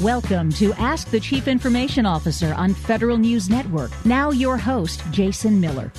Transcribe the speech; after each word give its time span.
Welcome 0.00 0.50
to 0.54 0.72
Ask 0.72 1.12
the 1.12 1.20
Chief 1.20 1.46
Information 1.46 2.04
Officer 2.04 2.52
on 2.54 2.74
Federal 2.74 3.16
News 3.16 3.48
Network. 3.48 3.92
Now, 4.04 4.32
your 4.32 4.56
host, 4.56 5.00
Jason 5.12 5.60
Miller. 5.60 5.92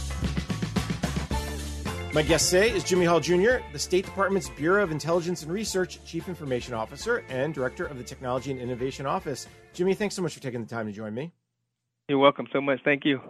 My 2.14 2.22
guest 2.22 2.52
today 2.52 2.72
is 2.72 2.84
Jimmy 2.84 3.06
Hall 3.06 3.22
Jr., 3.22 3.60
the 3.72 3.80
State 3.80 4.04
Department's 4.04 4.50
Bureau 4.50 4.84
of 4.84 4.92
Intelligence 4.92 5.44
and 5.44 5.52
Research 5.52 6.04
Chief 6.04 6.28
Information 6.28 6.74
Officer 6.74 7.24
and 7.30 7.54
Director 7.54 7.86
of 7.86 7.98
the 7.98 8.04
Technology 8.04 8.52
and 8.52 8.60
Innovation 8.60 9.06
Office. 9.06 9.48
Jimmy, 9.72 9.94
thanks 9.94 10.14
so 10.14 10.22
much 10.22 10.34
for 10.34 10.42
taking 10.42 10.62
the 10.62 10.68
time 10.68 10.88
to 10.88 10.92
join 10.92 11.14
me. 11.14 11.32
You're 12.10 12.20
welcome 12.20 12.48
so 12.52 12.60
much. 12.60 12.82
Thank 12.84 13.06
you. 13.06 13.22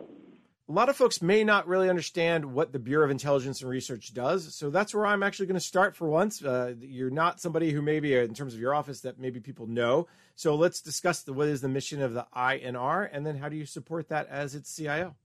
A 0.67 0.71
lot 0.71 0.89
of 0.89 0.95
folks 0.95 1.21
may 1.21 1.43
not 1.43 1.67
really 1.67 1.91
understand 1.91 2.43
what 2.43 2.73
the 2.73 2.79
Bureau 2.79 3.05
of 3.05 3.11
Intelligence 3.11 3.61
and 3.61 3.69
Research 3.69 4.15
does, 4.15 4.55
so 4.55 4.71
that's 4.71 4.95
where 4.95 5.05
I'm 5.05 5.21
actually 5.21 5.45
going 5.45 5.59
to 5.59 5.65
start 5.65 5.95
for 5.95 6.09
once. 6.09 6.43
Uh, 6.43 6.73
you're 6.79 7.11
not 7.11 7.39
somebody 7.39 7.69
who 7.69 7.83
maybe, 7.83 8.17
uh, 8.17 8.21
in 8.21 8.33
terms 8.33 8.55
of 8.55 8.59
your 8.59 8.73
office, 8.73 9.01
that 9.01 9.19
maybe 9.19 9.39
people 9.39 9.67
know. 9.67 10.07
So 10.33 10.55
let's 10.55 10.81
discuss 10.81 11.21
the, 11.21 11.33
what 11.33 11.49
is 11.49 11.61
the 11.61 11.69
mission 11.69 12.01
of 12.01 12.15
the 12.15 12.25
INR, 12.35 13.07
and 13.13 13.23
then 13.23 13.35
how 13.35 13.47
do 13.47 13.55
you 13.55 13.67
support 13.67 14.09
that 14.09 14.27
as 14.27 14.55
its 14.55 14.75
CIO? 14.75 15.15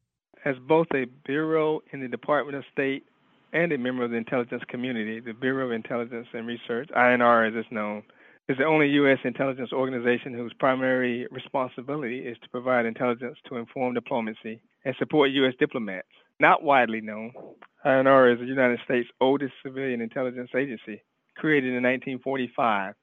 As 0.45 0.57
both 0.69 0.89
a 0.93 1.07
bureau 1.25 1.81
in 1.91 2.03
the 2.03 2.09
Department 2.09 2.59
of 2.59 2.65
State 2.71 3.07
and 3.55 3.73
a 3.73 3.79
member 3.79 4.05
of 4.05 4.11
the 4.11 4.19
intelligence 4.19 4.63
community, 4.69 5.21
the 5.21 5.33
Bureau 5.33 5.65
of 5.65 5.73
Intelligence 5.73 6.27
and 6.35 6.47
Research, 6.47 6.91
INR 6.95 7.49
as 7.49 7.55
it's 7.57 7.73
known, 7.73 8.03
is 8.51 8.59
the 8.59 8.67
only 8.67 8.89
U.S. 8.89 9.19
intelligence 9.25 9.73
organization 9.73 10.35
whose 10.35 10.53
primary 10.59 11.27
responsibility 11.31 12.19
is 12.19 12.37
to 12.43 12.49
provide 12.51 12.85
intelligence 12.85 13.39
to 13.49 13.57
inform 13.57 13.95
diplomacy 13.95 14.61
and 14.85 14.95
support 14.99 15.31
U.S. 15.31 15.55
diplomats. 15.59 16.09
Not 16.39 16.63
widely 16.63 17.01
known, 17.01 17.33
INR 17.85 18.33
is 18.33 18.41
the 18.41 18.47
United 18.47 18.81
States' 18.85 19.09
oldest 19.21 19.53
civilian 19.63 20.01
intelligence 20.01 20.51
agency, 20.55 21.03
created 21.37 21.69
in 21.69 21.83
1945 21.83 22.95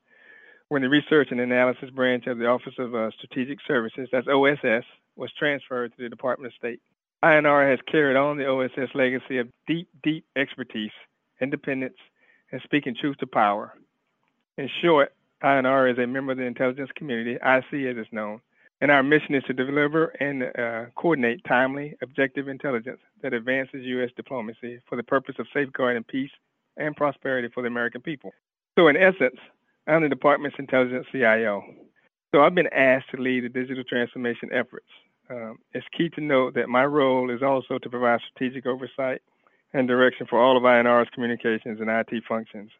when 0.70 0.82
the 0.82 0.90
Research 0.90 1.30
and 1.32 1.40
Analysis 1.40 1.90
Branch 1.92 2.28
of 2.28 2.38
the 2.38 2.46
Office 2.46 2.74
of 2.78 2.94
uh, 2.94 3.10
Strategic 3.12 3.60
Services, 3.66 4.10
that's 4.12 4.28
OSS, 4.28 4.84
was 5.16 5.32
transferred 5.40 5.96
to 5.96 6.04
the 6.04 6.10
Department 6.10 6.54
of 6.54 6.58
State. 6.58 6.82
INR 7.24 7.70
has 7.70 7.80
carried 7.90 8.18
on 8.18 8.38
the 8.38 8.46
OSS 8.46 8.94
legacy 8.94 9.38
of 9.38 9.48
deep, 9.66 9.88
deep 10.04 10.26
expertise, 10.36 10.92
independence, 11.42 11.98
and 12.52 12.62
speaking 12.64 12.96
truth 13.00 13.18
to 13.18 13.28
power. 13.28 13.74
In 14.58 14.70
short, 14.82 15.14
INR 15.42 15.92
is 15.92 15.98
a 15.98 16.06
member 16.06 16.34
of 16.34 16.38
the 16.38 16.44
intelligence 16.44 16.90
community, 16.96 17.36
IC 17.36 17.88
as 17.88 17.98
it's 17.98 18.12
known, 18.12 18.42
and 18.82 18.92
our 18.92 19.04
mission 19.04 19.34
is 19.36 19.44
to 19.44 19.54
deliver 19.54 20.08
and 20.20 20.44
uh, 20.44 20.90
coordinate 20.96 21.44
timely, 21.48 21.96
objective 22.02 22.48
intelligence 22.48 23.00
that 23.22 23.34
advances 23.34 23.82
U.S. 23.84 24.12
diplomacy 24.16 24.80
for 24.88 24.96
the 24.96 25.04
purpose 25.04 25.36
of 25.40 25.48
safeguarding 25.54 26.04
peace 26.04 26.32
and 26.78 26.96
prosperity 26.96 27.50
for 27.54 27.64
the 27.64 27.68
American 27.68 28.02
people. 28.02 28.32
So, 28.78 28.88
in 28.88 28.98
essence, 28.98 29.38
I'm 29.88 30.04
the 30.04 30.10
department's 30.10 30.58
intelligence 30.60 31.08
CIO. 31.12 31.64
So, 32.34 32.42
I've 32.42 32.54
been 32.54 32.72
asked 32.74 33.10
to 33.16 33.22
lead 33.22 33.46
the 33.46 33.50
digital 33.50 33.84
transformation 33.84 34.50
efforts. 34.54 34.88
Um, 35.30 35.58
it's 35.74 35.86
key 35.98 36.10
to 36.10 36.22
note 36.22 36.54
that 36.54 36.70
my 36.70 36.86
role 36.86 37.32
is 37.32 37.42
also 37.42 37.80
to 37.80 37.90
provide 37.90 38.22
strategic 38.30 38.66
oversight 38.66 39.22
and 39.74 39.88
direction 39.88 40.28
for 40.30 40.40
all 40.40 40.56
of 40.56 40.64
INR's 40.64 41.10
communications 41.14 41.82
and 41.82 41.90
IT 41.90 42.24
functions. 42.28 42.72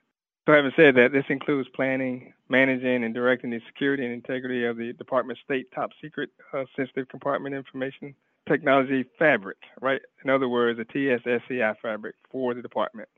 So, 0.48 0.54
having 0.54 0.72
said 0.78 0.96
that, 0.96 1.12
this 1.12 1.26
includes 1.28 1.68
planning, 1.76 2.34
managing, 2.48 3.04
and 3.04 3.14
directing 3.14 3.50
the 3.50 3.60
security 3.68 4.06
and 4.06 4.14
integrity 4.14 4.64
of 4.64 4.78
the 4.78 4.94
Department 4.94 5.38
of 5.38 5.44
State 5.44 5.70
top 5.76 5.92
secret 6.02 6.30
uh, 6.54 6.64
sensitive 6.74 7.10
compartment 7.10 7.54
information 7.54 8.16
technology 8.48 9.04
fabric, 9.20 9.58
right? 9.82 10.00
In 10.24 10.30
other 10.30 10.48
words, 10.48 10.80
a 10.80 10.86
TSSCI 10.86 11.76
fabric 11.82 12.16
for 12.32 12.54
the 12.54 12.62
department. 12.62 13.10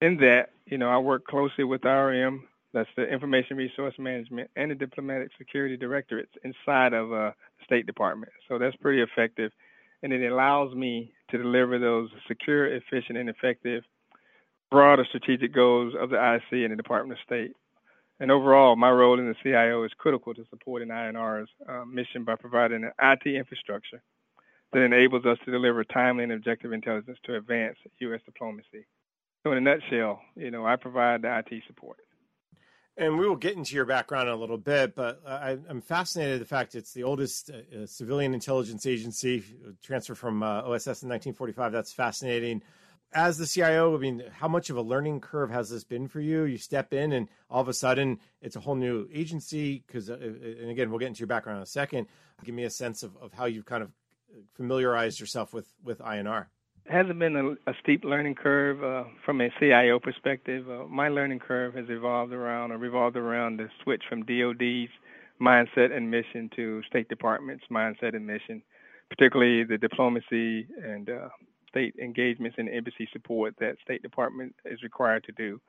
In 0.00 0.16
that, 0.18 0.52
you 0.64 0.78
know, 0.78 0.88
I 0.88 0.96
work 0.96 1.26
closely 1.26 1.64
with 1.64 1.82
IRM, 1.82 2.40
that's 2.72 2.88
the 2.96 3.06
Information 3.06 3.58
Resource 3.58 3.94
Management, 3.98 4.48
and 4.56 4.70
the 4.70 4.74
Diplomatic 4.74 5.32
Security 5.36 5.76
Directorates 5.76 6.32
inside 6.44 6.94
of 6.94 7.12
uh, 7.12 7.32
the 7.58 7.64
State 7.66 7.84
Department. 7.84 8.32
So 8.48 8.56
that's 8.56 8.76
pretty 8.76 9.02
effective, 9.02 9.52
and 10.02 10.14
it 10.14 10.32
allows 10.32 10.74
me 10.74 11.12
to 11.30 11.36
deliver 11.36 11.78
those 11.78 12.08
secure, 12.26 12.68
efficient, 12.68 13.18
and 13.18 13.28
effective 13.28 13.84
broader 14.74 15.04
strategic 15.08 15.54
goals 15.54 15.94
of 15.96 16.10
the 16.10 16.16
IC 16.16 16.64
and 16.64 16.72
the 16.72 16.76
Department 16.76 17.16
of 17.16 17.24
State. 17.24 17.52
And 18.18 18.32
overall, 18.32 18.74
my 18.74 18.90
role 18.90 19.20
in 19.20 19.28
the 19.28 19.36
CIO 19.40 19.84
is 19.84 19.92
critical 19.96 20.34
to 20.34 20.44
supporting 20.50 20.88
INR's 20.88 21.48
uh, 21.68 21.84
mission 21.84 22.24
by 22.24 22.34
providing 22.34 22.82
an 22.82 22.90
IT 23.00 23.24
infrastructure 23.24 24.02
that 24.72 24.80
enables 24.80 25.24
us 25.26 25.38
to 25.44 25.52
deliver 25.52 25.84
timely 25.84 26.24
and 26.24 26.32
objective 26.32 26.72
intelligence 26.72 27.18
to 27.24 27.36
advance 27.36 27.76
U.S. 28.00 28.20
diplomacy. 28.26 28.86
So, 29.44 29.52
in 29.52 29.58
a 29.58 29.60
nutshell, 29.60 30.20
you 30.34 30.50
know, 30.50 30.66
I 30.66 30.74
provide 30.74 31.22
the 31.22 31.38
IT 31.38 31.62
support. 31.68 31.98
And 32.96 33.16
we 33.16 33.28
will 33.28 33.36
get 33.36 33.56
into 33.56 33.76
your 33.76 33.84
background 33.84 34.28
in 34.28 34.34
a 34.34 34.38
little 34.38 34.58
bit, 34.58 34.96
but 34.96 35.20
I, 35.24 35.56
am 35.70 35.82
fascinated 35.82 36.40
the 36.40 36.46
fact 36.46 36.74
it's 36.74 36.92
the 36.92 37.04
oldest 37.04 37.50
uh, 37.50 37.86
civilian 37.86 38.34
intelligence 38.34 38.86
agency, 38.86 39.44
transferred 39.84 40.18
from 40.18 40.42
uh, 40.42 40.62
OSS 40.62 41.02
in 41.02 41.08
1945. 41.10 41.70
That's 41.70 41.92
fascinating 41.92 42.62
as 43.14 43.38
the 43.38 43.46
CIO, 43.46 43.96
I 43.96 43.98
mean, 43.98 44.24
how 44.32 44.48
much 44.48 44.70
of 44.70 44.76
a 44.76 44.82
learning 44.82 45.20
curve 45.20 45.50
has 45.50 45.70
this 45.70 45.84
been 45.84 46.08
for 46.08 46.20
you? 46.20 46.44
You 46.44 46.58
step 46.58 46.92
in, 46.92 47.12
and 47.12 47.28
all 47.48 47.60
of 47.60 47.68
a 47.68 47.72
sudden, 47.72 48.18
it's 48.42 48.56
a 48.56 48.60
whole 48.60 48.74
new 48.74 49.08
agency. 49.12 49.84
Because, 49.86 50.10
uh, 50.10 50.14
uh, 50.14 50.16
and 50.60 50.70
again, 50.70 50.90
we'll 50.90 50.98
get 50.98 51.08
into 51.08 51.20
your 51.20 51.28
background 51.28 51.58
in 51.58 51.62
a 51.62 51.66
second. 51.66 52.08
Give 52.44 52.54
me 52.54 52.64
a 52.64 52.70
sense 52.70 53.02
of, 53.02 53.16
of 53.18 53.32
how 53.32 53.44
you've 53.44 53.66
kind 53.66 53.82
of 53.82 53.92
familiarized 54.54 55.20
yourself 55.20 55.54
with 55.54 55.68
with 55.84 56.00
INR. 56.00 56.46
It 56.86 56.92
hasn't 56.92 57.18
been 57.18 57.36
a, 57.36 57.70
a 57.70 57.74
steep 57.82 58.04
learning 58.04 58.34
curve 58.34 58.84
uh, 58.84 59.08
from 59.24 59.40
a 59.40 59.48
CIO 59.58 59.98
perspective. 59.98 60.68
Uh, 60.68 60.84
my 60.84 61.08
learning 61.08 61.38
curve 61.38 61.74
has 61.74 61.86
evolved 61.88 62.32
around 62.32 62.72
or 62.72 62.78
revolved 62.78 63.16
around 63.16 63.58
the 63.58 63.68
switch 63.82 64.02
from 64.08 64.24
DoD's 64.24 64.90
mindset 65.40 65.96
and 65.96 66.10
mission 66.10 66.50
to 66.56 66.82
State 66.82 67.08
Department's 67.08 67.64
mindset 67.70 68.14
and 68.14 68.26
mission, 68.26 68.62
particularly 69.08 69.64
the 69.64 69.78
diplomacy 69.78 70.66
and 70.82 71.08
uh, 71.08 71.28
state 71.74 71.94
engagements 72.00 72.56
and 72.58 72.68
embassy 72.68 73.08
support 73.12 73.54
that 73.58 73.76
State 73.84 74.02
Department 74.02 74.54
is 74.64 74.82
required 74.84 75.24
to 75.24 75.32
do, 75.32 75.60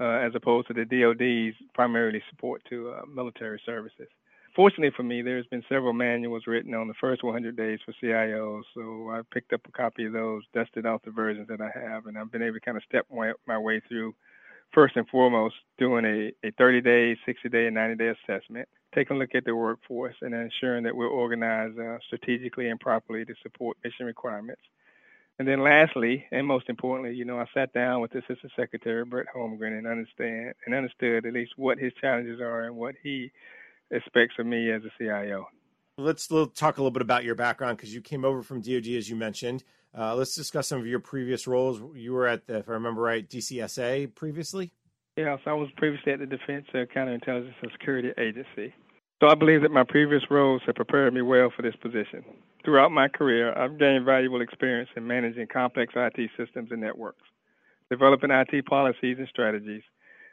uh, 0.00 0.18
as 0.26 0.32
opposed 0.34 0.66
to 0.66 0.74
the 0.74 0.84
DoD's 0.84 1.56
primarily 1.74 2.20
support 2.28 2.60
to 2.68 2.90
uh, 2.90 3.02
military 3.06 3.60
services. 3.64 4.08
Fortunately 4.56 4.92
for 4.96 5.04
me, 5.04 5.22
there's 5.22 5.46
been 5.46 5.62
several 5.68 5.92
manuals 5.92 6.44
written 6.46 6.74
on 6.74 6.88
the 6.88 6.94
first 7.00 7.22
100 7.22 7.56
days 7.56 7.78
for 7.84 7.94
CIOs, 8.02 8.62
so 8.74 9.10
I 9.10 9.20
picked 9.32 9.52
up 9.52 9.60
a 9.68 9.72
copy 9.72 10.06
of 10.06 10.12
those, 10.12 10.42
dusted 10.52 10.86
off 10.86 11.02
the 11.04 11.10
versions 11.12 11.48
that 11.48 11.60
I 11.60 11.70
have, 11.74 12.06
and 12.06 12.18
I've 12.18 12.32
been 12.32 12.42
able 12.42 12.54
to 12.54 12.60
kind 12.60 12.76
of 12.76 12.82
step 12.88 13.06
my, 13.12 13.32
my 13.46 13.58
way 13.58 13.80
through. 13.88 14.14
First 14.72 14.96
and 14.96 15.06
foremost, 15.08 15.54
doing 15.78 16.04
a, 16.04 16.48
a 16.48 16.50
30 16.58 16.80
day, 16.80 17.16
60 17.24 17.48
day, 17.48 17.66
and 17.66 17.76
90 17.76 17.94
day 17.94 18.12
assessment, 18.12 18.68
taking 18.92 19.16
a 19.16 19.20
look 19.20 19.34
at 19.36 19.44
the 19.44 19.54
workforce, 19.54 20.16
and 20.20 20.34
ensuring 20.34 20.82
that 20.82 20.96
we're 20.96 21.06
organized 21.06 21.78
uh, 21.78 21.98
strategically 22.08 22.68
and 22.68 22.80
properly 22.80 23.24
to 23.24 23.34
support 23.42 23.76
mission 23.84 24.04
requirements 24.04 24.62
and 25.38 25.48
then 25.48 25.62
lastly, 25.62 26.24
and 26.30 26.46
most 26.46 26.68
importantly, 26.68 27.16
you 27.16 27.24
know, 27.24 27.38
I 27.38 27.46
sat 27.52 27.72
down 27.72 28.00
with 28.00 28.14
Assistant 28.14 28.52
Secretary 28.56 29.04
Brett 29.04 29.26
Holmgren 29.34 29.76
and 29.76 29.86
understand 29.86 30.54
and 30.64 30.74
understood 30.74 31.26
at 31.26 31.32
least 31.32 31.52
what 31.56 31.78
his 31.78 31.92
challenges 32.00 32.40
are 32.40 32.64
and 32.64 32.76
what 32.76 32.94
he 33.02 33.32
expects 33.90 34.34
of 34.38 34.46
me 34.46 34.70
as 34.70 34.82
a 34.84 34.90
CIO. 34.98 35.46
Let's 35.98 36.26
talk 36.26 36.78
a 36.78 36.80
little 36.80 36.90
bit 36.90 37.02
about 37.02 37.24
your 37.24 37.34
background 37.34 37.76
because 37.76 37.94
you 37.94 38.00
came 38.00 38.24
over 38.24 38.42
from 38.42 38.60
DoD, 38.60 38.86
as 38.88 39.08
you 39.08 39.16
mentioned. 39.16 39.64
Uh, 39.96 40.14
let's 40.14 40.34
discuss 40.34 40.66
some 40.66 40.80
of 40.80 40.86
your 40.86 40.98
previous 40.98 41.46
roles. 41.46 41.80
You 41.94 42.12
were 42.12 42.26
at, 42.26 42.46
the, 42.46 42.58
if 42.58 42.68
I 42.68 42.72
remember 42.72 43.02
right, 43.02 43.28
DCSA 43.28 44.14
previously. 44.14 44.72
Yes, 45.16 45.38
I 45.46 45.52
was 45.52 45.68
previously 45.76 46.12
at 46.12 46.18
the 46.18 46.26
Defense 46.26 46.66
uh, 46.74 46.78
Counterintelligence 46.94 47.54
and 47.62 47.70
Security 47.72 48.10
Agency. 48.18 48.74
So 49.24 49.30
I 49.30 49.34
believe 49.34 49.62
that 49.62 49.70
my 49.70 49.84
previous 49.84 50.22
roles 50.30 50.60
have 50.66 50.74
prepared 50.74 51.14
me 51.14 51.22
well 51.22 51.48
for 51.48 51.62
this 51.62 51.74
position. 51.76 52.22
Throughout 52.62 52.92
my 52.92 53.08
career, 53.08 53.56
I've 53.56 53.78
gained 53.78 54.04
valuable 54.04 54.42
experience 54.42 54.90
in 54.96 55.06
managing 55.06 55.46
complex 55.46 55.94
IT 55.96 56.30
systems 56.36 56.70
and 56.70 56.82
networks, 56.82 57.22
developing 57.90 58.30
IT 58.30 58.66
policies 58.66 59.16
and 59.18 59.26
strategies, 59.28 59.80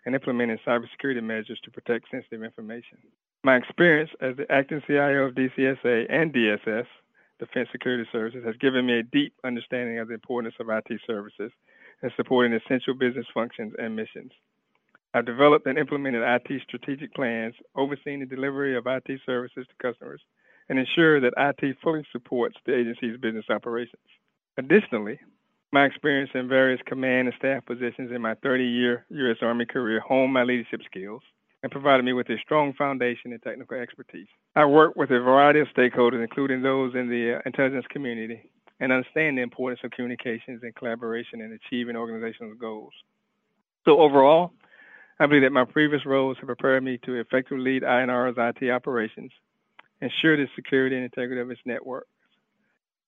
and 0.06 0.14
implementing 0.14 0.58
cybersecurity 0.68 1.24
measures 1.24 1.58
to 1.64 1.72
protect 1.72 2.12
sensitive 2.12 2.44
information. 2.44 2.98
My 3.46 3.56
experience 3.56 4.10
as 4.20 4.36
the 4.36 4.52
acting 4.52 4.82
CIO 4.86 5.24
of 5.24 5.36
DCSA 5.36 6.08
and 6.10 6.34
DSS, 6.34 6.86
Defense 7.40 7.70
Security 7.72 8.04
Services, 8.12 8.44
has 8.46 8.58
given 8.58 8.86
me 8.86 9.00
a 9.00 9.04
deep 9.04 9.34
understanding 9.46 10.00
of 10.00 10.10
the 10.10 10.16
importance 10.16 10.56
of 10.60 10.68
IT 10.68 11.00
services 11.08 11.54
and 12.02 12.12
supporting 12.18 12.52
essential 12.52 12.94
business 12.94 13.28
functions 13.34 13.72
and 13.80 13.96
missions. 13.96 14.34
I've 15.14 15.26
developed 15.26 15.68
and 15.68 15.78
implemented 15.78 16.24
IT 16.24 16.62
strategic 16.68 17.14
plans, 17.14 17.54
overseeing 17.76 18.22
the 18.22 18.26
delivery 18.26 18.78
of 18.78 18.88
IT 18.88 19.10
services 19.26 19.66
to 19.68 19.92
customers, 19.92 20.22
and 20.70 20.80
ensure 20.80 21.20
that 21.20 21.34
IT 21.38 21.78
fully 21.84 22.06
supports 22.12 22.56
the 22.66 22.74
agency's 22.74 23.20
business 23.20 23.46
operations. 23.50 24.02
Additionally, 24.58 25.20
my 25.74 25.86
experience 25.86 26.30
in 26.34 26.48
various 26.48 26.82
command 26.86 27.28
and 27.28 27.36
staff 27.38 27.66
positions 27.66 28.12
in 28.14 28.22
my 28.22 28.36
30 28.36 28.64
year 28.64 29.06
U.S. 29.10 29.38
Army 29.42 29.66
career 29.66 30.00
honed 30.00 30.34
my 30.34 30.44
leadership 30.44 30.82
skills 30.86 31.22
and 31.64 31.72
provided 31.72 32.04
me 32.04 32.14
with 32.14 32.30
a 32.30 32.38
strong 32.44 32.74
foundation 32.74 33.34
in 33.34 33.40
technical 33.40 33.78
expertise. 33.78 34.28
I 34.56 34.66
work 34.66 34.96
with 34.96 35.12
a 35.12 35.20
variety 35.20 35.60
of 35.60 35.68
stakeholders, 35.76 36.22
including 36.22 36.62
those 36.62 36.96
in 36.96 37.08
the 37.08 37.40
intelligence 37.46 37.86
community, 37.90 38.50
and 38.80 38.92
understand 38.92 39.38
the 39.38 39.44
importance 39.44 39.82
of 39.84 39.92
communications 39.92 40.62
and 40.64 40.76
collaboration 40.76 41.42
in 41.42 41.54
achieving 41.54 41.96
organizational 41.96 42.56
goals. 42.56 42.94
So, 43.86 44.00
overall, 44.00 44.52
I 45.22 45.28
believe 45.28 45.44
that 45.44 45.52
my 45.52 45.66
previous 45.66 46.04
roles 46.04 46.38
have 46.38 46.48
prepared 46.48 46.84
me 46.84 46.98
to 47.06 47.14
effectively 47.14 47.60
lead 47.60 47.84
INR's 47.84 48.38
IT 48.40 48.72
operations, 48.72 49.32
ensure 50.02 50.36
the 50.36 50.48
security 50.56 50.96
and 50.96 51.06
integrity 51.06 51.40
of 51.40 51.52
its 51.52 51.62
network, 51.64 52.08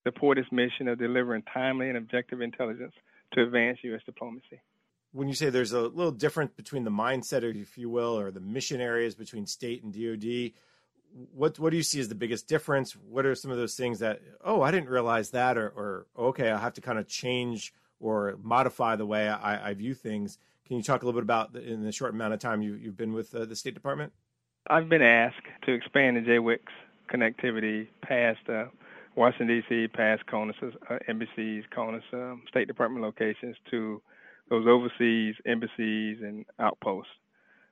support 0.04 0.38
its 0.38 0.51
mission 0.51 0.88
of 0.88 1.00
delivering 1.00 1.42
timely 1.51 1.89
and 1.89 1.98
objective 1.98 2.39
intelligence 2.39 2.94
to 3.31 3.42
advance 3.42 3.80
U.S. 3.81 4.01
diplomacy. 4.06 4.62
When 5.12 5.27
you 5.27 5.33
say 5.33 5.50
there's 5.50 5.71
a 5.71 5.81
little 5.81 6.12
difference 6.12 6.51
between 6.56 6.83
the 6.83 6.92
mindset, 6.92 7.42
if 7.60 7.80
you 7.80 7.89
will, 7.89 8.19
or 8.19 8.30
the 8.30 8.39
mission 8.39 8.80
areas 8.80 9.15
between 9.15 9.48
state 9.48 9.81
and 9.81 9.92
DoD, 9.92 10.51
what 11.33 11.57
what 11.57 11.71
do 11.71 11.77
you 11.77 11.83
see 11.83 12.00
as 12.00 12.10
the 12.10 12.15
biggest 12.15 12.48
difference? 12.48 12.95
What 13.10 13.25
are 13.25 13.33
some 13.33 13.50
of 13.50 13.57
those 13.57 13.74
things 13.74 14.00
that 14.00 14.21
oh 14.44 14.62
I 14.62 14.69
didn't 14.69 14.89
realize 14.89 15.31
that, 15.31 15.57
or, 15.57 15.69
or 15.69 16.06
okay 16.15 16.51
I 16.51 16.60
have 16.60 16.74
to 16.74 16.81
kind 16.81 17.00
of 17.00 17.07
change 17.07 17.74
or 18.04 18.38
modify 18.44 18.96
the 18.96 19.06
way 19.06 19.30
I, 19.30 19.70
I 19.70 19.74
view 19.74 19.94
things? 19.94 20.38
Can 20.68 20.78
you 20.78 20.84
talk 20.84 21.02
a 21.02 21.06
little 21.06 21.20
bit 21.20 21.24
about 21.24 21.54
the, 21.54 21.64
in 21.64 21.84
the 21.84 21.92
short 21.92 22.14
amount 22.14 22.34
of 22.34 22.40
time 22.40 22.62
you, 22.62 22.76
you've 22.76 22.98
been 22.98 23.14
with 23.14 23.34
uh, 23.34 23.46
the 23.46 23.56
State 23.56 23.74
Department? 23.74 24.12
I've 24.68 24.90
been 24.90 25.02
asked 25.02 25.46
to 25.66 25.74
expand 25.74 26.18
the 26.18 26.22
JWICS 26.22 26.60
connectivity 27.14 27.88
past 28.02 28.40
uh, 28.50 28.66
Washington, 29.16 29.48
D.C., 29.48 29.88
past 29.90 30.26
CONUS, 30.26 30.56
uh, 30.90 30.98
embassies, 31.08 31.64
CONUS, 31.76 32.04
um, 32.14 32.44
State 32.50 32.68
Department 32.68 33.04
locations 33.04 33.56
to 33.72 34.02
those 34.50 34.66
overseas 34.68 35.36
embassies 35.46 36.18
and 36.22 36.46
outposts. 36.60 37.12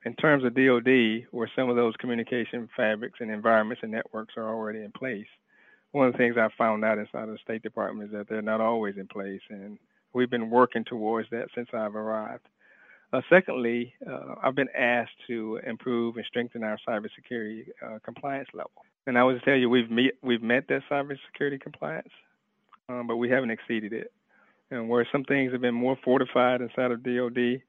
In 0.05 0.15
terms 0.15 0.43
of 0.43 0.55
DoD, 0.55 1.27
where 1.31 1.51
some 1.55 1.69
of 1.69 1.75
those 1.75 1.95
communication 1.97 2.69
fabrics 2.75 3.19
and 3.21 3.29
environments 3.29 3.83
and 3.83 3.91
networks 3.91 4.35
are 4.37 4.49
already 4.49 4.79
in 4.79 4.91
place, 4.91 5.27
one 5.91 6.07
of 6.07 6.13
the 6.13 6.17
things 6.17 6.37
I 6.37 6.47
found 6.57 6.85
out 6.85 6.97
inside 6.97 7.23
of 7.23 7.29
the 7.29 7.37
State 7.43 7.63
Department 7.63 8.09
is 8.09 8.17
that 8.17 8.29
they're 8.29 8.41
not 8.41 8.61
always 8.61 8.95
in 8.97 9.07
place, 9.07 9.41
and 9.49 9.77
we've 10.13 10.29
been 10.29 10.49
working 10.49 10.83
towards 10.83 11.29
that 11.31 11.47
since 11.55 11.69
I've 11.73 11.95
arrived. 11.95 12.47
Uh, 13.13 13.21
secondly, 13.29 13.93
uh, 14.09 14.35
I've 14.41 14.55
been 14.55 14.69
asked 14.77 15.11
to 15.27 15.59
improve 15.67 16.15
and 16.15 16.25
strengthen 16.25 16.63
our 16.63 16.77
cybersecurity 16.87 17.67
uh, 17.85 17.99
compliance 18.03 18.47
level. 18.53 18.71
And 19.05 19.17
I 19.17 19.23
would 19.23 19.41
tell 19.43 19.55
you, 19.55 19.69
we've 19.69 19.89
met, 19.89 20.13
we've 20.21 20.41
met 20.41 20.67
that 20.69 20.83
cybersecurity 20.89 21.59
compliance, 21.59 22.11
um, 22.87 23.07
but 23.07 23.17
we 23.17 23.29
haven't 23.29 23.51
exceeded 23.51 23.91
it. 23.91 24.13
And 24.69 24.87
where 24.87 25.05
some 25.11 25.25
things 25.25 25.51
have 25.51 25.59
been 25.59 25.73
more 25.73 25.97
fortified 26.03 26.61
inside 26.61 26.91
of 26.91 27.03
DoD, 27.03 27.61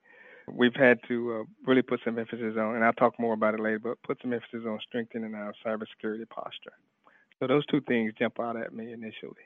we've 0.47 0.77
had 0.77 1.01
to 1.09 1.41
uh, 1.41 1.45
really 1.67 1.83
put 1.83 2.01
some 2.05 2.19
emphasis 2.19 2.55
on, 2.57 2.77
and 2.77 2.85
I'll 2.85 2.93
talk 2.93 3.19
more 3.19 3.35
about 3.35 3.55
it 3.55 3.61
later, 3.61 3.81
but 3.81 4.03
put 4.05 4.19
some 4.23 4.33
emphasis 4.33 4.63
on 4.65 4.79
strengthening 4.87 5.35
our 5.35 5.53
cybersecurity 5.67 6.29
posture. 6.29 6.73
So 7.41 7.49
those 7.49 7.67
two 7.67 7.81
things 7.81 8.13
jump 8.17 8.39
out 8.39 8.57
at 8.57 8.73
me 8.73 8.93
initially 8.93 9.43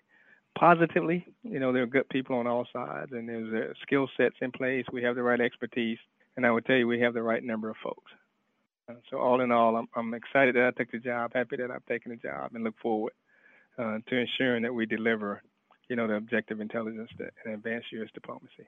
positively. 0.59 1.27
You 1.43 1.61
know, 1.61 1.73
there 1.73 1.83
are 1.83 1.87
good 1.87 2.09
people 2.09 2.37
on 2.37 2.47
all 2.47 2.67
sides, 2.73 3.13
and 3.13 3.29
there's 3.29 3.53
uh, 3.53 3.73
skill 3.83 4.09
sets 4.17 4.37
in 4.41 4.51
place. 4.51 4.85
We 4.93 5.03
have 5.03 5.15
the 5.15 5.23
right 5.23 5.41
expertise, 5.41 5.99
and 6.37 6.47
I 6.47 6.51
would 6.51 6.65
tell 6.67 6.77
you 6.77 6.89
we 6.89 7.01
have 7.01 7.15
the 7.15 7.23
right 7.23 7.43
number 7.43 7.71
of 7.71 7.77
folks. 7.83 8.13
Uh, 8.89 8.95
so 9.11 9.19
all 9.19 9.41
in 9.41 9.53
all, 9.53 9.77
I'm, 9.77 9.89
I'm, 9.95 10.15
excited 10.15 10.55
that 10.55 10.73
I 10.75 10.79
took 10.79 10.93
the 10.93 10.99
job, 10.99 11.33
happy 11.35 11.57
that 11.57 11.71
I've 11.71 11.85
taken 11.87 12.11
the 12.11 12.17
job, 12.17 12.53
and 12.55 12.65
look 12.65 12.79
forward 12.81 13.13
uh, 13.79 13.99
to 14.09 14.17
ensuring 14.17 14.63
that 14.63 14.75
we 14.75 14.87
deliver, 14.87 15.43
you 15.89 15.97
know, 15.97 16.07
the 16.07 16.15
objective 16.15 16.61
intelligence 16.61 17.11
that, 17.19 17.33
and 17.45 17.55
advance 17.55 17.85
U.S. 17.93 18.09
diplomacy. 18.15 18.67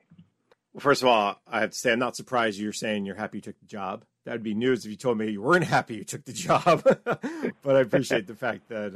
Well, 0.73 0.81
first 0.81 1.01
of 1.01 1.07
all, 1.07 1.41
I 1.47 1.61
have 1.61 1.71
to 1.71 1.77
say 1.77 1.91
I'm 1.91 1.99
not 1.99 2.15
surprised 2.15 2.59
you're 2.59 2.73
saying 2.73 3.05
you're 3.05 3.15
happy 3.15 3.39
you 3.39 3.41
took 3.41 3.59
the 3.59 3.65
job. 3.65 4.03
That'd 4.25 4.43
be 4.43 4.53
news 4.53 4.85
if 4.85 4.91
you 4.91 4.97
told 4.97 5.17
me 5.17 5.31
you 5.31 5.41
weren't 5.41 5.63
happy 5.77 5.95
you 5.95 6.03
took 6.03 6.25
the 6.25 6.33
job. 6.33 6.83
but 7.63 7.75
I 7.75 7.79
appreciate 7.79 8.27
the 8.27 8.35
fact 8.35 8.69
that 8.69 8.95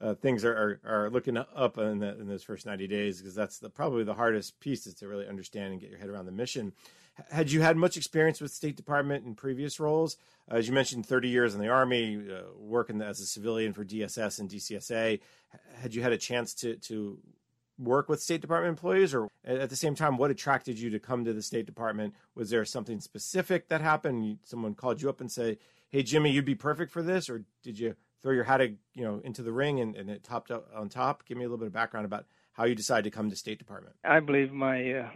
uh, 0.00 0.14
things 0.14 0.44
are, 0.44 0.80
are, 0.84 1.04
are, 1.04 1.10
looking 1.10 1.36
up 1.36 1.76
in, 1.78 1.98
the, 1.98 2.18
in 2.18 2.26
those 2.26 2.42
first 2.42 2.64
90 2.64 2.86
days 2.88 3.18
because 3.18 3.34
that's 3.34 3.58
the, 3.58 3.68
probably 3.68 4.02
the 4.02 4.14
hardest 4.14 4.58
piece 4.60 4.86
is 4.86 4.94
to 4.94 5.08
really 5.08 5.26
understand 5.26 5.72
and 5.72 5.80
get 5.80 5.90
your 5.90 5.98
head 5.98 6.08
around 6.08 6.26
the 6.26 6.32
mission. 6.32 6.72
Had 7.30 7.52
you 7.52 7.60
had 7.60 7.76
much 7.76 7.96
experience 7.96 8.40
with 8.40 8.50
State 8.50 8.76
Department 8.76 9.26
in 9.26 9.34
previous 9.34 9.78
roles? 9.78 10.16
Uh, 10.50 10.54
as 10.54 10.68
you 10.68 10.72
mentioned, 10.72 11.04
30 11.04 11.28
years 11.28 11.54
in 11.54 11.60
the 11.60 11.68
Army, 11.68 12.16
uh, 12.16 12.42
working 12.58 13.02
as 13.02 13.20
a 13.20 13.26
civilian 13.26 13.72
for 13.74 13.84
DSS 13.84 14.38
and 14.38 14.48
DCSA. 14.48 15.20
Had 15.74 15.94
you 15.94 16.02
had 16.02 16.12
a 16.12 16.18
chance 16.18 16.54
to, 16.54 16.76
to 16.76 17.18
work 17.78 18.08
with 18.08 18.22
State 18.22 18.40
Department 18.40 18.70
employees, 18.70 19.12
or 19.12 19.28
at 19.44 19.68
the 19.68 19.76
same 19.76 19.94
time, 19.94 20.16
what 20.16 20.30
attracted 20.30 20.78
you 20.78 20.90
to 20.90 20.98
come 20.98 21.24
to 21.24 21.32
the 21.32 21.42
State 21.42 21.66
Department? 21.66 22.14
Was 22.34 22.48
there 22.50 22.64
something 22.64 23.00
specific 23.00 23.68
that 23.68 23.80
happened? 23.80 24.38
Someone 24.44 24.74
called 24.74 25.02
you 25.02 25.08
up 25.08 25.20
and 25.20 25.30
said, 25.30 25.58
"Hey, 25.88 26.02
Jimmy, 26.02 26.30
you'd 26.30 26.44
be 26.44 26.54
perfect 26.54 26.92
for 26.92 27.02
this," 27.02 27.28
or 27.28 27.44
did 27.62 27.78
you 27.78 27.96
throw 28.22 28.32
your 28.32 28.44
hat, 28.44 28.60
you 28.60 29.04
know, 29.04 29.20
into 29.24 29.42
the 29.42 29.52
ring 29.52 29.80
and, 29.80 29.96
and 29.96 30.10
it 30.10 30.22
topped 30.22 30.50
up 30.50 30.68
on 30.74 30.88
top. 30.88 31.24
Give 31.26 31.36
me 31.36 31.44
a 31.44 31.46
little 31.46 31.58
bit 31.58 31.66
of 31.66 31.72
background 31.72 32.06
about 32.06 32.26
how 32.52 32.64
you 32.64 32.74
decided 32.74 33.04
to 33.04 33.10
come 33.10 33.30
to 33.30 33.36
State 33.36 33.58
Department. 33.58 33.96
I 34.04 34.20
believe 34.20 34.52
my 34.52 34.92
uh, 34.92 35.08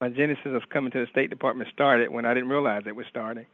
my 0.00 0.08
genesis 0.08 0.46
of 0.46 0.62
coming 0.68 0.90
to 0.92 1.00
the 1.00 1.06
State 1.10 1.30
Department 1.30 1.70
started 1.72 2.10
when 2.10 2.24
I 2.24 2.34
didn't 2.34 2.48
realize 2.48 2.82
it 2.86 2.96
was 2.96 3.06
starting. 3.08 3.46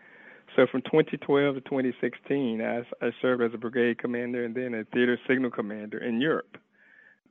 So 0.56 0.66
from 0.66 0.80
2012 0.82 1.56
to 1.56 1.60
2016, 1.60 2.62
I, 2.62 2.78
I 3.04 3.10
served 3.20 3.42
as 3.42 3.50
a 3.52 3.58
brigade 3.58 3.98
commander 3.98 4.44
and 4.44 4.54
then 4.54 4.74
a 4.74 4.84
theater 4.84 5.18
signal 5.28 5.50
commander 5.50 5.98
in 5.98 6.22
Europe, 6.22 6.56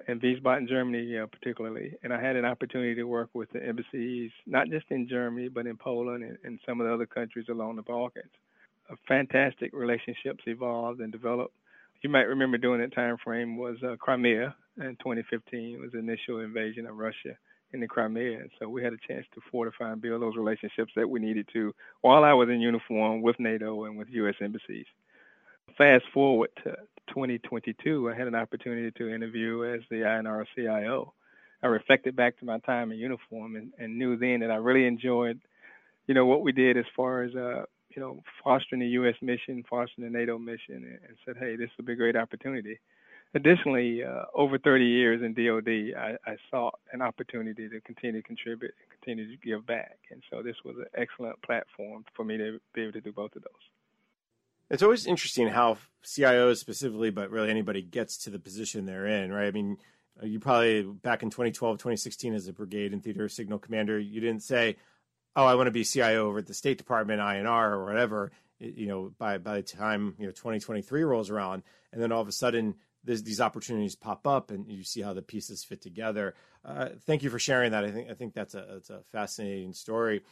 in 0.07 0.19
Wiesbaden, 0.19 0.69
Germany, 0.69 1.17
uh, 1.17 1.25
particularly. 1.25 1.95
And 2.03 2.13
I 2.13 2.21
had 2.21 2.35
an 2.35 2.45
opportunity 2.45 2.93
to 2.93 3.05
work 3.05 3.29
with 3.33 3.51
the 3.51 3.65
embassies, 3.65 4.31
not 4.45 4.69
just 4.69 4.85
in 4.91 5.07
Germany, 5.09 5.49
but 5.49 5.65
in 5.65 5.77
Poland 5.77 6.23
and, 6.23 6.37
and 6.43 6.59
some 6.65 6.79
of 6.79 6.85
the 6.87 6.93
other 6.93 7.07
countries 7.07 7.47
along 7.49 7.77
the 7.77 7.81
Balkans. 7.81 8.31
Uh, 8.89 8.95
fantastic 9.07 9.73
relationships 9.73 10.43
evolved 10.45 11.01
and 11.01 11.11
developed 11.11 11.55
you 12.01 12.09
might 12.09 12.27
remember 12.27 12.57
during 12.57 12.81
that 12.81 12.93
time 12.93 13.17
frame 13.23 13.57
was 13.57 13.77
uh, 13.83 13.95
Crimea 13.99 14.55
in 14.77 14.95
2015 14.97 15.81
was 15.81 15.91
the 15.91 15.99
initial 15.99 16.39
invasion 16.39 16.85
of 16.85 16.97
Russia 16.97 17.37
in 17.73 17.79
the 17.81 17.87
Crimea, 17.87 18.43
so 18.57 18.69
we 18.69 18.83
had 18.83 18.93
a 18.93 19.07
chance 19.07 19.25
to 19.33 19.41
fortify 19.51 19.91
and 19.91 20.01
build 20.01 20.21
those 20.21 20.37
relationships 20.37 20.93
that 20.95 21.09
we 21.09 21.19
needed 21.19 21.49
to 21.51 21.73
while 22.01 22.23
I 22.23 22.33
was 22.33 22.49
in 22.49 22.61
uniform 22.61 23.21
with 23.21 23.39
NATO 23.39 23.85
and 23.85 23.97
with 23.97 24.07
U.S. 24.11 24.35
embassies. 24.41 24.85
Fast 25.77 26.05
forward 26.13 26.49
to 26.63 26.75
2022, 27.09 28.09
I 28.09 28.15
had 28.15 28.27
an 28.27 28.35
opportunity 28.35 28.91
to 28.91 29.13
interview 29.13 29.65
as 29.65 29.81
the 29.89 29.97
INR 29.97 30.45
CIO. 30.55 31.13
I 31.61 31.67
reflected 31.67 32.15
back 32.15 32.37
to 32.39 32.45
my 32.45 32.59
time 32.59 32.91
in 32.91 32.99
uniform 32.99 33.55
and, 33.55 33.73
and 33.77 33.97
knew 33.97 34.17
then 34.17 34.39
that 34.41 34.51
I 34.51 34.55
really 34.55 34.85
enjoyed, 34.85 35.39
you 36.07 36.13
know, 36.13 36.25
what 36.25 36.41
we 36.41 36.51
did 36.51 36.77
as 36.77 36.85
far 36.95 37.23
as 37.23 37.35
uh, 37.35 37.63
you 37.97 38.03
know, 38.03 38.21
fostering 38.43 38.79
the 38.79 38.87
U.S. 38.89 39.15
mission, 39.23 39.63
fostering 39.67 40.05
the 40.05 40.15
NATO 40.15 40.37
mission, 40.37 40.75
and, 40.75 40.99
and 41.07 41.17
said, 41.25 41.35
hey, 41.39 41.55
this 41.55 41.71
would 41.77 41.87
be 41.87 41.93
a 41.93 41.95
great 41.95 42.15
opportunity. 42.15 42.79
Additionally, 43.33 44.03
uh, 44.03 44.25
over 44.35 44.59
30 44.59 44.85
years 44.85 45.21
in 45.23 45.33
DoD, 45.33 45.97
I, 45.97 46.15
I 46.29 46.37
saw 46.51 46.69
an 46.93 47.01
opportunity 47.01 47.67
to 47.67 47.81
continue 47.81 48.21
to 48.21 48.27
contribute 48.27 48.71
and 48.79 49.01
continue 49.01 49.35
to 49.35 49.37
give 49.43 49.65
back. 49.65 49.97
And 50.11 50.21
so 50.29 50.43
this 50.43 50.55
was 50.63 50.75
an 50.77 50.85
excellent 50.95 51.41
platform 51.41 52.05
for 52.15 52.23
me 52.23 52.37
to 52.37 52.59
be 52.75 52.83
able 52.83 52.93
to 52.93 53.01
do 53.01 53.11
both 53.11 53.35
of 53.35 53.41
those. 53.41 53.51
It's 54.69 54.83
always 54.83 55.07
interesting 55.07 55.47
how 55.47 55.79
CIOs 56.05 56.57
specifically, 56.57 57.09
but 57.09 57.31
really 57.31 57.49
anybody 57.49 57.81
gets 57.81 58.15
to 58.19 58.29
the 58.29 58.37
position 58.37 58.85
they're 58.85 59.07
in, 59.07 59.33
right? 59.33 59.47
I 59.47 59.51
mean, 59.51 59.77
you 60.21 60.39
probably 60.39 60.83
back 60.83 61.23
in 61.23 61.31
2012, 61.31 61.77
2016 61.77 62.35
as 62.35 62.47
a 62.47 62.53
brigade 62.53 62.93
and 62.93 63.03
theater 63.03 63.27
signal 63.27 63.57
commander, 63.57 63.97
you 63.97 64.21
didn't 64.21 64.43
say, 64.43 64.75
oh, 65.37 65.45
I 65.45 65.55
want 65.55 65.67
to 65.67 65.71
be 65.71 65.85
CIO 65.85 66.27
over 66.27 66.39
at 66.39 66.47
the 66.47 66.53
State 66.53 66.77
Department, 66.79 67.21
INR, 67.21 67.71
or 67.71 67.85
whatever. 67.85 68.31
You 68.59 68.87
know, 68.87 69.13
by 69.17 69.37
by 69.37 69.57
the 69.57 69.63
time 69.63 70.15
you 70.17 70.25
know 70.25 70.31
2023 70.31 71.03
rolls 71.03 71.29
around, 71.29 71.63
and 71.93 72.01
then 72.01 72.11
all 72.11 72.21
of 72.21 72.27
a 72.27 72.33
sudden 72.33 72.75
these 73.03 73.39
opportunities 73.39 73.95
pop 73.95 74.27
up, 74.27 74.51
and 74.51 74.67
you 74.67 74.83
see 74.83 75.01
how 75.01 75.13
the 75.13 75.21
pieces 75.21 75.63
fit 75.63 75.81
together. 75.81 76.33
Uh, 76.65 76.89
thank 77.05 77.23
you 77.23 77.29
for 77.29 77.39
sharing 77.39 77.71
that. 77.71 77.85
I 77.85 77.91
think 77.91 78.09
I 78.09 78.15
think 78.15 78.33
that's 78.33 78.55
a 78.55 78.65
that's 78.69 78.89
a 78.89 79.01
fascinating 79.11 79.73
story. 79.73 80.23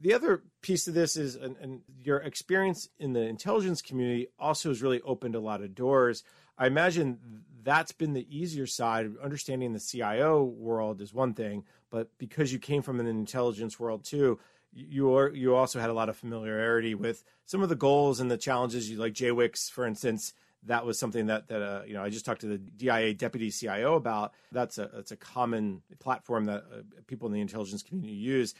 The 0.00 0.12
other 0.12 0.42
piece 0.60 0.88
of 0.88 0.94
this 0.94 1.16
is, 1.16 1.36
and, 1.36 1.56
and 1.60 1.82
your 2.02 2.18
experience 2.18 2.88
in 2.98 3.12
the 3.12 3.22
intelligence 3.22 3.80
community 3.80 4.26
also 4.36 4.70
has 4.70 4.82
really 4.82 5.00
opened 5.02 5.36
a 5.36 5.40
lot 5.40 5.62
of 5.62 5.76
doors. 5.76 6.24
I 6.58 6.66
imagine 6.66 7.44
that's 7.68 7.92
been 7.92 8.14
the 8.14 8.26
easier 8.34 8.66
side. 8.66 9.10
Understanding 9.22 9.74
the 9.74 9.78
CIO 9.78 10.42
world 10.42 11.02
is 11.02 11.12
one 11.12 11.34
thing, 11.34 11.64
but 11.90 12.08
because 12.16 12.50
you 12.50 12.58
came 12.58 12.80
from 12.80 12.98
an 12.98 13.06
intelligence 13.06 13.78
world 13.78 14.04
too, 14.04 14.38
you 14.72 15.14
are, 15.14 15.28
you 15.34 15.54
also 15.54 15.78
had 15.78 15.90
a 15.90 15.92
lot 15.92 16.08
of 16.08 16.16
familiarity 16.16 16.94
with 16.94 17.22
some 17.44 17.62
of 17.62 17.68
the 17.68 17.76
goals 17.76 18.20
and 18.20 18.30
the 18.30 18.38
challenges. 18.38 18.90
You 18.90 18.96
like 18.96 19.12
JWICS, 19.12 19.70
for 19.70 19.84
instance. 19.84 20.32
That 20.64 20.86
was 20.86 20.98
something 20.98 21.26
that 21.26 21.48
that 21.48 21.62
uh, 21.62 21.82
you 21.86 21.94
know 21.94 22.02
I 22.02 22.08
just 22.08 22.24
talked 22.24 22.40
to 22.40 22.46
the 22.46 22.58
DIA 22.58 23.14
deputy 23.14 23.50
CIO 23.50 23.94
about. 23.94 24.32
That's 24.50 24.78
a 24.78 24.90
that's 24.92 25.12
a 25.12 25.16
common 25.16 25.82
platform 26.00 26.46
that 26.46 26.64
uh, 26.72 26.82
people 27.06 27.28
in 27.28 27.32
the 27.32 27.40
intelligence 27.40 27.82
community 27.82 28.14
use. 28.14 28.54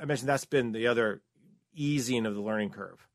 I 0.00 0.04
mentioned 0.04 0.28
that's 0.28 0.46
been 0.46 0.72
the 0.72 0.88
other 0.88 1.22
easing 1.74 2.26
of 2.26 2.34
the 2.34 2.40
learning 2.40 2.70
curve. 2.70 3.07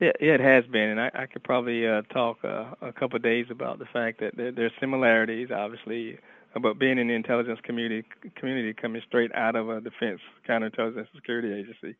Yeah, 0.00 0.12
it 0.20 0.40
has 0.40 0.66
been, 0.70 0.90
and 0.90 1.00
I, 1.00 1.10
I 1.14 1.26
could 1.26 1.44
probably 1.44 1.86
uh, 1.88 2.02
talk 2.12 2.38
uh, 2.44 2.74
a 2.82 2.92
couple 2.92 3.16
of 3.16 3.22
days 3.22 3.46
about 3.50 3.78
the 3.78 3.86
fact 3.86 4.20
that 4.20 4.36
there, 4.36 4.52
there's 4.52 4.72
similarities, 4.80 5.48
obviously, 5.54 6.18
about 6.54 6.78
being 6.78 6.98
in 6.98 7.08
the 7.08 7.14
intelligence 7.14 7.60
community 7.64 8.06
community 8.36 8.74
coming 8.74 9.02
straight 9.06 9.32
out 9.34 9.56
of 9.56 9.68
a 9.70 9.80
defense 9.80 10.20
counterintelligence 10.48 11.06
security 11.14 11.52
agency, 11.52 11.96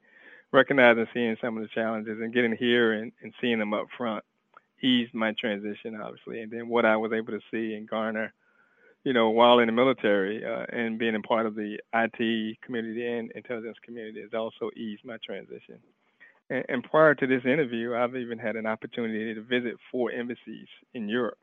recognizing 0.52 1.06
seeing 1.14 1.36
some 1.40 1.56
of 1.56 1.62
the 1.62 1.68
challenges 1.74 2.20
and 2.20 2.34
getting 2.34 2.56
here 2.56 2.92
and, 2.94 3.12
and 3.22 3.32
seeing 3.40 3.58
them 3.58 3.74
up 3.74 3.86
front 3.96 4.24
eased 4.82 5.14
my 5.14 5.32
transition 5.40 5.98
obviously 6.00 6.40
and 6.42 6.52
then 6.52 6.68
what 6.68 6.84
I 6.84 6.96
was 6.96 7.12
able 7.12 7.32
to 7.32 7.40
see 7.50 7.74
and 7.74 7.88
garner 7.88 8.32
you 9.04 9.12
know 9.12 9.30
while 9.30 9.58
in 9.60 9.66
the 9.66 9.72
military 9.72 10.44
uh, 10.44 10.66
and 10.70 10.98
being 10.98 11.16
a 11.16 11.20
part 11.20 11.46
of 11.46 11.54
the 11.54 11.78
IT 11.94 12.58
community 12.62 13.06
and 13.06 13.30
intelligence 13.32 13.76
community 13.84 14.22
has 14.22 14.34
also 14.34 14.70
eased 14.76 15.04
my 15.04 15.18
transition 15.24 15.78
And, 16.50 16.64
and 16.68 16.84
prior 16.84 17.14
to 17.14 17.26
this 17.26 17.44
interview, 17.44 17.94
I've 17.94 18.16
even 18.16 18.38
had 18.38 18.56
an 18.56 18.66
opportunity 18.66 19.34
to 19.34 19.42
visit 19.42 19.74
four 19.90 20.12
embassies 20.12 20.68
in 20.94 21.08
Europe. 21.08 21.38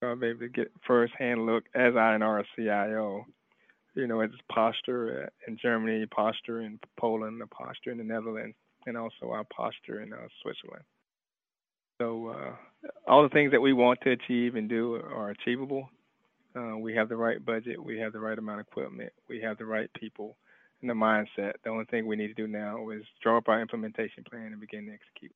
So 0.00 0.14
be 0.16 0.28
able 0.28 0.40
to 0.40 0.48
get 0.48 0.70
first-hand 0.86 1.46
look 1.46 1.64
as 1.74 1.94
INR 1.94 2.44
CIO, 2.56 3.24
you 3.94 4.06
know, 4.06 4.20
as 4.20 4.30
posture 4.52 5.30
in 5.46 5.56
Germany, 5.60 6.04
posture 6.06 6.60
in 6.60 6.78
Poland, 6.98 7.40
the 7.40 7.46
posture 7.46 7.90
in 7.90 7.98
the 7.98 8.04
Netherlands, 8.04 8.56
and 8.86 8.96
also 8.96 9.30
our 9.30 9.44
posture 9.44 10.02
in 10.02 10.12
uh, 10.12 10.26
Switzerland. 10.42 10.84
So 12.00 12.28
uh, 12.28 12.90
all 13.06 13.22
the 13.22 13.28
things 13.28 13.52
that 13.52 13.60
we 13.60 13.72
want 13.72 14.00
to 14.02 14.10
achieve 14.10 14.56
and 14.56 14.68
do 14.68 14.96
are 14.96 15.30
achievable. 15.30 15.88
Uh, 16.56 16.76
we 16.76 16.94
have 16.94 17.08
the 17.08 17.16
right 17.16 17.44
budget, 17.44 17.82
we 17.82 17.98
have 17.98 18.12
the 18.12 18.20
right 18.20 18.38
amount 18.38 18.60
of 18.60 18.66
equipment, 18.66 19.12
we 19.28 19.40
have 19.40 19.58
the 19.58 19.64
right 19.64 19.90
people, 19.94 20.36
and 20.84 20.90
the 20.90 21.04
mindset. 21.04 21.54
The 21.64 21.70
only 21.70 21.86
thing 21.86 22.06
we 22.06 22.16
need 22.16 22.28
to 22.28 22.34
do 22.34 22.46
now 22.46 22.90
is 22.90 23.02
draw 23.22 23.38
up 23.38 23.48
our 23.48 23.60
implementation 23.60 24.24
plan 24.24 24.46
and 24.46 24.60
begin 24.60 24.86
to 24.86 24.92
execute. 24.92 25.32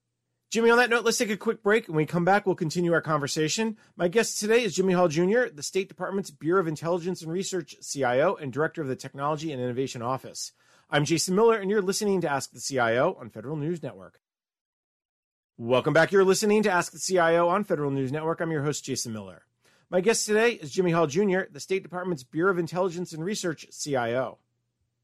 Jimmy, 0.50 0.70
on 0.70 0.78
that 0.78 0.88
note, 0.88 1.04
let's 1.04 1.18
take 1.18 1.30
a 1.30 1.36
quick 1.36 1.62
break. 1.62 1.88
When 1.88 1.96
we 1.96 2.06
come 2.06 2.24
back, 2.24 2.46
we'll 2.46 2.54
continue 2.54 2.92
our 2.92 3.02
conversation. 3.02 3.76
My 3.96 4.08
guest 4.08 4.38
today 4.38 4.62
is 4.62 4.74
Jimmy 4.74 4.94
Hall 4.94 5.08
Jr., 5.08 5.46
the 5.52 5.62
State 5.62 5.88
Department's 5.88 6.30
Bureau 6.30 6.60
of 6.60 6.68
Intelligence 6.68 7.20
and 7.20 7.30
Research 7.30 7.76
CIO 7.82 8.34
and 8.36 8.52
Director 8.52 8.80
of 8.80 8.88
the 8.88 8.96
Technology 8.96 9.52
and 9.52 9.60
Innovation 9.60 10.00
Office. 10.00 10.52
I'm 10.90 11.04
Jason 11.04 11.34
Miller, 11.34 11.58
and 11.58 11.70
you're 11.70 11.82
listening 11.82 12.22
to 12.22 12.30
Ask 12.30 12.52
the 12.52 12.60
CIO 12.60 13.16
on 13.20 13.28
Federal 13.28 13.56
News 13.56 13.82
Network. 13.82 14.20
Welcome 15.58 15.92
back. 15.92 16.12
You're 16.12 16.24
listening 16.24 16.62
to 16.62 16.70
Ask 16.70 16.92
the 16.92 16.98
CIO 16.98 17.48
on 17.48 17.64
Federal 17.64 17.90
News 17.90 18.12
Network. 18.12 18.40
I'm 18.40 18.50
your 18.50 18.62
host, 18.62 18.84
Jason 18.84 19.12
Miller. 19.12 19.44
My 19.90 20.00
guest 20.00 20.24
today 20.24 20.52
is 20.52 20.70
Jimmy 20.70 20.92
Hall 20.92 21.06
Jr., 21.06 21.40
the 21.50 21.60
State 21.60 21.82
Department's 21.82 22.22
Bureau 22.22 22.52
of 22.52 22.58
Intelligence 22.58 23.12
and 23.12 23.22
Research 23.22 23.66
CIO. 23.70 24.38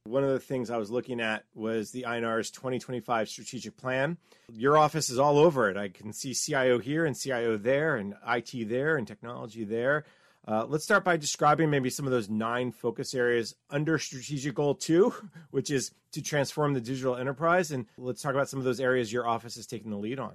One 0.07 0.23
of 0.23 0.29
the 0.29 0.39
things 0.39 0.69
I 0.69 0.77
was 0.77 0.91
looking 0.91 1.19
at 1.19 1.47
was 1.55 1.91
the 1.91 2.03
INR's 2.03 2.51
2025 2.51 3.27
strategic 3.27 3.75
plan. 3.79 4.19
Your 4.53 4.77
office 4.77 5.09
is 5.09 5.19
all 5.19 5.39
over 5.39 5.71
it. 5.71 5.79
I 5.79 5.89
can 5.89 6.13
see 6.13 6.35
CIO 6.35 6.79
here 6.79 7.07
and 7.07 7.19
CIO 7.19 7.57
there, 7.57 7.97
and 7.97 8.15
IT 8.29 8.69
there, 8.69 8.99
and 8.99 9.09
technology 9.09 9.65
there. 9.65 10.05
Uh, 10.47 10.67
let's 10.69 10.85
start 10.85 11.05
by 11.05 11.17
describing 11.17 11.71
maybe 11.71 11.89
some 11.89 12.05
of 12.05 12.13
those 12.13 12.29
nine 12.29 12.71
focus 12.71 13.15
areas 13.15 13.55
under 13.71 13.99
strategic 13.99 14.55
goal 14.55 14.75
two, 14.75 15.15
which 15.53 15.71
is 15.71 15.93
to 16.13 16.21
transform 16.21 16.75
the 16.75 16.83
digital 16.83 17.17
enterprise. 17.17 17.71
And 17.71 17.87
let's 17.97 18.21
talk 18.21 18.35
about 18.35 18.51
some 18.51 18.59
of 18.59 18.67
those 18.67 18.81
areas 18.81 19.11
your 19.11 19.27
office 19.27 19.57
is 19.57 19.67
taking 19.67 19.91
the 19.91 19.97
lead 19.97 20.19
on. 20.19 20.35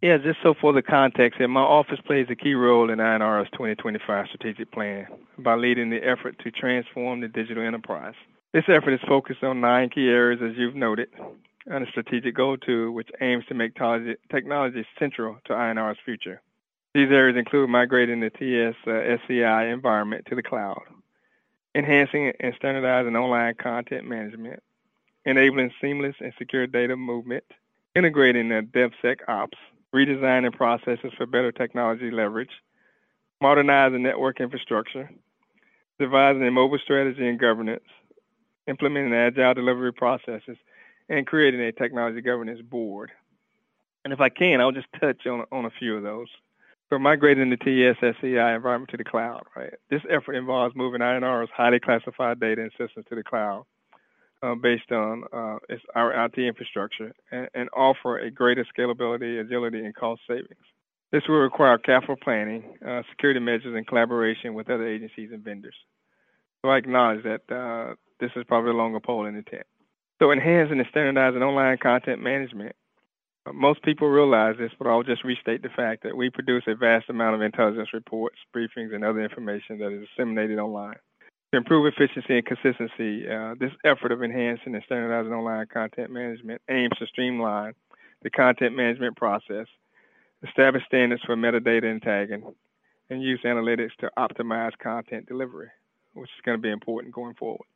Yeah, 0.00 0.16
just 0.16 0.38
so 0.42 0.54
for 0.58 0.72
the 0.72 0.80
context, 0.80 1.36
here, 1.36 1.46
my 1.46 1.60
office 1.60 1.98
plays 2.06 2.28
a 2.30 2.34
key 2.34 2.54
role 2.54 2.88
in 2.88 3.00
INR's 3.00 3.50
2025 3.50 4.28
strategic 4.28 4.72
plan 4.72 5.08
by 5.38 5.56
leading 5.56 5.90
the 5.90 6.02
effort 6.02 6.38
to 6.42 6.50
transform 6.50 7.20
the 7.20 7.28
digital 7.28 7.62
enterprise. 7.62 8.14
This 8.52 8.64
effort 8.68 8.92
is 8.92 9.00
focused 9.06 9.44
on 9.44 9.60
nine 9.60 9.90
key 9.90 10.08
areas, 10.08 10.40
as 10.42 10.56
you've 10.56 10.74
noted, 10.74 11.08
and 11.66 11.86
a 11.86 11.90
strategic 11.90 12.34
goal 12.34 12.56
two, 12.56 12.90
which 12.90 13.08
aims 13.20 13.44
to 13.46 13.54
make 13.54 13.74
technology 13.76 14.84
central 14.98 15.38
to 15.44 15.52
INR's 15.52 15.98
future. 16.04 16.42
These 16.92 17.12
areas 17.12 17.36
include 17.36 17.70
migrating 17.70 18.18
the 18.18 18.30
TS 18.30 18.74
uh, 18.88 18.90
SCI 18.90 19.66
environment 19.66 20.26
to 20.28 20.34
the 20.34 20.42
cloud, 20.42 20.82
enhancing 21.76 22.32
and 22.40 22.52
standardizing 22.56 23.14
online 23.14 23.54
content 23.54 24.04
management, 24.04 24.60
enabling 25.24 25.70
seamless 25.80 26.16
and 26.18 26.32
secure 26.36 26.66
data 26.66 26.96
movement, 26.96 27.44
integrating 27.94 28.48
the 28.48 28.62
DevSecOps, 28.62 29.58
redesigning 29.94 30.52
processes 30.52 31.12
for 31.16 31.26
better 31.26 31.52
technology 31.52 32.10
leverage, 32.10 32.50
modernizing 33.40 34.02
network 34.02 34.40
infrastructure, 34.40 35.08
devising 36.00 36.44
a 36.44 36.50
mobile 36.50 36.78
strategy 36.82 37.28
and 37.28 37.38
governance, 37.38 37.84
implementing 38.70 39.12
agile 39.12 39.54
delivery 39.54 39.92
processes, 39.92 40.56
and 41.08 41.26
creating 41.26 41.60
a 41.60 41.72
technology 41.72 42.20
governance 42.20 42.62
board. 42.62 43.10
And 44.04 44.12
if 44.12 44.20
I 44.20 44.28
can, 44.28 44.60
I'll 44.60 44.72
just 44.72 44.86
touch 44.98 45.26
on, 45.26 45.44
on 45.52 45.66
a 45.66 45.70
few 45.78 45.96
of 45.96 46.02
those. 46.02 46.28
So 46.88 46.98
migrating 46.98 47.50
the 47.50 47.56
TSSCI 47.56 48.56
environment 48.56 48.90
to 48.90 48.96
the 48.96 49.04
cloud, 49.04 49.42
right? 49.54 49.74
This 49.90 50.02
effort 50.10 50.34
involves 50.34 50.74
moving 50.74 51.00
INR's 51.00 51.50
highly 51.54 51.78
classified 51.78 52.40
data 52.40 52.62
and 52.62 52.72
systems 52.78 53.06
to 53.08 53.14
the 53.14 53.22
cloud 53.22 53.64
uh, 54.42 54.54
based 54.54 54.90
on 54.90 55.24
uh, 55.32 55.58
our 55.94 56.24
IT 56.24 56.38
infrastructure 56.38 57.12
and, 57.30 57.48
and, 57.54 57.68
offer 57.76 58.18
a 58.18 58.30
greater 58.30 58.66
scalability, 58.76 59.40
agility, 59.40 59.84
and 59.84 59.94
cost 59.94 60.22
savings. 60.26 60.64
This 61.12 61.22
will 61.28 61.36
require 61.40 61.76
careful 61.78 62.16
planning, 62.16 62.76
uh, 62.86 63.02
security 63.10 63.40
measures, 63.40 63.74
and 63.76 63.86
collaboration 63.86 64.54
with 64.54 64.70
other 64.70 64.86
agencies 64.86 65.30
and 65.32 65.44
vendors. 65.44 65.74
So 66.62 66.70
I 66.70 66.78
acknowledge 66.78 67.24
that 67.24 67.54
uh, 67.54 67.94
this 68.20 68.30
is 68.36 68.44
probably 68.46 68.70
a 68.70 68.74
longer 68.74 69.00
pole 69.00 69.26
in 69.26 69.34
the 69.34 69.42
tent. 69.42 69.66
So 70.20 70.32
enhancing 70.32 70.78
and 70.78 70.88
standardizing 70.90 71.42
online 71.42 71.78
content 71.78 72.22
management. 72.22 72.76
Uh, 73.46 73.52
most 73.52 73.82
people 73.82 74.08
realize 74.08 74.56
this, 74.58 74.72
but 74.78 74.86
I'll 74.86 75.02
just 75.02 75.24
restate 75.24 75.62
the 75.62 75.70
fact 75.70 76.02
that 76.02 76.16
we 76.16 76.28
produce 76.28 76.64
a 76.66 76.74
vast 76.74 77.08
amount 77.08 77.34
of 77.34 77.42
intelligence 77.42 77.88
reports, 77.94 78.36
briefings, 78.54 78.94
and 78.94 79.02
other 79.02 79.20
information 79.20 79.78
that 79.78 79.92
is 79.92 80.06
disseminated 80.08 80.58
online. 80.58 80.96
To 81.52 81.56
improve 81.56 81.86
efficiency 81.86 82.36
and 82.36 82.46
consistency, 82.46 83.28
uh, 83.28 83.54
this 83.58 83.72
effort 83.84 84.12
of 84.12 84.22
enhancing 84.22 84.74
and 84.74 84.84
standardizing 84.84 85.32
online 85.32 85.66
content 85.66 86.10
management 86.10 86.60
aims 86.68 86.92
to 86.98 87.06
streamline 87.06 87.72
the 88.22 88.30
content 88.30 88.76
management 88.76 89.16
process, 89.16 89.66
establish 90.46 90.84
standards 90.84 91.22
for 91.24 91.34
metadata 91.36 91.90
and 91.90 92.02
tagging, 92.02 92.44
and 93.08 93.22
use 93.22 93.40
analytics 93.44 93.96
to 93.98 94.10
optimize 94.18 94.76
content 94.78 95.26
delivery, 95.26 95.70
which 96.14 96.30
is 96.30 96.42
going 96.44 96.58
to 96.58 96.62
be 96.62 96.70
important 96.70 97.14
going 97.14 97.34
forward. 97.34 97.66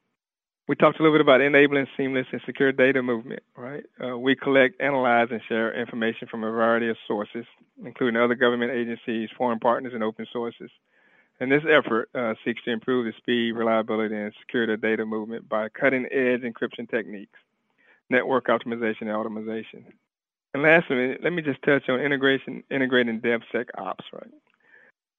We 0.66 0.76
talked 0.76 0.98
a 0.98 1.02
little 1.02 1.14
bit 1.14 1.20
about 1.20 1.42
enabling 1.42 1.88
seamless 1.94 2.26
and 2.32 2.40
secure 2.46 2.72
data 2.72 3.02
movement, 3.02 3.42
right? 3.54 3.84
Uh, 4.02 4.16
we 4.16 4.34
collect, 4.34 4.80
analyze, 4.80 5.28
and 5.30 5.42
share 5.46 5.78
information 5.78 6.26
from 6.26 6.42
a 6.42 6.50
variety 6.50 6.88
of 6.88 6.96
sources, 7.06 7.44
including 7.84 8.18
other 8.18 8.34
government 8.34 8.72
agencies, 8.72 9.28
foreign 9.36 9.58
partners, 9.58 9.92
and 9.92 10.02
open 10.02 10.26
sources. 10.32 10.70
And 11.38 11.52
this 11.52 11.64
effort 11.68 12.08
uh, 12.14 12.32
seeks 12.44 12.62
to 12.64 12.70
improve 12.70 13.04
the 13.04 13.12
speed, 13.18 13.52
reliability, 13.52 14.14
and 14.14 14.32
security 14.40 14.72
of 14.72 14.80
data 14.80 15.04
movement 15.04 15.48
by 15.48 15.68
cutting 15.68 16.06
edge 16.06 16.40
encryption 16.40 16.88
techniques, 16.90 17.38
network 18.08 18.46
optimization, 18.46 19.02
and 19.02 19.10
automation. 19.10 19.84
And 20.54 20.62
lastly, 20.62 21.18
let 21.22 21.32
me 21.32 21.42
just 21.42 21.60
touch 21.62 21.88
on 21.90 22.00
integration, 22.00 22.62
integrating 22.70 23.20
DevSecOps, 23.20 24.04
right? 24.12 24.30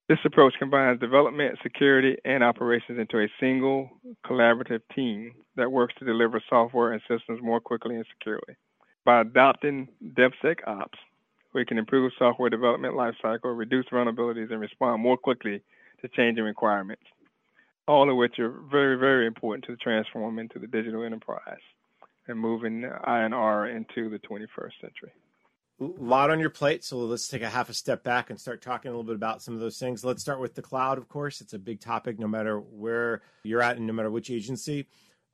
This 0.07 0.19
approach 0.23 0.53
combines 0.59 0.99
development, 0.99 1.57
security, 1.63 2.15
and 2.25 2.43
operations 2.43 2.99
into 2.99 3.17
a 3.19 3.27
single 3.39 3.89
collaborative 4.23 4.81
team 4.95 5.33
that 5.55 5.71
works 5.71 5.95
to 5.97 6.05
deliver 6.05 6.39
software 6.47 6.93
and 6.93 7.01
systems 7.07 7.41
more 7.41 7.59
quickly 7.59 7.95
and 7.95 8.05
securely. 8.13 8.55
By 9.03 9.21
adopting 9.21 9.87
DevSecOps, 10.13 10.99
we 11.53 11.65
can 11.65 11.79
improve 11.79 12.11
software 12.19 12.51
development 12.51 12.93
lifecycle, 12.93 13.57
reduce 13.57 13.87
vulnerabilities, 13.87 14.51
and 14.51 14.61
respond 14.61 15.01
more 15.01 15.17
quickly 15.17 15.61
to 16.01 16.07
changing 16.09 16.43
requirements, 16.43 17.03
all 17.87 18.07
of 18.07 18.15
which 18.15 18.37
are 18.37 18.53
very, 18.69 18.97
very 18.97 19.25
important 19.25 19.65
to 19.65 19.75
transform 19.77 20.37
into 20.37 20.59
the 20.59 20.67
digital 20.67 21.03
enterprise 21.03 21.65
and 22.27 22.39
moving 22.39 22.83
INR 23.07 23.75
into 23.75 24.07
the 24.09 24.19
21st 24.19 24.71
century 24.81 25.11
lot 25.79 26.29
on 26.29 26.39
your 26.39 26.49
plate, 26.49 26.83
so 26.83 26.97
let's 26.97 27.27
take 27.27 27.41
a 27.41 27.49
half 27.49 27.69
a 27.69 27.73
step 27.73 28.03
back 28.03 28.29
and 28.29 28.39
start 28.39 28.61
talking 28.61 28.89
a 28.89 28.91
little 28.91 29.03
bit 29.03 29.15
about 29.15 29.41
some 29.41 29.53
of 29.53 29.59
those 29.59 29.77
things. 29.77 30.05
Let's 30.05 30.21
start 30.21 30.39
with 30.39 30.55
the 30.55 30.61
cloud, 30.61 30.97
of 30.97 31.09
course. 31.09 31.41
It's 31.41 31.53
a 31.53 31.59
big 31.59 31.81
topic 31.81 32.19
no 32.19 32.27
matter 32.27 32.59
where 32.59 33.21
you're 33.43 33.61
at 33.61 33.77
and 33.77 33.85
no 33.85 33.93
matter 33.93 34.09
which 34.09 34.29
agency. 34.29 34.87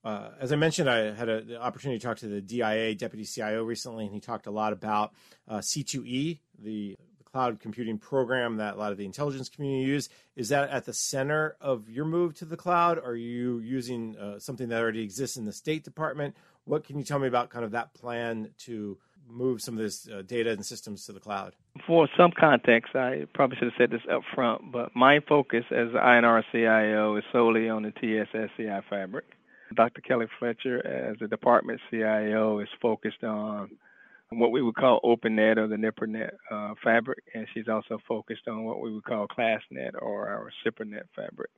Uh, 0.03 0.29
as 0.39 0.51
I 0.51 0.55
mentioned, 0.55 0.89
I 0.89 1.13
had 1.13 1.29
a, 1.29 1.41
the 1.41 1.62
opportunity 1.62 2.00
to 2.00 2.05
talk 2.05 2.17
to 2.17 2.27
the 2.27 2.41
DIA 2.41 2.95
deputy 2.95 3.24
CIO 3.24 3.63
recently, 3.63 4.05
and 4.05 4.13
he 4.13 4.19
talked 4.19 4.48
a 4.48 4.51
lot 4.51 4.74
about 4.74 5.13
uh, 5.48 5.60
C2E, 5.60 6.39
the, 6.57 6.95
cloud 7.31 7.60
computing 7.60 7.98
program 7.98 8.57
that 8.57 8.75
a 8.75 8.77
lot 8.77 8.91
of 8.91 8.98
the 8.98 9.05
intelligence 9.05 9.50
community 9.50 9.86
use. 9.86 10.10
Is 10.36 10.50
that 10.50 10.69
at 10.69 10.86
the 10.86 10.93
center 10.93 11.55
of 11.62 11.89
your 11.89 12.05
move 12.05 12.36
to 12.36 12.45
the 12.45 12.57
cloud? 12.57 13.00
Are 13.00 13.15
you 13.15 13.60
using 13.60 14.17
uh, 14.17 14.39
something 14.39 14.69
that 14.69 14.81
already 14.81 15.01
exists 15.01 15.38
in 15.38 15.45
the 15.45 15.53
State 15.53 15.83
Department? 15.83 16.36
What 16.65 16.83
can 16.83 16.98
you 16.98 17.03
tell 17.03 17.19
me 17.19 17.27
about 17.27 17.50
kind 17.50 17.65
of 17.65 17.71
that 17.71 17.93
plan 17.93 18.50
to 18.60 18.98
move 19.29 19.61
some 19.61 19.75
of 19.75 19.83
this 19.83 20.07
uh, 20.07 20.21
data 20.21 20.51
and 20.51 20.65
systems 20.65 21.05
to 21.05 21.13
the 21.13 21.19
cloud? 21.19 21.53
For 21.87 22.07
some 22.17 22.31
context, 22.37 22.95
I 22.95 23.25
probably 23.33 23.57
should 23.57 23.69
have 23.69 23.77
said 23.77 23.91
this 23.91 24.01
up 24.11 24.21
front, 24.35 24.71
but 24.71 24.95
my 24.95 25.19
focus 25.27 25.63
as 25.71 25.91
the 25.93 25.99
INR 25.99 26.43
CIO 26.51 27.15
is 27.17 27.23
solely 27.31 27.69
on 27.69 27.83
the 27.83 27.91
TSSCI 27.91 28.83
fabric. 28.89 29.25
Dr. 29.73 30.01
Kelly 30.01 30.27
Fletcher, 30.37 30.85
as 30.85 31.17
the 31.19 31.27
department 31.27 31.79
CIO, 31.89 32.59
is 32.59 32.67
focused 32.81 33.23
on 33.23 33.69
what 34.29 34.51
we 34.51 34.61
would 34.61 34.75
call 34.75 34.99
OpenNet 35.03 35.57
or 35.57 35.67
the 35.67 35.75
NIPRNet 35.75 36.31
uh, 36.49 36.73
fabric, 36.83 37.23
and 37.33 37.47
she's 37.53 37.67
also 37.67 37.99
focused 38.07 38.47
on 38.47 38.63
what 38.63 38.81
we 38.81 38.93
would 38.93 39.03
call 39.03 39.27
ClassNet 39.27 40.01
or 40.01 40.27
our 40.27 40.51
SIPRNet 40.65 41.03
fabric. 41.15 41.51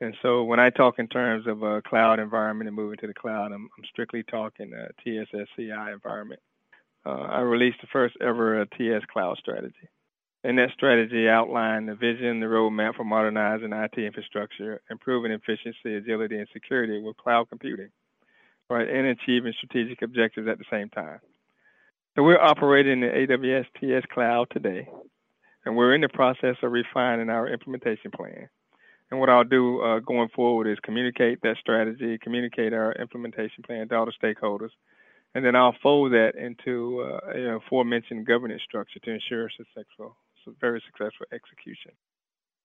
And 0.00 0.16
so 0.20 0.42
when 0.42 0.58
I 0.58 0.70
talk 0.70 0.98
in 0.98 1.08
terms 1.08 1.46
of 1.46 1.62
a 1.62 1.80
cloud 1.82 2.18
environment 2.18 2.68
and 2.68 2.76
moving 2.76 2.98
to 2.98 3.06
the 3.06 3.14
cloud, 3.14 3.52
I'm, 3.52 3.68
I'm 3.78 3.84
strictly 3.90 4.22
talking 4.24 4.72
a 4.72 4.88
TSSCI 5.08 5.92
environment 5.92 6.40
uh, 7.04 7.10
I 7.10 7.40
released 7.40 7.80
the 7.80 7.88
first 7.92 8.16
ever 8.20 8.60
uh, 8.60 8.64
TS 8.76 9.02
Cloud 9.12 9.38
strategy. 9.38 9.88
And 10.44 10.58
that 10.58 10.70
strategy 10.74 11.28
outlined 11.28 11.88
the 11.88 11.94
vision, 11.94 12.40
the 12.40 12.46
roadmap 12.46 12.96
for 12.96 13.04
modernizing 13.04 13.72
IT 13.72 13.96
infrastructure, 13.96 14.80
improving 14.90 15.30
efficiency, 15.30 15.94
agility, 15.94 16.36
and 16.36 16.48
security 16.52 17.00
with 17.00 17.16
cloud 17.16 17.48
computing, 17.48 17.90
right, 18.68 18.88
and 18.88 19.06
achieving 19.06 19.52
strategic 19.56 20.02
objectives 20.02 20.48
at 20.48 20.58
the 20.58 20.64
same 20.68 20.88
time. 20.88 21.20
So 22.16 22.24
we're 22.24 22.40
operating 22.40 23.00
the 23.00 23.06
AWS 23.06 23.66
TS 23.80 24.02
Cloud 24.12 24.48
today, 24.50 24.88
and 25.64 25.76
we're 25.76 25.94
in 25.94 26.00
the 26.00 26.08
process 26.08 26.56
of 26.62 26.72
refining 26.72 27.30
our 27.30 27.48
implementation 27.48 28.10
plan. 28.10 28.48
And 29.10 29.20
what 29.20 29.28
I'll 29.28 29.44
do 29.44 29.80
uh, 29.80 30.00
going 30.00 30.28
forward 30.34 30.66
is 30.66 30.78
communicate 30.82 31.40
that 31.42 31.56
strategy, 31.60 32.18
communicate 32.18 32.72
our 32.72 32.92
implementation 32.92 33.62
plan 33.62 33.88
to 33.88 33.94
all 33.94 34.06
the 34.06 34.12
stakeholders, 34.20 34.70
and 35.34 35.44
then 35.44 35.56
I'll 35.56 35.76
fold 35.82 36.12
that 36.12 36.32
into 36.34 37.00
uh, 37.00 37.30
a 37.34 37.56
aforementioned 37.56 38.26
governance 38.26 38.62
structure 38.62 39.00
to 39.00 39.10
ensure 39.10 39.50
successful, 39.50 40.16
very 40.60 40.82
successful 40.86 41.26
execution. 41.32 41.92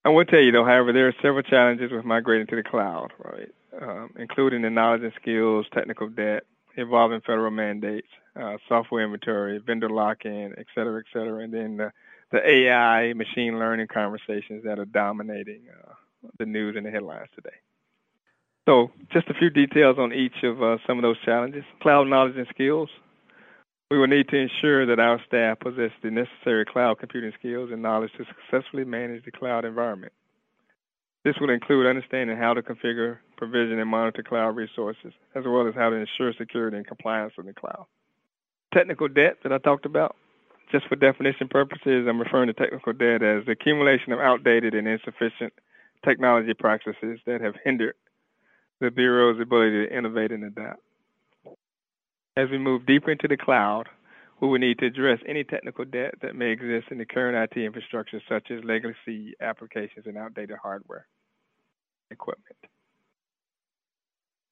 I 0.05 0.09
will 0.09 0.25
tell 0.25 0.41
you 0.41 0.51
though, 0.51 0.65
however, 0.65 0.93
there 0.93 1.07
are 1.07 1.15
several 1.21 1.43
challenges 1.43 1.91
with 1.91 2.05
migrating 2.05 2.47
to 2.47 2.55
the 2.55 2.63
cloud, 2.63 3.11
right? 3.19 3.49
Um, 3.81 4.11
including 4.17 4.61
the 4.61 4.69
knowledge 4.69 5.03
and 5.03 5.13
skills, 5.21 5.65
technical 5.73 6.07
debt, 6.07 6.43
evolving 6.77 7.21
federal 7.21 7.51
mandates, 7.51 8.07
uh, 8.39 8.57
software 8.69 9.03
inventory, 9.03 9.59
vendor 9.59 9.89
lock-in, 9.89 10.53
et 10.57 10.65
cetera, 10.73 10.99
et 10.99 11.05
cetera, 11.11 11.43
and 11.43 11.53
then 11.53 11.77
the, 11.77 11.91
the 12.31 12.47
AI, 12.47 13.13
machine 13.13 13.59
learning 13.59 13.87
conversations 13.87 14.63
that 14.63 14.79
are 14.79 14.85
dominating 14.85 15.63
uh, 15.69 15.93
the 16.37 16.45
news 16.45 16.75
and 16.75 16.85
the 16.85 16.91
headlines 16.91 17.29
today. 17.35 17.55
So, 18.67 18.91
just 19.13 19.29
a 19.29 19.33
few 19.33 19.49
details 19.49 19.95
on 19.97 20.11
each 20.11 20.43
of 20.43 20.61
uh, 20.61 20.75
some 20.85 20.97
of 20.97 21.01
those 21.01 21.15
challenges. 21.23 21.63
Cloud 21.81 22.07
knowledge 22.07 22.35
and 22.35 22.47
skills. 22.49 22.89
We 23.89 23.97
will 23.97 24.07
need 24.07 24.27
to 24.27 24.35
ensure 24.35 24.85
that 24.85 24.99
our 24.99 25.21
staff 25.25 25.59
possess 25.61 25.91
the 26.03 26.11
necessary 26.11 26.65
cloud 26.65 26.99
computing 26.99 27.31
skills 27.39 27.69
and 27.71 27.81
knowledge 27.81 28.11
to 28.17 28.25
successfully 28.25 28.83
manage 28.83 29.23
the 29.23 29.31
cloud 29.31 29.63
environment. 29.63 30.11
This 31.23 31.35
will 31.39 31.49
include 31.49 31.87
understanding 31.87 32.35
how 32.35 32.53
to 32.53 32.61
configure, 32.61 33.19
provision, 33.37 33.79
and 33.79 33.89
monitor 33.89 34.21
cloud 34.21 34.57
resources, 34.57 35.13
as 35.33 35.45
well 35.45 35.65
as 35.65 35.73
how 35.73 35.89
to 35.89 35.95
ensure 35.95 36.33
security 36.37 36.75
and 36.75 36.85
compliance 36.85 37.33
in 37.37 37.45
the 37.45 37.53
cloud. 37.53 37.85
Technical 38.73 39.07
debt 39.07 39.37
that 39.43 39.53
I 39.53 39.59
talked 39.59 39.85
about, 39.85 40.17
just 40.73 40.85
for 40.89 40.97
definition 40.97 41.47
purposes, 41.47 42.05
I'm 42.09 42.19
referring 42.19 42.47
to 42.47 42.53
technical 42.53 42.91
debt 42.91 43.23
as 43.23 43.45
the 43.45 43.53
accumulation 43.53 44.11
of 44.11 44.19
outdated 44.19 44.73
and 44.73 44.89
insufficient 44.89 45.53
technology 46.03 46.53
practices 46.53 47.19
that 47.25 47.39
have 47.39 47.55
hindered 47.63 47.95
the 48.79 48.91
Bureau's 48.91 49.39
ability 49.41 49.87
to 49.87 49.97
innovate 49.97 50.31
and 50.31 50.43
adapt. 50.43 50.81
As 52.35 52.49
we 52.51 52.57
move 52.57 52.85
deeper 52.85 53.11
into 53.11 53.27
the 53.27 53.37
cloud, 53.37 53.85
we 54.39 54.47
will 54.47 54.59
need 54.59 54.77
to 54.79 54.85
address 54.85 55.19
any 55.27 55.43
technical 55.43 55.85
debt 55.85 56.13
that 56.21 56.35
may 56.35 56.51
exist 56.51 56.87
in 56.91 56.99
the 56.99 57.05
current 57.05 57.51
IT 57.51 57.59
infrastructure, 57.59 58.21
such 58.29 58.51
as 58.51 58.63
legacy 58.63 59.33
applications 59.41 60.05
and 60.05 60.17
outdated 60.17 60.57
hardware 60.61 61.07
equipment. 62.11 62.57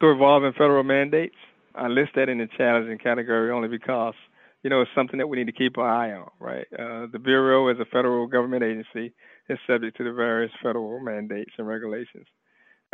To 0.02 0.12
evolving 0.12 0.54
federal 0.54 0.84
mandates, 0.84 1.36
I 1.76 1.88
list 1.88 2.12
that 2.16 2.30
in 2.30 2.40
the 2.40 2.48
challenging 2.58 2.98
category 2.98 3.52
only 3.52 3.68
because, 3.68 4.16
you 4.64 4.70
know, 4.70 4.82
it's 4.82 4.92
something 4.96 5.20
that 5.20 5.28
we 5.28 5.38
need 5.38 5.46
to 5.46 5.52
keep 5.52 5.78
our 5.78 5.88
eye 5.88 6.14
on, 6.14 6.30
right? 6.40 6.66
Uh, 6.74 7.08
the 7.12 7.20
Bureau, 7.20 7.68
as 7.68 7.78
a 7.80 7.86
federal 7.86 8.26
government 8.28 8.64
agency, 8.64 9.14
is 9.50 9.60
subject 9.68 9.96
to 9.98 10.04
the 10.04 10.12
various 10.12 10.52
federal 10.64 11.00
mandates 11.00 11.52
and 11.58 11.68
regulations. 11.68 12.26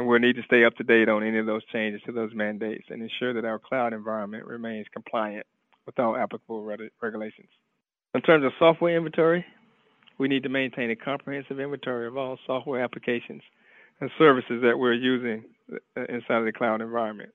And 0.02 0.10
we'll 0.10 0.18
need 0.18 0.38
to 0.38 0.42
stay 0.42 0.66
up 0.66 0.76
to 0.78 0.84
date 0.84 1.10
on 1.10 1.22
any 1.22 1.38
of 1.38 1.46
those 1.46 1.64
changes 1.66 2.02
to 2.08 2.12
those 2.12 2.34
mandates 2.34 2.86
and 2.90 3.04
ensure 3.04 3.36
that 3.36 3.46
our 3.46 3.60
cloud 3.60 3.94
environment 3.94 4.48
remains 4.48 4.88
compliant 4.92 5.46
with 5.86 6.00
all 6.00 6.18
applicable 6.18 6.64
regulations. 7.00 7.50
In 8.16 8.22
terms 8.22 8.44
of 8.44 8.52
software 8.58 8.98
inventory, 8.98 9.46
we 10.18 10.28
need 10.28 10.42
to 10.42 10.50
maintain 10.50 10.90
a 10.90 10.96
comprehensive 10.96 11.60
inventory 11.60 12.08
of 12.08 12.18
all 12.18 12.40
software 12.48 12.84
applications 12.84 13.44
and 14.00 14.10
services 14.18 14.64
that 14.64 14.80
we're 14.80 14.94
using 14.94 15.44
uh, 15.72 16.06
inside 16.10 16.38
of 16.40 16.46
the 16.46 16.52
cloud 16.52 16.82
environment. 16.82 17.30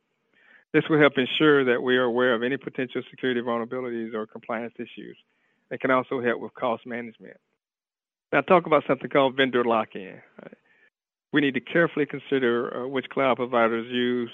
This 0.73 0.83
will 0.91 0.99
help 0.99 1.13
ensure 1.19 1.65
that 1.67 1.81
we 1.81 1.97
are 1.99 2.03
aware 2.03 2.35
of 2.35 2.43
any 2.43 2.57
potential 2.57 3.03
security 3.09 3.43
vulnerabilities 3.43 4.13
or 4.13 4.27
compliance 4.27 4.75
issues. 4.77 5.17
It 5.71 5.79
can 5.79 5.93
also 5.93 6.21
help 6.21 6.41
with 6.41 6.53
cost 6.55 6.85
management. 6.85 7.37
Now, 8.33 8.41
talk 8.41 8.67
about 8.67 8.83
something 8.89 9.09
called 9.09 9.37
vendor 9.37 9.63
lock-in. 9.63 10.21
Right? 10.43 10.55
We 11.37 11.43
need 11.43 11.53
to 11.53 11.61
carefully 11.61 12.07
consider 12.07 12.75
uh, 12.75 12.89
which 12.89 13.11
cloud 13.11 13.37
providers 13.37 13.87
use 13.93 14.31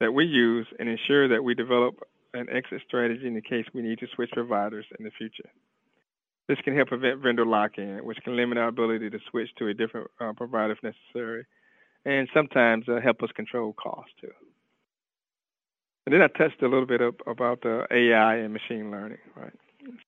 that 0.00 0.12
we 0.12 0.24
use 0.24 0.66
and 0.78 0.88
ensure 0.88 1.28
that 1.28 1.44
we 1.44 1.54
develop 1.54 1.96
an 2.32 2.46
exit 2.50 2.80
strategy 2.88 3.26
in 3.26 3.34
the 3.34 3.42
case 3.42 3.66
we 3.74 3.82
need 3.82 3.98
to 3.98 4.06
switch 4.14 4.30
providers 4.32 4.86
in 4.98 5.04
the 5.04 5.10
future. 5.10 5.50
This 6.48 6.56
can 6.64 6.74
help 6.74 6.88
prevent 6.88 7.20
vendor 7.20 7.44
lock-in, 7.44 7.98
which 8.02 8.16
can 8.24 8.34
limit 8.34 8.56
our 8.56 8.68
ability 8.68 9.10
to 9.10 9.18
switch 9.30 9.50
to 9.58 9.68
a 9.68 9.74
different 9.74 10.10
uh, 10.18 10.32
provider 10.32 10.72
if 10.72 10.82
necessary, 10.82 11.44
and 12.06 12.26
sometimes 12.32 12.88
uh, 12.88 12.98
help 12.98 13.22
us 13.22 13.28
control 13.36 13.74
costs 13.74 14.14
too. 14.18 14.32
And 16.06 16.14
then 16.14 16.22
I 16.22 16.28
touched 16.28 16.62
a 16.62 16.66
little 16.66 16.86
bit 16.86 17.02
up 17.02 17.16
about 17.26 17.60
the 17.60 17.86
AI 17.90 18.36
and 18.36 18.54
machine 18.54 18.90
learning, 18.90 19.18
right? 19.36 19.52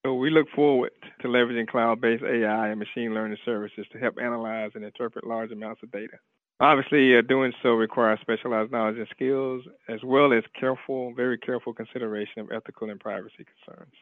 So 0.05 0.15
we 0.15 0.31
look 0.31 0.49
forward 0.55 0.93
to 1.21 1.29
leveraging 1.29 1.69
cloud-based 1.69 2.23
AI 2.23 2.69
and 2.69 2.79
machine 2.79 3.15
learning 3.15 3.39
services 3.45 3.87
to 3.93 3.99
help 3.99 4.17
analyze 4.21 4.73
and 4.75 4.85
interpret 4.85 5.27
large 5.27 5.51
amounts 5.51 5.83
of 5.83 5.91
data. 5.93 6.19
Obviously, 6.61 7.17
uh, 7.17 7.23
doing 7.23 7.53
so 7.63 7.71
requires 7.71 8.19
specialized 8.21 8.73
knowledge 8.73 8.99
and 8.99 9.07
skills, 9.11 9.63
as 9.89 10.01
well 10.03 10.33
as 10.33 10.43
careful, 10.59 11.15
very 11.15 11.39
careful 11.39 11.73
consideration 11.73 12.41
of 12.41 12.51
ethical 12.51 12.91
and 12.91 12.99
privacy 12.99 13.47
concerns. 13.65 13.93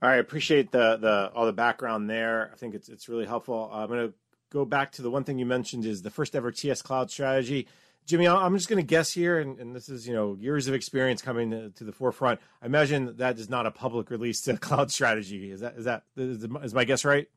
All 0.00 0.08
right, 0.08 0.16
I 0.16 0.18
appreciate 0.18 0.70
the 0.70 0.96
the 0.96 1.30
all 1.34 1.46
the 1.46 1.52
background 1.52 2.08
there. 2.08 2.50
I 2.52 2.56
think 2.56 2.74
it's 2.74 2.88
it's 2.88 3.08
really 3.08 3.26
helpful. 3.26 3.70
I'm 3.72 3.88
going 3.88 4.08
to 4.08 4.14
go 4.50 4.64
back 4.64 4.92
to 4.92 5.02
the 5.02 5.10
one 5.10 5.24
thing 5.24 5.38
you 5.38 5.46
mentioned 5.46 5.84
is 5.84 6.02
the 6.02 6.10
first 6.10 6.36
ever 6.36 6.52
TS 6.52 6.82
Cloud 6.82 7.10
strategy. 7.10 7.66
Jimmy, 8.06 8.26
I'm 8.26 8.56
just 8.56 8.68
going 8.68 8.82
to 8.82 8.86
guess 8.86 9.12
here, 9.12 9.38
and, 9.38 9.58
and, 9.58 9.76
this 9.76 9.88
is 9.88 10.08
you 10.08 10.14
know 10.14 10.36
years 10.40 10.66
of 10.66 10.74
experience 10.74 11.22
coming 11.22 11.50
to, 11.50 11.70
to, 11.70 11.84
the 11.84 11.92
forefront. 11.92 12.40
I 12.60 12.66
imagine 12.66 13.16
that 13.18 13.38
is 13.38 13.48
not 13.48 13.64
a 13.64 13.70
public 13.70 14.10
release 14.10 14.40
to 14.42 14.56
cloud 14.58 14.90
strategy. 14.90 15.50
Is 15.50 15.60
that 15.60 15.74
is 15.76 15.84
that 15.84 16.02
is, 16.16 16.44
is 16.44 16.74
my 16.74 16.84
guess 16.84 17.04
right? 17.04 17.28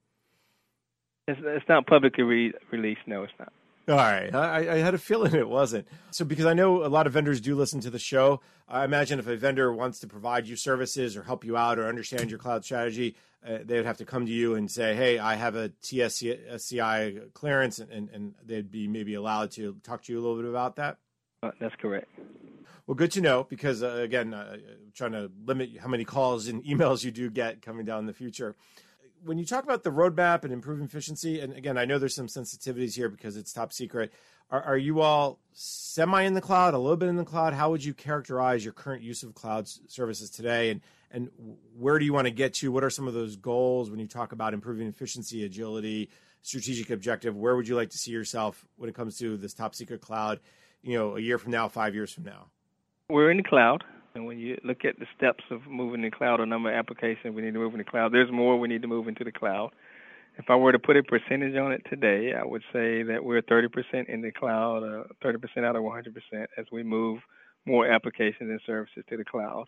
It's, 1.27 1.39
it's 1.43 1.69
not 1.69 1.87
publicly 1.87 2.23
re- 2.23 2.53
released. 2.71 3.01
No, 3.07 3.23
it's 3.23 3.33
not. 3.39 3.53
All 3.87 3.95
right. 3.95 4.33
I, 4.33 4.73
I, 4.73 4.77
had 4.77 4.95
a 4.95 4.97
feeling 4.97 5.35
it 5.35 5.47
wasn't. 5.47 5.87
So, 6.09 6.25
because 6.25 6.45
I 6.45 6.53
know 6.53 6.83
a 6.83 6.87
lot 6.87 7.05
of 7.05 7.13
vendors 7.13 7.39
do 7.39 7.55
listen 7.55 7.81
to 7.81 7.91
the 7.91 7.99
show, 7.99 8.41
I 8.67 8.83
imagine 8.83 9.19
if 9.19 9.27
a 9.27 9.37
vendor 9.37 9.71
wants 9.71 9.99
to 9.99 10.07
provide 10.07 10.47
you 10.47 10.55
services 10.55 11.15
or 11.15 11.21
help 11.21 11.45
you 11.45 11.55
out 11.55 11.77
or 11.77 11.87
understand 11.87 12.31
your 12.31 12.39
cloud 12.39 12.65
strategy, 12.65 13.15
uh, 13.47 13.59
they 13.63 13.75
would 13.75 13.85
have 13.85 13.97
to 13.97 14.05
come 14.05 14.25
to 14.25 14.31
you 14.31 14.55
and 14.55 14.71
say, 14.71 14.95
hey, 14.95 15.19
I 15.19 15.35
have 15.35 15.55
a 15.55 15.69
TSCI 15.83 17.31
clearance, 17.33 17.77
and, 17.77 18.09
and 18.09 18.33
they'd 18.43 18.71
be 18.71 18.87
maybe 18.87 19.13
allowed 19.13 19.51
to 19.51 19.77
talk 19.83 20.01
to 20.03 20.11
you 20.11 20.19
a 20.19 20.21
little 20.21 20.37
bit 20.37 20.49
about 20.49 20.77
that. 20.77 20.97
Uh, 21.43 21.51
that's 21.59 21.75
correct. 21.75 22.09
Well, 22.87 22.95
good 22.95 23.11
to 23.11 23.21
know 23.21 23.45
because, 23.47 23.83
uh, 23.83 23.97
again, 23.97 24.33
uh, 24.33 24.57
trying 24.95 25.11
to 25.11 25.31
limit 25.45 25.77
how 25.79 25.89
many 25.89 26.05
calls 26.05 26.47
and 26.47 26.63
emails 26.65 27.03
you 27.03 27.11
do 27.11 27.29
get 27.29 27.61
coming 27.61 27.85
down 27.85 27.99
in 27.99 28.05
the 28.07 28.13
future 28.13 28.55
when 29.25 29.37
you 29.39 29.45
talk 29.45 29.63
about 29.63 29.83
the 29.83 29.89
roadmap 29.89 30.43
and 30.43 30.53
improving 30.53 30.85
efficiency, 30.85 31.39
and 31.39 31.53
again, 31.53 31.77
I 31.77 31.85
know 31.85 31.97
there's 31.97 32.15
some 32.15 32.27
sensitivities 32.27 32.95
here 32.95 33.09
because 33.09 33.35
it's 33.35 33.51
top 33.51 33.73
secret. 33.73 34.13
Are, 34.51 34.61
are, 34.61 34.77
you 34.77 35.01
all 35.01 35.39
semi 35.53 36.21
in 36.21 36.35
the 36.35 36.41
cloud, 36.41 36.75
a 36.75 36.77
little 36.77 36.97
bit 36.97 37.09
in 37.09 37.15
the 37.15 37.25
cloud? 37.25 37.53
How 37.53 37.71
would 37.71 37.83
you 37.83 37.95
characterize 37.95 38.63
your 38.63 38.73
current 38.73 39.01
use 39.01 39.23
of 39.23 39.33
cloud 39.33 39.67
services 39.87 40.29
today, 40.29 40.69
and 40.69 40.81
and 41.11 41.29
where 41.75 41.97
do 41.97 42.05
you 42.05 42.13
want 42.13 42.27
to 42.27 42.31
get 42.31 42.53
to? 42.55 42.71
What 42.71 42.83
are 42.83 42.89
some 42.89 43.07
of 43.07 43.13
those 43.13 43.35
goals 43.35 43.89
when 43.89 43.99
you 43.99 44.07
talk 44.07 44.31
about 44.31 44.53
improving 44.53 44.87
efficiency, 44.87 45.43
agility, 45.43 46.09
strategic 46.43 46.91
objective? 46.91 47.35
Where 47.35 47.55
would 47.55 47.67
you 47.67 47.75
like 47.75 47.89
to 47.91 47.97
see 47.97 48.11
yourself 48.11 48.65
when 48.75 48.89
it 48.89 48.95
comes 48.95 49.17
to 49.19 49.37
this 49.37 49.53
top 49.53 49.73
secret 49.73 50.01
cloud? 50.01 50.39
You 50.83 50.97
know, 50.97 51.17
a 51.17 51.19
year 51.19 51.39
from 51.39 51.51
now, 51.51 51.67
five 51.67 51.95
years 51.95 52.11
from 52.13 52.25
now. 52.25 52.47
We're 53.09 53.31
in 53.31 53.37
the 53.37 53.43
cloud. 53.43 53.83
And 54.15 54.25
when 54.25 54.39
you 54.39 54.57
look 54.63 54.85
at 54.85 54.97
the 54.97 55.05
steps 55.15 55.43
of 55.51 55.67
moving 55.67 56.01
the 56.01 56.09
cloud, 56.09 56.39
a 56.39 56.45
number 56.45 56.71
of 56.71 56.75
applications 56.75 57.35
we 57.35 57.41
need 57.41 57.53
to 57.53 57.59
move 57.59 57.73
in 57.73 57.79
the 57.79 57.83
cloud, 57.83 58.13
there's 58.13 58.31
more 58.31 58.57
we 58.57 58.69
need 58.69 58.81
to 58.81 58.87
move 58.87 59.09
into 59.09 59.25
the 59.25 59.31
cloud. 59.31 59.71
If 60.37 60.45
I 60.49 60.55
were 60.55 60.71
to 60.71 60.79
put 60.79 60.97
a 60.97 61.03
percentage 61.03 61.55
on 61.57 61.73
it 61.73 61.81
today, 61.89 62.33
I 62.33 62.45
would 62.45 62.63
say 62.73 63.03
that 63.03 63.23
we're 63.23 63.41
30% 63.41 64.07
in 64.07 64.21
the 64.21 64.31
cloud, 64.31 64.83
uh, 64.83 65.03
30% 65.23 65.65
out 65.65 65.75
of 65.75 65.83
100% 65.83 66.45
as 66.57 66.65
we 66.71 66.81
move 66.81 67.19
more 67.65 67.87
applications 67.87 68.49
and 68.49 68.59
services 68.65 69.03
to 69.09 69.17
the 69.17 69.25
cloud. 69.25 69.65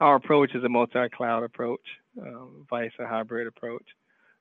Our 0.00 0.16
approach 0.16 0.54
is 0.54 0.64
a 0.64 0.68
multi-cloud 0.68 1.42
approach, 1.42 1.86
um, 2.20 2.66
vice 2.70 2.92
a 2.98 3.06
hybrid 3.06 3.46
approach. 3.46 3.84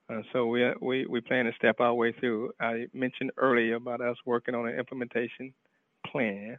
Uh, 0.10 0.22
so 0.32 0.48
we, 0.48 0.72
we 0.82 1.06
we 1.06 1.22
plan 1.22 1.46
to 1.46 1.52
step 1.56 1.80
our 1.80 1.94
way 1.94 2.14
through. 2.14 2.52
I 2.60 2.88
mentioned 2.94 3.32
earlier 3.38 3.76
about 3.76 4.02
us 4.02 4.18
working 4.26 4.56
on 4.56 4.68
an 4.68 4.80
implementation 4.80 5.54
plan 6.08 6.58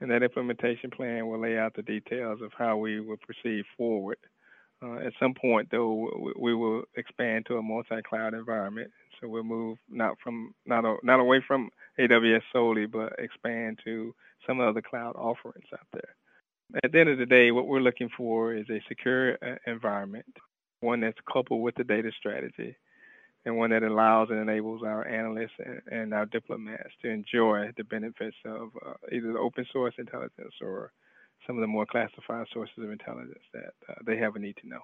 and 0.00 0.10
that 0.10 0.22
implementation 0.22 0.90
plan 0.90 1.26
will 1.26 1.40
lay 1.40 1.58
out 1.58 1.74
the 1.74 1.82
details 1.82 2.40
of 2.42 2.52
how 2.56 2.76
we 2.76 3.00
will 3.00 3.18
proceed 3.18 3.64
forward. 3.76 4.18
Uh, 4.82 4.96
at 4.96 5.12
some 5.20 5.34
point, 5.34 5.68
though, 5.70 6.32
we 6.38 6.54
will 6.54 6.84
expand 6.96 7.44
to 7.46 7.58
a 7.58 7.62
multi-cloud 7.62 8.32
environment. 8.32 8.90
So 9.20 9.28
we'll 9.28 9.42
move 9.42 9.76
not 9.90 10.16
from 10.22 10.54
not 10.64 10.86
a, 10.86 10.96
not 11.02 11.20
away 11.20 11.42
from 11.46 11.68
AWS 11.98 12.40
solely, 12.52 12.86
but 12.86 13.12
expand 13.18 13.80
to 13.84 14.14
some 14.46 14.60
of 14.60 14.74
the 14.74 14.80
cloud 14.80 15.16
offerings 15.16 15.66
out 15.74 15.86
there. 15.92 16.14
At 16.82 16.92
the 16.92 17.00
end 17.00 17.10
of 17.10 17.18
the 17.18 17.26
day, 17.26 17.50
what 17.50 17.66
we're 17.66 17.80
looking 17.80 18.08
for 18.16 18.54
is 18.54 18.70
a 18.70 18.80
secure 18.88 19.36
uh, 19.42 19.56
environment, 19.66 20.24
one 20.80 21.00
that's 21.00 21.18
coupled 21.30 21.62
with 21.62 21.74
the 21.74 21.84
data 21.84 22.10
strategy, 22.18 22.76
and 23.44 23.56
one 23.56 23.70
that 23.70 23.82
allows 23.82 24.28
and 24.30 24.38
enables 24.38 24.82
our 24.82 25.06
analysts 25.06 25.52
and, 25.90 26.12
our 26.12 26.26
diplomats 26.26 26.90
to 27.02 27.08
enjoy 27.08 27.70
the 27.76 27.84
benefits 27.84 28.36
of 28.44 28.70
uh, 28.84 28.92
either 29.12 29.32
the 29.32 29.38
open 29.38 29.66
source 29.72 29.94
intelligence 29.98 30.54
or 30.60 30.92
some 31.46 31.56
of 31.56 31.62
the 31.62 31.66
more 31.66 31.86
classified 31.86 32.46
sources 32.52 32.76
of 32.78 32.90
intelligence 32.90 33.44
that 33.54 33.72
uh, 33.88 33.94
they 34.04 34.16
have 34.18 34.36
a 34.36 34.38
need 34.38 34.56
to 34.56 34.68
know. 34.68 34.80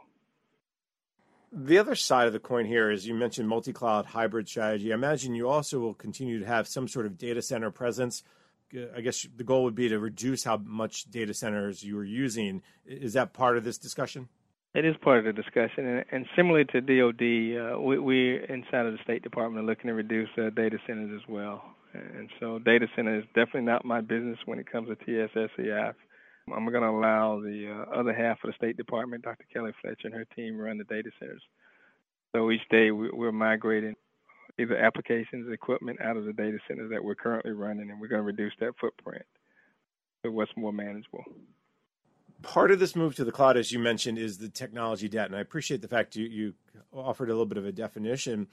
The 1.53 1.79
other 1.79 1.95
side 1.95 2.27
of 2.27 2.33
the 2.33 2.40
coin 2.40 2.66
here 2.66 2.90
is 2.90 3.07
you 3.07 3.14
mentioned 3.14 3.49
multi 3.49 3.73
cloud 3.73 4.07
hybrid 4.07 4.49
strategy. 4.49 4.90
I 4.90 4.95
imagine 4.95 5.35
you 5.35 5.49
also 5.49 5.79
will 5.79 5.95
continue 5.95 6.40
to 6.40 6.47
have 6.47 6.66
some 6.66 6.88
sort 6.88 7.07
of 7.07 7.19
data 7.19 7.40
center 7.40 7.71
presence. 7.71 8.23
I 8.95 9.01
guess 9.01 9.27
the 9.37 9.45
goal 9.45 9.64
would 9.64 9.77
be 9.77 9.88
to 9.88 9.99
reduce 9.99 10.42
how 10.42 10.57
much 10.57 11.05
data 11.05 11.33
centers 11.35 11.85
you 11.85 11.97
are 11.99 12.05
using. 12.05 12.62
Is 12.85 13.12
that 13.12 13.33
part 13.33 13.57
of 13.57 13.64
this 13.64 13.79
discussion? 13.79 14.29
It 14.77 14.85
is 14.85 14.95
part 15.01 15.21
of 15.21 15.25
the 15.25 15.33
discussion, 15.33 15.87
and, 15.87 16.05
and 16.12 16.27
similar 16.37 16.62
to 16.65 16.83
DoD, 16.83 17.77
uh, 17.77 17.81
we, 17.81 17.99
we 17.99 18.35
inside 18.47 18.85
of 18.85 18.93
the 18.93 18.99
State 19.03 19.23
Department 19.23 19.65
are 19.65 19.67
looking 19.67 19.87
to 19.87 19.95
reduce 19.95 20.29
uh, 20.37 20.51
data 20.51 20.77
centers 20.87 21.19
as 21.19 21.27
well. 21.27 21.65
And 21.95 22.29
so, 22.39 22.59
data 22.59 22.87
center 22.95 23.17
is 23.17 23.25
definitely 23.29 23.62
not 23.62 23.87
my 23.87 24.03
business 24.03 24.37
when 24.45 24.59
it 24.59 24.71
comes 24.71 24.89
to 24.91 24.97
TSSCI. 24.97 25.95
I'm 26.55 26.69
going 26.69 26.83
to 26.83 26.91
allow 26.91 27.41
the 27.41 27.87
uh, 27.89 27.99
other 27.99 28.12
half 28.12 28.37
of 28.45 28.51
the 28.51 28.57
State 28.59 28.77
Department, 28.77 29.25
Dr. 29.25 29.47
Kelly 29.51 29.73
Fletcher 29.81 30.09
and 30.09 30.15
her 30.15 30.27
team, 30.37 30.59
run 30.59 30.77
the 30.77 30.85
data 30.85 31.09
centers. 31.19 31.43
So 32.35 32.51
each 32.51 32.69
day 32.71 32.91
we're 32.91 33.33
migrating 33.33 33.95
either 34.61 34.77
applications, 34.77 35.51
equipment 35.51 36.03
out 36.03 36.19
of 36.19 36.27
the 36.27 36.35
data 36.35 36.59
centers 36.69 36.91
that 36.91 37.03
we're 37.03 37.15
currently 37.15 37.53
running, 37.53 37.91
and 37.91 37.99
we're 37.99 38.09
going 38.09 38.21
to 38.21 38.27
reduce 38.27 38.53
that 38.61 38.75
footprint 38.79 39.25
to 40.23 40.31
what's 40.31 40.53
more 40.55 40.73
manageable 40.73 41.25
part 42.42 42.70
of 42.70 42.79
this 42.79 42.94
move 42.96 43.14
to 43.16 43.25
the 43.25 43.33
cloud, 43.33 43.57
as 43.57 43.72
you 43.72 43.79
mentioned, 43.79 44.18
is 44.18 44.38
the 44.38 44.49
technology 44.49 45.09
debt. 45.09 45.27
And 45.27 45.37
I 45.37 45.40
appreciate 45.40 45.83
the 45.83 45.88
fact 45.88 46.16
you, 46.16 46.27
you 46.27 46.55
offered 46.92 47.29
a 47.29 47.33
little 47.33 47.46
bit 47.46 47.59
of 47.59 47.66
a 47.66 47.72
definition. 47.72 48.49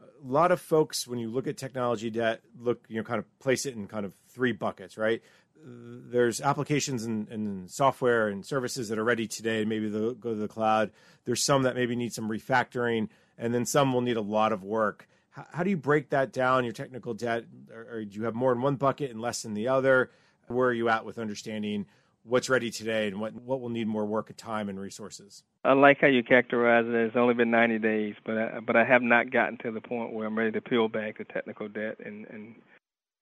A 0.00 0.26
lot 0.26 0.52
of 0.52 0.60
folks, 0.60 1.06
when 1.06 1.18
you 1.18 1.28
look 1.28 1.46
at 1.46 1.56
technology 1.56 2.10
debt, 2.10 2.40
look, 2.60 2.84
you 2.88 2.96
know, 2.96 3.02
kind 3.02 3.18
of 3.18 3.38
place 3.38 3.66
it 3.66 3.74
in 3.74 3.86
kind 3.86 4.04
of 4.04 4.14
three 4.28 4.52
buckets, 4.52 4.96
right? 4.96 5.22
There's 5.64 6.40
applications 6.40 7.04
and, 7.04 7.28
and 7.28 7.70
software 7.70 8.28
and 8.28 8.46
services 8.46 8.88
that 8.88 8.98
are 8.98 9.04
ready 9.04 9.26
today, 9.26 9.64
maybe 9.64 9.88
they'll 9.88 10.14
go 10.14 10.30
to 10.30 10.40
the 10.40 10.48
cloud. 10.48 10.92
There's 11.24 11.44
some 11.44 11.64
that 11.64 11.74
maybe 11.74 11.96
need 11.96 12.12
some 12.12 12.28
refactoring, 12.28 13.08
and 13.36 13.52
then 13.52 13.66
some 13.66 13.92
will 13.92 14.00
need 14.00 14.16
a 14.16 14.22
lot 14.22 14.52
of 14.52 14.62
work. 14.62 15.08
How, 15.30 15.46
how 15.52 15.62
do 15.64 15.70
you 15.70 15.76
break 15.76 16.10
that 16.10 16.32
down, 16.32 16.64
your 16.64 16.72
technical 16.72 17.12
debt? 17.14 17.44
Or, 17.72 17.86
or 17.90 18.04
do 18.04 18.16
you 18.16 18.24
have 18.24 18.34
more 18.34 18.52
in 18.52 18.60
one 18.60 18.76
bucket 18.76 19.10
and 19.10 19.20
less 19.20 19.44
in 19.44 19.54
the 19.54 19.68
other? 19.68 20.10
Where 20.46 20.68
are 20.68 20.72
you 20.72 20.88
at 20.88 21.04
with 21.04 21.18
understanding 21.18 21.86
what's 22.24 22.48
ready 22.48 22.70
today 22.70 23.08
and 23.08 23.20
what 23.20 23.34
what 23.34 23.60
will 23.60 23.68
need 23.68 23.88
more 23.88 24.04
work, 24.04 24.34
time, 24.36 24.68
and 24.68 24.78
resources? 24.78 25.42
I 25.64 25.72
like 25.72 25.98
how 26.00 26.06
you 26.06 26.22
characterize 26.22 26.86
it. 26.86 26.94
It's 26.94 27.16
only 27.16 27.34
been 27.34 27.50
90 27.50 27.78
days, 27.78 28.14
but 28.24 28.38
I, 28.38 28.60
but 28.60 28.76
I 28.76 28.84
have 28.84 29.02
not 29.02 29.30
gotten 29.30 29.58
to 29.58 29.70
the 29.70 29.80
point 29.80 30.12
where 30.12 30.26
I'm 30.26 30.38
ready 30.38 30.52
to 30.52 30.60
peel 30.60 30.88
back 30.88 31.18
the 31.18 31.24
technical 31.24 31.68
debt 31.68 31.98
and 32.04 32.26
and 32.30 32.54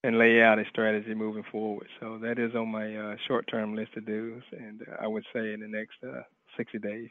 and 0.03 0.19
lay 0.19 0.41
out 0.41 0.59
a 0.59 0.65
strategy 0.71 1.15
moving 1.15 1.45
forward. 1.51 1.89
So 2.01 2.19
that 2.23 2.39
is 2.39 2.55
on 2.55 2.69
my 2.69 2.95
uh, 2.97 3.17
short-term 3.27 3.75
list 3.75 3.97
of 3.97 4.07
do's, 4.07 4.43
and 4.53 4.83
I 5.01 5.07
would 5.09 5.25
say 5.33 5.53
in 5.53 5.61
the 5.61 5.67
next 5.67 5.97
uh, 6.07 6.23
60 6.57 6.79
days, 6.79 7.11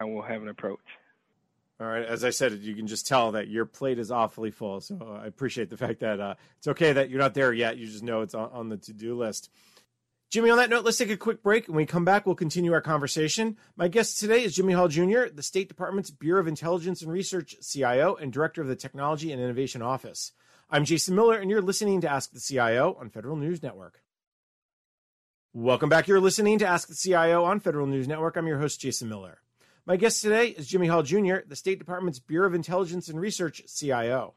I 0.00 0.04
will 0.04 0.22
have 0.22 0.40
an 0.40 0.48
approach. 0.48 0.78
All 1.80 1.88
right. 1.88 2.04
As 2.04 2.22
I 2.22 2.30
said, 2.30 2.52
you 2.60 2.74
can 2.74 2.86
just 2.86 3.08
tell 3.08 3.32
that 3.32 3.48
your 3.48 3.66
plate 3.66 3.98
is 3.98 4.10
awfully 4.10 4.52
full. 4.52 4.80
So 4.80 5.18
I 5.20 5.26
appreciate 5.26 5.68
the 5.68 5.76
fact 5.76 6.00
that 6.00 6.20
uh, 6.20 6.34
it's 6.58 6.68
okay 6.68 6.92
that 6.92 7.10
you're 7.10 7.18
not 7.18 7.34
there 7.34 7.52
yet. 7.52 7.76
You 7.76 7.86
just 7.86 8.04
know 8.04 8.22
it's 8.22 8.34
on, 8.34 8.50
on 8.52 8.68
the 8.68 8.76
to-do 8.76 9.16
list. 9.16 9.50
Jimmy, 10.32 10.48
on 10.48 10.56
that 10.56 10.70
note, 10.70 10.82
let's 10.86 10.96
take 10.96 11.10
a 11.10 11.16
quick 11.18 11.42
break. 11.42 11.68
When 11.68 11.76
we 11.76 11.84
come 11.84 12.06
back, 12.06 12.24
we'll 12.24 12.34
continue 12.34 12.72
our 12.72 12.80
conversation. 12.80 13.58
My 13.76 13.88
guest 13.88 14.18
today 14.18 14.42
is 14.42 14.54
Jimmy 14.54 14.72
Hall 14.72 14.88
Jr., 14.88 15.24
the 15.26 15.42
State 15.42 15.68
Department's 15.68 16.10
Bureau 16.10 16.40
of 16.40 16.48
Intelligence 16.48 17.02
and 17.02 17.12
Research 17.12 17.54
CIO 17.60 18.14
and 18.14 18.32
Director 18.32 18.62
of 18.62 18.68
the 18.68 18.74
Technology 18.74 19.30
and 19.30 19.42
Innovation 19.42 19.82
Office. 19.82 20.32
I'm 20.70 20.86
Jason 20.86 21.14
Miller, 21.14 21.36
and 21.36 21.50
you're 21.50 21.60
listening 21.60 22.00
to 22.00 22.08
Ask 22.10 22.32
the 22.32 22.40
CIO 22.40 22.96
on 22.98 23.10
Federal 23.10 23.36
News 23.36 23.62
Network. 23.62 24.00
Welcome 25.52 25.90
back. 25.90 26.08
You're 26.08 26.18
listening 26.18 26.58
to 26.60 26.66
Ask 26.66 26.88
the 26.88 26.94
CIO 26.94 27.44
on 27.44 27.60
Federal 27.60 27.86
News 27.86 28.08
Network. 28.08 28.38
I'm 28.38 28.46
your 28.46 28.58
host, 28.58 28.80
Jason 28.80 29.10
Miller. 29.10 29.42
My 29.84 29.98
guest 29.98 30.22
today 30.22 30.46
is 30.46 30.66
Jimmy 30.66 30.86
Hall 30.86 31.02
Jr., 31.02 31.40
the 31.46 31.56
State 31.56 31.78
Department's 31.78 32.20
Bureau 32.20 32.46
of 32.46 32.54
Intelligence 32.54 33.10
and 33.10 33.20
Research 33.20 33.60
CIO 33.66 34.32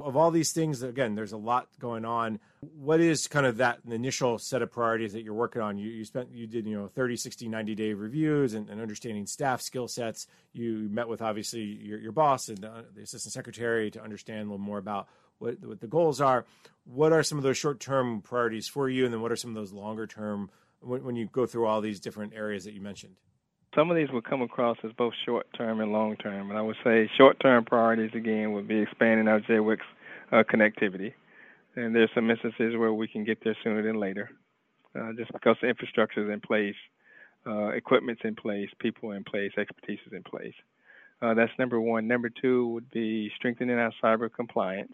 of 0.00 0.16
all 0.16 0.30
these 0.30 0.52
things, 0.52 0.82
again, 0.82 1.14
there's 1.14 1.32
a 1.32 1.36
lot 1.36 1.68
going 1.78 2.04
on. 2.04 2.40
What 2.60 3.00
is 3.00 3.28
kind 3.28 3.46
of 3.46 3.58
that 3.58 3.80
initial 3.88 4.38
set 4.38 4.62
of 4.62 4.72
priorities 4.72 5.12
that 5.12 5.22
you're 5.22 5.34
working 5.34 5.62
on? 5.62 5.78
You, 5.78 5.88
you 5.88 6.04
spent, 6.04 6.30
you 6.32 6.46
did, 6.46 6.66
you 6.66 6.76
know, 6.76 6.88
30, 6.88 7.16
60, 7.16 7.48
90 7.48 7.74
day 7.74 7.92
reviews 7.92 8.54
and, 8.54 8.68
and 8.68 8.80
understanding 8.80 9.26
staff 9.26 9.60
skill 9.60 9.86
sets. 9.86 10.26
You 10.52 10.88
met 10.90 11.08
with 11.08 11.22
obviously 11.22 11.62
your, 11.62 11.98
your 11.98 12.12
boss 12.12 12.48
and 12.48 12.64
uh, 12.64 12.82
the 12.94 13.02
assistant 13.02 13.32
secretary 13.32 13.90
to 13.92 14.02
understand 14.02 14.40
a 14.40 14.44
little 14.44 14.58
more 14.58 14.78
about 14.78 15.08
what, 15.38 15.64
what 15.64 15.80
the 15.80 15.86
goals 15.86 16.20
are. 16.20 16.44
What 16.84 17.12
are 17.12 17.22
some 17.22 17.38
of 17.38 17.44
those 17.44 17.58
short 17.58 17.78
term 17.78 18.20
priorities 18.20 18.66
for 18.66 18.88
you? 18.88 19.04
And 19.04 19.14
then 19.14 19.20
what 19.20 19.30
are 19.30 19.36
some 19.36 19.50
of 19.50 19.56
those 19.56 19.72
longer 19.72 20.06
term 20.06 20.50
when, 20.80 21.04
when 21.04 21.16
you 21.16 21.26
go 21.26 21.46
through 21.46 21.66
all 21.66 21.80
these 21.80 22.00
different 22.00 22.34
areas 22.34 22.64
that 22.64 22.74
you 22.74 22.80
mentioned? 22.80 23.14
Some 23.74 23.90
of 23.90 23.96
these 23.96 24.10
will 24.10 24.22
come 24.22 24.42
across 24.42 24.76
as 24.84 24.92
both 24.92 25.14
short 25.24 25.46
term 25.56 25.80
and 25.80 25.92
long 25.92 26.16
term. 26.16 26.50
And 26.50 26.58
I 26.58 26.62
would 26.62 26.76
say 26.84 27.10
short 27.16 27.40
term 27.40 27.64
priorities 27.64 28.12
again 28.14 28.52
would 28.52 28.68
be 28.68 28.78
expanding 28.78 29.28
our 29.28 29.40
JWICS 29.40 29.78
uh, 30.32 30.42
connectivity. 30.44 31.12
And 31.76 31.94
there's 31.94 32.10
some 32.14 32.30
instances 32.30 32.76
where 32.76 32.92
we 32.92 33.08
can 33.08 33.24
get 33.24 33.38
there 33.42 33.56
sooner 33.64 33.82
than 33.82 33.98
later, 33.98 34.30
uh, 34.98 35.12
just 35.16 35.32
because 35.32 35.56
the 35.60 35.68
infrastructure 35.68 36.24
is 36.24 36.32
in 36.32 36.40
place, 36.40 36.76
uh, 37.46 37.68
equipment's 37.68 38.22
in 38.24 38.36
place, 38.36 38.68
people 38.78 39.10
in 39.10 39.24
place, 39.24 39.50
expertise 39.58 39.98
is 40.06 40.12
in 40.12 40.22
place. 40.22 40.54
Uh, 41.20 41.34
that's 41.34 41.52
number 41.58 41.80
one. 41.80 42.06
Number 42.06 42.30
two 42.30 42.68
would 42.68 42.90
be 42.90 43.30
strengthening 43.36 43.76
our 43.76 43.92
cyber 44.02 44.32
compliance. 44.32 44.92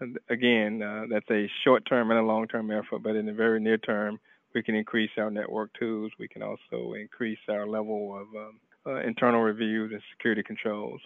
And 0.00 0.18
again, 0.28 0.82
uh, 0.82 1.04
that's 1.10 1.30
a 1.30 1.50
short 1.64 1.84
term 1.86 2.10
and 2.10 2.20
a 2.20 2.22
long 2.22 2.48
term 2.48 2.70
effort, 2.70 3.02
but 3.02 3.16
in 3.16 3.26
the 3.26 3.32
very 3.32 3.60
near 3.60 3.78
term, 3.78 4.18
we 4.56 4.62
can 4.62 4.74
increase 4.74 5.10
our 5.18 5.30
network 5.30 5.70
tools. 5.78 6.10
We 6.18 6.28
can 6.28 6.42
also 6.42 6.94
increase 6.94 7.38
our 7.46 7.66
level 7.66 8.18
of 8.18 8.26
um, 8.34 8.58
uh, 8.86 9.00
internal 9.06 9.42
reviews 9.42 9.92
and 9.92 10.00
security 10.16 10.42
controls. 10.42 11.02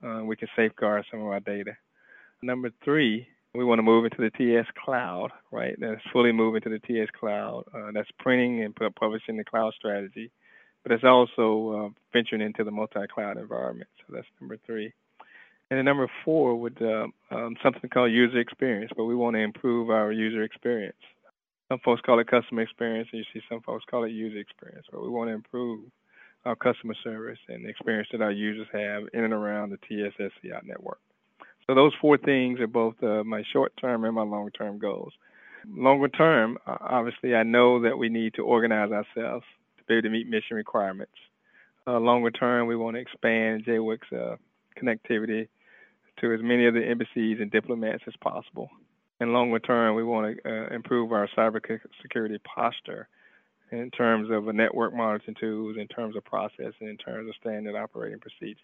Uh, 0.00 0.22
we 0.22 0.36
can 0.36 0.46
safeguard 0.54 1.04
some 1.10 1.20
of 1.20 1.26
our 1.26 1.40
data. 1.40 1.72
Number 2.40 2.70
three, 2.84 3.26
we 3.52 3.64
want 3.64 3.80
to 3.80 3.82
move 3.82 4.04
into 4.04 4.18
the 4.18 4.30
TS 4.30 4.66
cloud, 4.84 5.30
right? 5.50 5.74
That's 5.80 6.00
fully 6.12 6.30
moving 6.30 6.60
to 6.60 6.68
the 6.68 6.78
TS 6.78 7.08
cloud. 7.18 7.64
Uh, 7.74 7.90
that's 7.92 8.08
printing 8.20 8.62
and 8.62 8.76
publishing 8.94 9.36
the 9.36 9.44
cloud 9.44 9.72
strategy, 9.76 10.30
but 10.84 10.92
it's 10.92 11.02
also 11.02 11.86
uh, 11.86 12.00
venturing 12.12 12.42
into 12.42 12.62
the 12.62 12.70
multi-cloud 12.70 13.38
environment. 13.38 13.90
So 14.06 14.14
that's 14.14 14.26
number 14.40 14.56
three. 14.64 14.92
And 15.70 15.78
then 15.78 15.84
number 15.84 16.08
four 16.24 16.54
would 16.60 16.80
uh, 16.80 17.08
um, 17.34 17.56
something 17.60 17.90
called 17.90 18.12
user 18.12 18.38
experience, 18.38 18.92
but 18.96 19.06
we 19.06 19.16
want 19.16 19.34
to 19.34 19.40
improve 19.40 19.90
our 19.90 20.12
user 20.12 20.44
experience. 20.44 20.94
Some 21.74 21.80
folks 21.84 22.02
call 22.02 22.20
it 22.20 22.28
customer 22.28 22.62
experience, 22.62 23.08
and 23.10 23.18
you 23.18 23.24
see 23.32 23.44
some 23.48 23.60
folks 23.60 23.84
call 23.90 24.04
it 24.04 24.12
user 24.12 24.38
experience. 24.38 24.86
But 24.92 25.02
we 25.02 25.08
want 25.08 25.28
to 25.28 25.34
improve 25.34 25.80
our 26.44 26.54
customer 26.54 26.94
service 27.02 27.40
and 27.48 27.64
the 27.64 27.68
experience 27.68 28.06
that 28.12 28.22
our 28.22 28.30
users 28.30 28.68
have 28.72 29.02
in 29.12 29.24
and 29.24 29.32
around 29.32 29.70
the 29.70 29.78
TSSCI 29.78 30.62
network. 30.64 31.00
So 31.66 31.74
those 31.74 31.90
four 32.00 32.16
things 32.16 32.60
are 32.60 32.68
both 32.68 32.94
uh, 33.02 33.24
my 33.24 33.42
short-term 33.52 34.04
and 34.04 34.14
my 34.14 34.22
long-term 34.22 34.78
goals. 34.78 35.14
Longer 35.68 36.06
term, 36.06 36.58
obviously, 36.64 37.34
I 37.34 37.42
know 37.42 37.82
that 37.82 37.98
we 37.98 38.08
need 38.08 38.34
to 38.34 38.42
organize 38.42 38.92
ourselves 38.92 39.44
to 39.78 39.84
be 39.88 39.94
able 39.94 40.02
to 40.02 40.10
meet 40.10 40.28
mission 40.28 40.56
requirements. 40.56 41.16
Uh, 41.88 41.98
longer 41.98 42.30
term, 42.30 42.68
we 42.68 42.76
want 42.76 42.94
to 42.94 43.00
expand 43.00 43.64
JWICS 43.64 44.12
uh, 44.12 44.36
connectivity 44.80 45.48
to 46.20 46.32
as 46.32 46.40
many 46.40 46.66
of 46.66 46.74
the 46.74 46.84
embassies 46.84 47.38
and 47.40 47.50
diplomats 47.50 48.04
as 48.06 48.14
possible 48.20 48.70
and 49.20 49.32
longer 49.32 49.58
term, 49.58 49.94
we 49.94 50.04
want 50.04 50.36
to 50.36 50.48
uh, 50.48 50.74
improve 50.74 51.12
our 51.12 51.28
cybersecurity 51.36 52.38
posture 52.42 53.08
in 53.70 53.90
terms 53.90 54.28
of 54.30 54.52
network 54.54 54.94
monitoring 54.94 55.36
tools, 55.38 55.76
in 55.78 55.88
terms 55.88 56.16
of 56.16 56.24
process, 56.24 56.72
and 56.80 56.88
in 56.88 56.96
terms 56.96 57.28
of 57.28 57.34
standard 57.40 57.76
operating 57.76 58.18
procedures. 58.18 58.58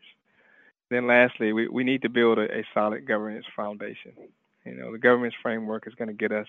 Then 0.91 1.07
lastly, 1.07 1.53
we, 1.53 1.69
we 1.69 1.85
need 1.85 2.03
to 2.03 2.09
build 2.09 2.39
a, 2.39 2.45
a 2.45 2.65
solid 2.75 3.07
governance 3.07 3.47
foundation. 3.55 4.13
You 4.65 4.75
know, 4.75 4.93
the 4.93 4.99
governance 4.99 5.35
framework 5.43 5.87
is 5.87 5.95
going 5.95 6.09
to 6.09 6.15
get 6.15 6.33
us, 6.33 6.47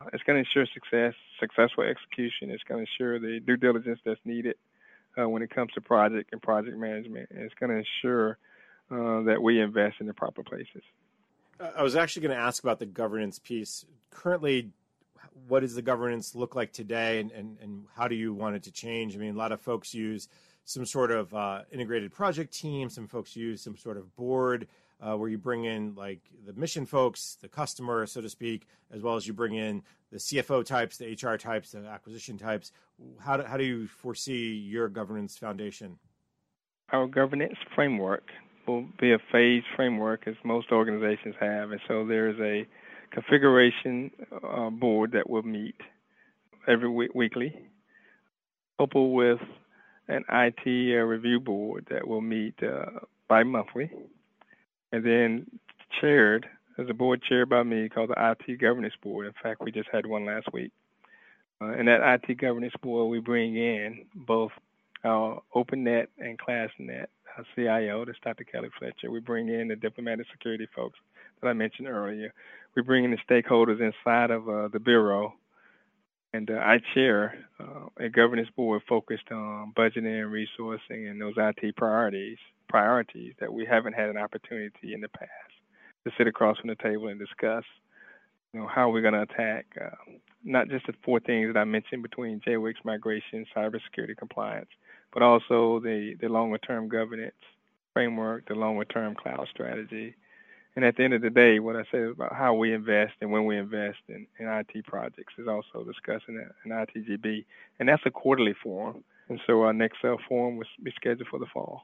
uh, 0.00 0.06
it's 0.12 0.22
going 0.24 0.42
to 0.42 0.48
ensure 0.48 0.66
success, 0.72 1.14
successful 1.40 1.84
execution. 1.84 2.50
It's 2.50 2.62
going 2.64 2.84
to 2.84 2.90
ensure 2.90 3.18
the 3.18 3.40
due 3.40 3.56
diligence 3.56 3.98
that's 4.04 4.20
needed 4.24 4.56
uh, 5.20 5.28
when 5.28 5.42
it 5.42 5.50
comes 5.50 5.72
to 5.72 5.80
project 5.80 6.30
and 6.32 6.40
project 6.40 6.76
management. 6.76 7.30
And 7.30 7.40
it's 7.40 7.54
going 7.54 7.70
to 7.70 7.78
ensure 7.78 8.38
uh, 8.90 9.22
that 9.24 9.42
we 9.42 9.60
invest 9.60 9.96
in 10.00 10.06
the 10.06 10.14
proper 10.14 10.42
places. 10.42 10.82
I 11.60 11.82
was 11.82 11.96
actually 11.96 12.22
going 12.22 12.36
to 12.36 12.42
ask 12.42 12.62
about 12.62 12.78
the 12.78 12.86
governance 12.86 13.38
piece. 13.38 13.84
Currently, 14.10 14.70
what 15.48 15.60
does 15.60 15.74
the 15.74 15.82
governance 15.82 16.34
look 16.34 16.54
like 16.54 16.72
today, 16.72 17.20
and, 17.20 17.32
and, 17.32 17.58
and 17.60 17.84
how 17.96 18.08
do 18.08 18.14
you 18.14 18.32
want 18.32 18.56
it 18.56 18.62
to 18.64 18.70
change? 18.70 19.14
I 19.14 19.18
mean, 19.18 19.34
a 19.34 19.38
lot 19.38 19.52
of 19.52 19.60
folks 19.60 19.94
use 19.94 20.28
some 20.64 20.84
sort 20.84 21.10
of 21.10 21.34
uh, 21.34 21.62
integrated 21.72 22.12
project 22.12 22.52
team. 22.52 22.90
Some 22.90 23.08
folks 23.08 23.34
use 23.34 23.60
some 23.60 23.76
sort 23.76 23.96
of 23.96 24.14
board 24.16 24.68
uh, 25.00 25.16
where 25.16 25.28
you 25.28 25.38
bring 25.38 25.64
in 25.64 25.94
like 25.94 26.20
the 26.46 26.52
mission 26.52 26.86
folks, 26.86 27.38
the 27.40 27.48
customer, 27.48 28.06
so 28.06 28.20
to 28.20 28.28
speak, 28.28 28.66
as 28.92 29.00
well 29.00 29.16
as 29.16 29.26
you 29.26 29.32
bring 29.32 29.54
in 29.54 29.82
the 30.10 30.18
CFO 30.18 30.64
types, 30.64 30.96
the 30.96 31.06
HR 31.06 31.36
types, 31.36 31.72
the 31.72 31.86
acquisition 31.86 32.38
types. 32.38 32.72
How 33.18 33.36
do, 33.36 33.44
how 33.44 33.56
do 33.56 33.64
you 33.64 33.86
foresee 33.86 34.54
your 34.54 34.88
governance 34.88 35.36
foundation? 35.36 35.98
Our 36.90 37.06
governance 37.06 37.58
framework 37.74 38.30
will 38.68 38.86
be 39.00 39.12
a 39.12 39.18
phased 39.32 39.66
framework, 39.74 40.28
as 40.28 40.34
most 40.44 40.70
organizations 40.70 41.34
have, 41.40 41.70
and 41.70 41.80
so 41.88 42.06
there's 42.06 42.38
a 42.40 42.66
configuration 43.10 44.10
uh, 44.46 44.70
board 44.70 45.12
that 45.12 45.28
will 45.28 45.42
meet 45.42 45.76
every 46.68 46.88
week, 46.88 47.14
weekly, 47.14 47.54
coupled 48.78 49.14
with 49.14 49.40
an 50.08 50.24
IT 50.30 50.96
uh, 50.96 51.02
review 51.04 51.40
board 51.40 51.86
that 51.90 52.06
will 52.06 52.20
meet 52.20 52.54
uh, 52.62 53.00
bi-monthly, 53.28 53.90
and 54.92 55.04
then 55.04 55.46
chaired 56.00 56.46
as 56.78 56.86
a 56.88 56.94
board 56.94 57.20
chaired 57.28 57.48
by 57.48 57.62
me 57.62 57.88
called 57.88 58.10
the 58.10 58.36
IT 58.48 58.60
Governance 58.60 58.94
Board. 59.02 59.26
In 59.26 59.32
fact, 59.42 59.60
we 59.60 59.72
just 59.72 59.88
had 59.92 60.06
one 60.06 60.24
last 60.24 60.46
week. 60.52 60.70
Uh, 61.60 61.72
and 61.72 61.88
that 61.88 62.20
IT 62.28 62.38
Governance 62.38 62.74
Board, 62.82 63.10
we 63.10 63.18
bring 63.18 63.56
in 63.56 64.04
both 64.14 64.52
our 65.04 65.42
OpenNet 65.54 66.06
and 66.18 66.38
ClassNet 66.38 67.06
CIO, 67.54 68.04
that's 68.04 68.18
Dr. 68.22 68.44
Kelly 68.44 68.68
Fletcher. 68.78 69.10
We 69.10 69.20
bring 69.20 69.48
in 69.48 69.68
the 69.68 69.76
diplomatic 69.76 70.26
security 70.32 70.68
folks 70.74 70.98
that 71.40 71.48
I 71.48 71.52
mentioned 71.52 71.88
earlier. 71.88 72.32
We 72.76 72.82
bring 72.82 73.04
in 73.04 73.10
the 73.10 73.18
stakeholders 73.28 73.80
inside 73.80 74.30
of 74.30 74.48
uh, 74.48 74.68
the 74.68 74.80
Bureau 74.80 75.34
and 76.32 76.50
uh, 76.50 76.54
I 76.54 76.78
chair 76.94 77.38
uh, 77.58 77.88
a 77.98 78.08
governance 78.08 78.48
board 78.54 78.82
focused 78.88 79.30
on 79.30 79.72
budgeting 79.76 80.22
and 80.22 80.32
resourcing 80.32 81.10
and 81.10 81.20
those 81.20 81.34
IT 81.36 81.76
priorities, 81.76 82.38
priorities 82.68 83.34
that 83.40 83.52
we 83.52 83.64
haven't 83.64 83.94
had 83.94 84.10
an 84.10 84.18
opportunity 84.18 84.92
in 84.92 85.00
the 85.00 85.08
past 85.08 85.30
to 86.04 86.12
sit 86.18 86.26
across 86.26 86.58
from 86.58 86.68
the 86.68 86.76
table 86.76 87.08
and 87.08 87.18
discuss. 87.18 87.64
You 88.52 88.60
know 88.60 88.66
how 88.66 88.90
we're 88.90 89.02
going 89.02 89.14
to 89.14 89.22
attack 89.22 89.66
uh, 89.80 89.90
not 90.44 90.68
just 90.68 90.86
the 90.86 90.94
four 91.04 91.20
things 91.20 91.52
that 91.52 91.58
I 91.58 91.64
mentioned 91.64 92.02
between 92.02 92.40
JWICS 92.40 92.84
migration, 92.84 93.44
cybersecurity 93.54 94.16
compliance, 94.16 94.68
but 95.18 95.24
also 95.24 95.80
the 95.80 96.14
the 96.20 96.28
longer 96.28 96.58
term 96.58 96.88
governance 96.88 97.34
framework, 97.92 98.46
the 98.46 98.54
longer 98.54 98.84
term 98.84 99.16
cloud 99.16 99.48
strategy, 99.50 100.14
and 100.76 100.84
at 100.84 100.96
the 100.96 101.02
end 101.02 101.12
of 101.12 101.22
the 101.22 101.30
day, 101.30 101.58
what 101.58 101.74
I 101.74 101.82
said 101.90 102.02
about 102.02 102.36
how 102.36 102.54
we 102.54 102.72
invest 102.72 103.14
and 103.20 103.32
when 103.32 103.44
we 103.44 103.58
invest 103.58 103.98
in, 104.08 104.28
in 104.38 104.46
IT 104.46 104.86
projects 104.86 105.34
is 105.36 105.48
also 105.48 105.82
discussing 105.82 106.36
it 106.36 106.48
in 106.64 106.70
ITGB, 106.70 107.44
and 107.80 107.88
that's 107.88 108.02
a 108.06 108.12
quarterly 108.12 108.54
forum. 108.62 109.02
And 109.28 109.40
so 109.44 109.62
our 109.62 109.72
next 109.72 110.04
uh, 110.04 110.14
forum 110.28 110.56
will 110.56 110.66
be 110.84 110.92
scheduled 110.92 111.28
for 111.28 111.40
the 111.40 111.46
fall. 111.52 111.82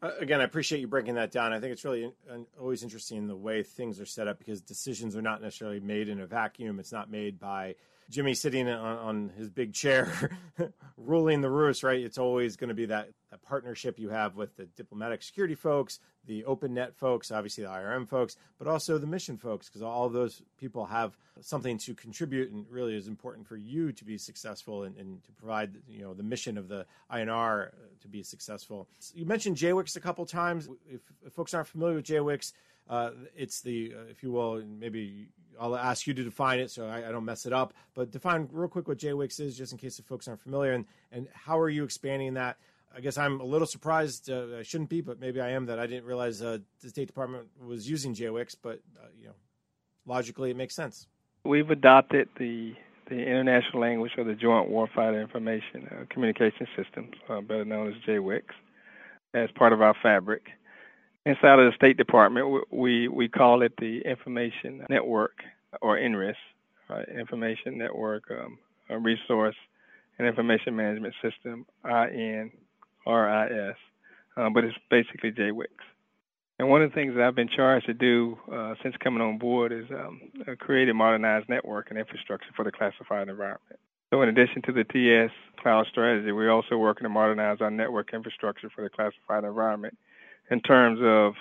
Uh, 0.00 0.12
again, 0.20 0.40
I 0.40 0.44
appreciate 0.44 0.80
you 0.80 0.86
breaking 0.86 1.16
that 1.16 1.32
down. 1.32 1.52
I 1.52 1.58
think 1.58 1.72
it's 1.72 1.84
really 1.84 2.04
in, 2.04 2.46
always 2.60 2.84
interesting 2.84 3.26
the 3.26 3.34
way 3.34 3.64
things 3.64 3.98
are 3.98 4.06
set 4.06 4.28
up 4.28 4.38
because 4.38 4.60
decisions 4.60 5.16
are 5.16 5.22
not 5.22 5.42
necessarily 5.42 5.80
made 5.80 6.08
in 6.08 6.20
a 6.20 6.26
vacuum. 6.26 6.78
It's 6.78 6.92
not 6.92 7.10
made 7.10 7.40
by 7.40 7.74
Jimmy 8.10 8.34
sitting 8.34 8.68
on, 8.68 8.98
on 8.98 9.32
his 9.36 9.50
big 9.50 9.74
chair 9.74 10.30
ruling 10.96 11.40
the 11.40 11.50
roost, 11.50 11.82
right? 11.82 12.00
It's 12.00 12.18
always 12.18 12.56
going 12.56 12.68
to 12.68 12.74
be 12.74 12.86
that, 12.86 13.10
that 13.30 13.42
partnership 13.42 13.98
you 13.98 14.08
have 14.08 14.36
with 14.36 14.56
the 14.56 14.64
diplomatic 14.76 15.22
security 15.22 15.54
folks, 15.54 16.00
the 16.26 16.44
open 16.44 16.74
net 16.74 16.96
folks, 16.96 17.30
obviously 17.30 17.64
the 17.64 17.70
IRM 17.70 18.08
folks, 18.08 18.36
but 18.58 18.66
also 18.66 18.96
the 18.96 19.06
mission 19.06 19.36
folks, 19.36 19.68
because 19.68 19.82
all 19.82 20.08
those 20.08 20.42
people 20.58 20.86
have 20.86 21.16
something 21.40 21.76
to 21.78 21.94
contribute 21.94 22.50
and 22.50 22.64
really 22.70 22.96
is 22.96 23.08
important 23.08 23.46
for 23.46 23.56
you 23.56 23.92
to 23.92 24.04
be 24.04 24.16
successful 24.16 24.84
and, 24.84 24.96
and 24.96 25.22
to 25.24 25.32
provide, 25.32 25.76
you 25.86 26.00
know, 26.00 26.14
the 26.14 26.22
mission 26.22 26.56
of 26.56 26.68
the 26.68 26.86
INR 27.12 27.70
to 28.00 28.08
be 28.08 28.22
successful. 28.22 28.88
You 29.14 29.26
mentioned 29.26 29.56
JWICS 29.56 29.96
a 29.96 30.00
couple 30.00 30.24
times. 30.24 30.68
If, 30.90 31.02
if 31.24 31.32
folks 31.34 31.52
aren't 31.52 31.68
familiar 31.68 31.96
with 31.96 32.06
JWICS, 32.06 32.52
uh, 32.88 33.10
it's 33.36 33.60
the, 33.60 33.92
uh, 33.94 34.10
if 34.10 34.22
you 34.22 34.32
will, 34.32 34.62
maybe 34.64 35.28
I'll 35.60 35.76
ask 35.76 36.06
you 36.06 36.14
to 36.14 36.24
define 36.24 36.60
it 36.60 36.70
so 36.70 36.86
I, 36.86 37.08
I, 37.08 37.12
don't 37.12 37.24
mess 37.24 37.46
it 37.46 37.52
up. 37.52 37.74
But 37.94 38.10
define 38.10 38.48
real 38.52 38.68
quick 38.68 38.88
what 38.88 38.98
JWICS 38.98 39.40
is, 39.40 39.58
just 39.58 39.72
in 39.72 39.78
case 39.78 39.96
the 39.96 40.02
folks 40.02 40.28
aren't 40.28 40.40
familiar, 40.40 40.72
and, 40.72 40.86
and 41.12 41.28
how 41.32 41.58
are 41.58 41.68
you 41.68 41.84
expanding 41.84 42.34
that? 42.34 42.58
I 42.94 43.00
guess 43.00 43.18
I'm 43.18 43.40
a 43.40 43.44
little 43.44 43.66
surprised. 43.66 44.30
Uh, 44.30 44.58
I 44.58 44.62
shouldn't 44.62 44.90
be, 44.90 45.00
but 45.00 45.20
maybe 45.20 45.40
I 45.40 45.50
am 45.50 45.66
that 45.66 45.78
I 45.78 45.86
didn't 45.86 46.04
realize 46.04 46.42
uh, 46.42 46.58
the 46.82 46.88
State 46.88 47.06
Department 47.06 47.46
was 47.64 47.88
using 47.88 48.14
JWICS. 48.14 48.56
But 48.62 48.80
uh, 48.98 49.08
you 49.18 49.26
know, 49.26 49.34
logically, 50.06 50.50
it 50.50 50.56
makes 50.56 50.74
sense. 50.74 51.06
We've 51.44 51.70
adopted 51.70 52.28
the 52.38 52.74
the 53.08 53.16
international 53.16 53.80
language 53.80 54.12
of 54.18 54.26
the 54.26 54.34
Joint 54.34 54.70
Warfighter 54.70 55.20
Information 55.20 55.88
uh, 55.90 56.04
Communication 56.10 56.66
Systems, 56.76 57.14
uh, 57.28 57.40
better 57.40 57.64
known 57.64 57.88
as 57.88 57.94
JWICS, 58.06 58.52
as 59.34 59.48
part 59.54 59.72
of 59.72 59.80
our 59.80 59.94
fabric 60.02 60.42
inside 61.28 61.58
of 61.58 61.70
the 61.70 61.76
State 61.76 61.96
Department, 61.96 62.64
we 62.70 63.08
we 63.08 63.28
call 63.28 63.62
it 63.62 63.72
the 63.78 64.00
Information 64.00 64.84
Network 64.88 65.42
or 65.82 65.98
INRIS, 65.98 66.36
right? 66.88 67.06
Information 67.08 67.76
Network 67.76 68.24
um, 68.30 68.58
Resource 69.04 69.56
and 70.18 70.26
Information 70.26 70.74
Management 70.74 71.14
System, 71.22 71.66
INRIS, 71.84 72.50
uh, 74.36 74.50
but 74.50 74.64
it's 74.64 74.76
basically 74.90 75.30
JWICS. 75.30 75.84
And 76.58 76.68
one 76.68 76.82
of 76.82 76.90
the 76.90 76.94
things 76.94 77.14
that 77.14 77.22
I've 77.22 77.36
been 77.36 77.48
charged 77.48 77.86
to 77.86 77.94
do 77.94 78.36
uh, 78.52 78.74
since 78.82 78.96
coming 78.96 79.20
on 79.20 79.38
board 79.38 79.70
is 79.70 79.84
um, 79.90 80.20
create 80.58 80.88
a 80.88 80.94
modernized 80.94 81.48
network 81.48 81.90
and 81.90 81.98
infrastructure 81.98 82.48
for 82.56 82.64
the 82.64 82.72
classified 82.72 83.28
environment. 83.28 83.78
So, 84.10 84.22
in 84.22 84.30
addition 84.30 84.62
to 84.62 84.72
the 84.72 84.84
TS 84.84 85.30
cloud 85.60 85.86
strategy, 85.90 86.32
we're 86.32 86.50
also 86.50 86.78
working 86.78 87.04
to 87.04 87.10
modernize 87.10 87.58
our 87.60 87.70
network 87.70 88.14
infrastructure 88.14 88.70
for 88.74 88.82
the 88.82 88.88
classified 88.88 89.44
environment 89.44 89.96
in 90.50 90.60
terms 90.60 91.00
of 91.02 91.34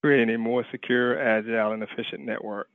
creating 0.00 0.34
a 0.34 0.38
more 0.38 0.64
secure, 0.70 1.18
agile, 1.18 1.72
and 1.72 1.82
efficient 1.82 2.24
network 2.24 2.68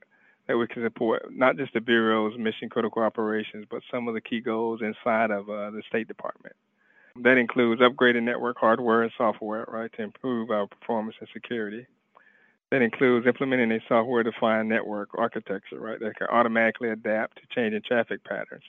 that 0.48 0.58
we 0.58 0.68
can 0.68 0.84
support 0.84 1.26
not 1.32 1.58
just 1.58 1.74
the 1.74 1.82
Bureau's 1.82 2.38
mission 2.38 2.70
critical 2.70 3.02
operations, 3.02 3.66
but 3.70 3.82
some 3.92 4.08
of 4.08 4.14
the 4.14 4.22
key 4.22 4.42
goals 4.42 4.82
inside 4.82 5.32
of 5.32 5.50
uh, 5.50 5.72
the 5.72 5.82
State 5.88 6.08
Department. 6.08 6.56
That 7.24 7.38
includes 7.38 7.82
upgrading 7.82 8.24
network 8.24 8.58
hardware 8.60 9.02
and 9.02 9.12
software, 9.18 9.66
right, 9.68 9.92
to 9.94 10.04
improve 10.04 10.52
our 10.52 10.68
performance 10.68 11.16
and 11.20 11.30
security. 11.34 11.88
That 12.72 12.82
includes 12.82 13.26
implementing 13.26 13.72
a 13.72 13.80
software 13.88 14.24
defined 14.24 14.70
network 14.70 15.10
architecture, 15.16 15.80
right, 15.80 16.00
that 16.00 16.18
can 16.18 16.28
automatically 16.28 16.90
adapt 16.90 17.38
to 17.38 17.44
changing 17.56 17.84
traffic 17.84 18.24
patterns. 18.24 18.64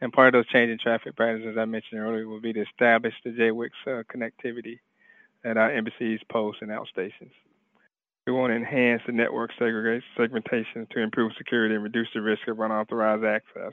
And 0.00 0.12
part 0.12 0.28
of 0.28 0.32
those 0.32 0.48
changing 0.48 0.78
traffic 0.78 1.14
patterns, 1.16 1.44
as 1.46 1.58
I 1.58 1.66
mentioned 1.66 2.00
earlier, 2.00 2.26
will 2.26 2.40
be 2.40 2.54
to 2.54 2.62
establish 2.62 3.14
the 3.22 3.30
JWICS 3.30 3.70
uh, 3.86 4.02
connectivity 4.04 4.78
at 5.44 5.56
our 5.56 5.72
embassies, 5.72 6.20
posts, 6.30 6.62
and 6.62 6.70
outstations. 6.70 7.32
We 8.26 8.32
want 8.32 8.50
to 8.52 8.56
enhance 8.56 9.02
the 9.06 9.12
network 9.12 9.50
segmentation 9.58 10.86
to 10.90 11.00
improve 11.00 11.32
security 11.36 11.74
and 11.74 11.82
reduce 11.82 12.08
the 12.14 12.20
risk 12.20 12.46
of 12.48 12.60
unauthorized 12.60 13.24
access. 13.24 13.72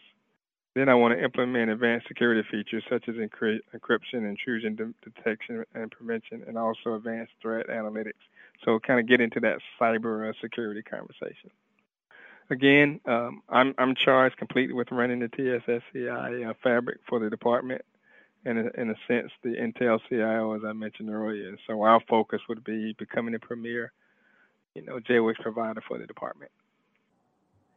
Then 0.74 0.90
I 0.90 0.96
want 0.96 1.18
to 1.18 1.24
implement 1.24 1.72
advanced 1.72 2.08
security 2.08 2.48
features 2.50 2.84
such 2.90 3.10
as 3.10 3.16
encryption, 3.16 4.30
intrusion 4.30 4.76
de- 4.76 4.94
detection 5.04 5.64
and 5.74 5.92
prevention, 5.92 6.44
and 6.48 6.58
also 6.58 6.96
advanced 6.96 7.34
threat 7.42 7.68
analytics. 7.68 8.22
So 8.64 8.80
kind 8.80 9.00
of 9.00 9.08
get 9.08 9.20
into 9.20 9.40
that 9.42 9.58
cyber 9.82 10.30
uh, 10.30 10.34
security 10.42 10.84
conversation. 10.84 11.50
Again, 12.50 13.02
um, 13.06 13.42
I'm, 13.50 13.74
I'm 13.78 13.96
charged 13.96 14.38
completely 14.38 14.74
with 14.74 14.92
running 14.92 15.20
the 15.20 15.28
TSSCI 15.28 16.50
uh, 16.50 16.54
fabric 16.64 17.00
for 17.10 17.20
the 17.20 17.30
department 17.30 17.82
in 18.46 18.58
a, 18.58 18.82
in 18.82 18.90
a 18.90 18.96
sense, 19.08 19.32
the 19.44 19.50
Intel 19.50 20.00
CIO, 20.10 20.54
as 20.54 20.62
I 20.66 20.74
mentioned 20.74 21.10
earlier. 21.10 21.58
So 21.68 21.82
our 21.82 22.02
focus 22.08 22.42
would 22.48 22.64
be 22.64 22.96
becoming 22.98 23.36
a 23.36 23.40
premier, 23.40 23.92
you 24.76 24.84
know, 24.84 25.00
JWICS 25.00 25.42
provider 25.42 25.82
for 25.88 25.98
the 25.98 26.06
department. 26.06 26.52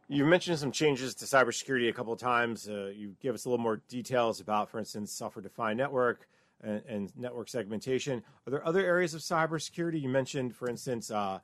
You've 0.09 0.27
mentioned 0.27 0.59
some 0.59 0.73
changes 0.73 1.15
to 1.17 1.25
cybersecurity 1.25 1.89
a 1.89 1.93
couple 1.93 2.13
of 2.13 2.19
times. 2.19 2.69
Uh, 2.69 2.91
you 2.95 3.15
give 3.23 3.35
us 3.35 3.45
a 3.45 3.49
little 3.49 3.63
more 3.63 3.81
details 3.89 4.41
about, 4.41 4.69
for 4.69 4.81
instance, 4.81 5.13
software-defined 5.13 5.79
network 5.79 6.27
and, 6.63 6.83
and, 6.89 7.17
network 7.17 7.49
segmentation. 7.49 8.23
Are 8.47 8.51
there 8.51 8.67
other 8.67 8.85
areas 8.85 9.15
of 9.15 9.21
cybersecurity? 9.21 10.03
You 10.03 10.09
mentioned, 10.09 10.57
for 10.57 10.69
instance, 10.69 11.13
uh, 11.13 11.39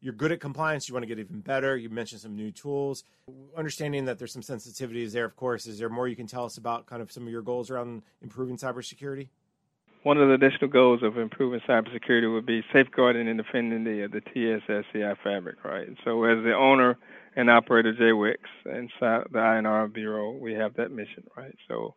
you're 0.00 0.14
good 0.14 0.32
at 0.32 0.40
compliance, 0.40 0.88
you 0.88 0.94
want 0.94 1.02
to 1.02 1.06
get 1.06 1.18
even 1.18 1.40
better. 1.40 1.76
You 1.76 1.90
mentioned 1.90 2.20
some 2.20 2.34
new 2.34 2.50
tools. 2.50 3.04
Understanding 3.56 4.06
that 4.06 4.18
there's 4.18 4.32
some 4.32 4.42
sensitivities 4.42 5.12
there, 5.12 5.24
of 5.24 5.36
course. 5.36 5.66
Is 5.66 5.78
there 5.78 5.88
more 5.88 6.08
you 6.08 6.16
can 6.16 6.26
tell 6.26 6.44
us 6.44 6.56
about 6.56 6.86
kind 6.86 7.02
of 7.02 7.12
some 7.12 7.24
of 7.24 7.28
your 7.30 7.42
goals 7.42 7.70
around 7.70 8.02
improving 8.22 8.56
cybersecurity? 8.56 9.28
One 10.02 10.16
of 10.16 10.28
the 10.28 10.34
additional 10.34 10.70
goals 10.70 11.02
of 11.02 11.18
improving 11.18 11.60
cybersecurity 11.68 12.32
would 12.32 12.46
be 12.46 12.62
safeguarding 12.72 13.28
and 13.28 13.36
defending 13.36 13.84
the 13.84 14.08
the 14.10 14.22
TSSCI 14.22 15.16
fabric, 15.22 15.62
right? 15.62 15.88
So, 16.04 16.24
as 16.24 16.42
the 16.42 16.54
owner 16.54 16.96
and 17.36 17.50
operator 17.50 17.92
JWICS 17.92 18.64
inside 18.64 19.26
the 19.30 19.38
INR 19.38 19.92
Bureau, 19.92 20.32
we 20.32 20.54
have 20.54 20.74
that 20.76 20.90
mission, 20.90 21.24
right? 21.36 21.54
So, 21.68 21.94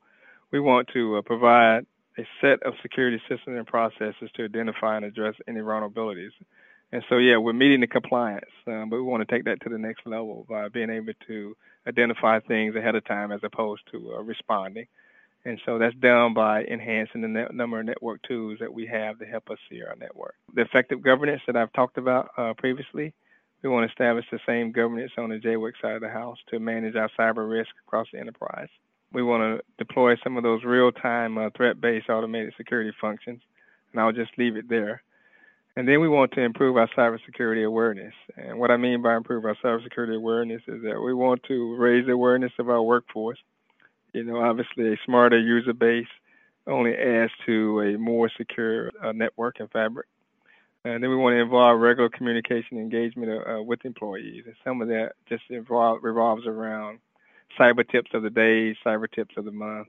we 0.51 0.59
want 0.59 0.89
to 0.93 1.17
uh, 1.17 1.21
provide 1.21 1.85
a 2.17 2.27
set 2.41 2.61
of 2.63 2.73
security 2.81 3.21
systems 3.29 3.57
and 3.57 3.65
processes 3.65 4.29
to 4.35 4.43
identify 4.43 4.97
and 4.97 5.05
address 5.05 5.35
any 5.47 5.61
vulnerabilities 5.61 6.31
and 6.93 7.03
so, 7.09 7.17
yeah, 7.17 7.37
we're 7.37 7.53
meeting 7.53 7.81
the 7.81 7.87
compliance, 7.87 8.51
um, 8.67 8.91
but 8.91 8.97
we 8.97 9.01
want 9.01 9.27
to 9.27 9.35
take 9.35 9.45
that 9.45 9.59
to 9.61 9.69
the 9.69 9.79
next 9.79 10.05
level 10.05 10.45
by 10.47 10.69
being 10.69 10.91
able 10.91 11.13
to 11.25 11.57
identify 11.87 12.39
things 12.39 12.75
ahead 12.75 12.93
of 12.93 13.03
time 13.05 13.31
as 13.31 13.39
opposed 13.41 13.81
to 13.91 14.13
uh, 14.13 14.21
responding. 14.21 14.85
And 15.43 15.59
so 15.65 15.79
that's 15.79 15.95
done 15.95 16.35
by 16.35 16.65
enhancing 16.65 17.21
the 17.21 17.27
net 17.27 17.51
number 17.51 17.79
of 17.79 17.87
network 17.87 18.21
tools 18.21 18.59
that 18.59 18.71
we 18.71 18.85
have 18.85 19.17
to 19.17 19.25
help 19.25 19.49
us 19.49 19.57
see 19.71 19.81
our 19.81 19.95
network. 19.95 20.35
The 20.53 20.61
effective 20.61 21.01
governance 21.01 21.41
that 21.47 21.55
I've 21.55 21.73
talked 21.73 21.97
about 21.97 22.29
uh, 22.37 22.53
previously, 22.59 23.11
we 23.63 23.69
want 23.69 23.87
to 23.87 23.91
establish 23.91 24.25
the 24.31 24.39
same 24.45 24.71
governance 24.71 25.13
on 25.17 25.31
the 25.31 25.39
JWIC 25.39 25.71
side 25.81 25.95
of 25.95 26.01
the 26.01 26.09
house 26.09 26.37
to 26.51 26.59
manage 26.59 26.95
our 26.95 27.09
cyber 27.17 27.49
risk 27.49 27.71
across 27.87 28.05
the 28.13 28.19
enterprise. 28.19 28.69
We 29.11 29.23
want 29.23 29.41
to 29.41 29.83
deploy 29.83 30.15
some 30.23 30.37
of 30.37 30.43
those 30.43 30.63
real-time 30.63 31.39
uh, 31.39 31.49
threat-based 31.57 32.07
automated 32.07 32.53
security 32.55 32.91
functions, 33.01 33.41
and 33.91 33.99
I'll 33.99 34.11
just 34.11 34.37
leave 34.37 34.57
it 34.57 34.69
there. 34.69 35.01
And 35.75 35.87
then 35.87 36.01
we 36.01 36.07
want 36.07 36.31
to 36.33 36.41
improve 36.41 36.77
our 36.77 36.89
cybersecurity 36.95 37.65
awareness. 37.65 38.13
And 38.37 38.59
what 38.59 38.69
I 38.69 38.77
mean 38.77 39.01
by 39.01 39.15
improve 39.15 39.45
our 39.45 39.55
cybersecurity 39.63 40.15
awareness 40.15 40.61
is 40.67 40.83
that 40.83 41.01
we 41.01 41.13
want 41.13 41.41
to 41.47 41.75
raise 41.77 42.05
the 42.05 42.11
awareness 42.11 42.51
of 42.59 42.69
our 42.69 42.81
workforce. 42.81 43.39
You 44.13 44.23
know, 44.23 44.37
obviously, 44.37 44.93
a 44.93 44.97
smarter 45.05 45.39
user 45.39 45.73
base 45.73 46.05
only 46.67 46.93
adds 46.95 47.31
to 47.47 47.81
a 47.81 47.97
more 47.97 48.29
secure 48.37 48.91
uh, 49.03 49.11
network 49.13 49.59
and 49.59 49.69
fabric. 49.71 50.07
And 50.85 51.01
then 51.01 51.09
we 51.09 51.15
want 51.15 51.33
to 51.33 51.41
involve 51.41 51.79
regular 51.79 52.09
communication 52.09 52.77
engagement 52.77 53.31
uh, 53.31 53.63
with 53.63 53.83
employees. 53.85 54.43
And 54.45 54.55
some 54.63 54.81
of 54.81 54.89
that 54.89 55.13
just 55.27 55.43
involve, 55.49 56.03
revolves 56.03 56.45
around 56.45 56.99
cyber 57.59 57.87
tips 57.89 58.11
of 58.13 58.21
the 58.21 58.29
day, 58.29 58.75
cyber 58.85 59.11
tips 59.11 59.35
of 59.37 59.45
the 59.45 59.51
month, 59.51 59.87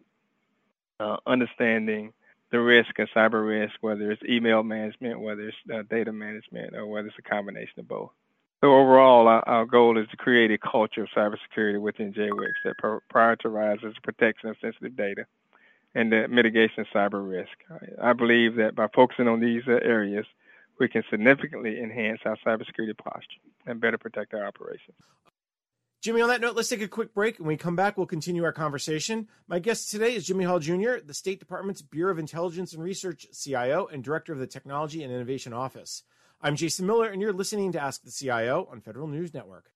uh, 1.01 1.17
understanding 1.27 2.13
the 2.55 2.61
risk 2.61 2.97
of 3.01 3.09
cyber 3.09 3.45
risk, 3.45 3.75
whether 3.81 4.13
it's 4.13 4.23
email 4.23 4.63
management, 4.63 5.21
whether 5.21 5.49
it's 5.49 5.57
uh, 5.75 5.83
data 5.91 6.13
management, 6.13 6.73
or 6.77 6.87
whether 6.87 7.09
it's 7.09 7.19
a 7.19 7.29
combination 7.29 7.81
of 7.81 7.89
both. 7.89 8.11
So 8.61 8.73
overall, 8.73 9.27
our, 9.27 9.43
our, 9.49 9.67
goal 9.67 9.99
is 9.99 10.07
to 10.11 10.17
create 10.17 10.53
a 10.53 10.59
culture 10.59 11.03
of 11.03 11.09
cybersecurity 11.17 11.81
within 11.81 12.13
JWICS 12.13 12.63
that 12.65 12.77
prioritizes 13.13 13.95
protection 14.05 14.51
of 14.51 14.57
sensitive 14.61 14.97
data 14.97 15.27
and 15.97 16.13
the 16.13 16.29
mitigation 16.29 16.83
of 16.83 16.87
cyber 16.95 17.29
risk. 17.29 17.51
I, 17.69 18.11
I 18.11 18.13
believe 18.13 18.55
that 18.55 18.77
by 18.77 18.87
focusing 18.95 19.27
on 19.27 19.41
these 19.41 19.63
uh, 19.67 19.73
areas, 19.83 20.25
we 20.79 20.89
can 20.89 21.03
significantly 21.11 21.81
enhance 21.83 22.21
our 22.25 22.37
cybersecurity 22.47 22.97
posture 22.97 23.41
and 23.67 23.81
better 23.81 23.99
protect 23.99 24.33
our 24.33 24.47
operations. 24.47 24.97
Jimmy, 26.05 26.21
on 26.21 26.29
that 26.29 26.43
note, 26.43 26.55
let's 26.55 26.69
take 26.69 26.83
a 26.83 26.87
quick 26.87 27.15
break. 27.15 27.39
When 27.39 27.49
we 27.49 27.57
come 27.57 27.77
back, 27.77 27.97
we'll 27.97 28.07
continue 28.07 28.45
our 28.45 28.53
conversation. 28.53 29.27
My 29.49 29.59
guest 29.59 29.91
today 29.91 30.15
is 30.15 30.27
Jimmy 30.27 30.45
Hall 30.45 30.59
Jr., 30.59 30.97
the 31.03 31.15
State 31.15 31.41
Department's 31.41 31.81
Bureau 31.81 32.13
of 32.13 32.19
Intelligence 32.19 32.75
and 32.75 32.83
Research 32.83 33.27
CIO 33.33 33.87
and 33.87 34.05
Director 34.05 34.35
of 34.35 34.39
the 34.39 34.47
Technology 34.47 35.03
and 35.03 35.11
Innovation 35.11 35.55
Office. 35.55 36.03
I'm 36.43 36.57
Jason 36.57 36.85
Miller, 36.85 37.09
and 37.09 37.23
you're 37.23 37.33
listening 37.33 37.73
to 37.73 37.81
Ask 37.81 38.03
the 38.03 38.11
CIO 38.11 38.69
on 38.71 38.83
Federal 38.83 39.09
News 39.09 39.33
Network. 39.33 39.71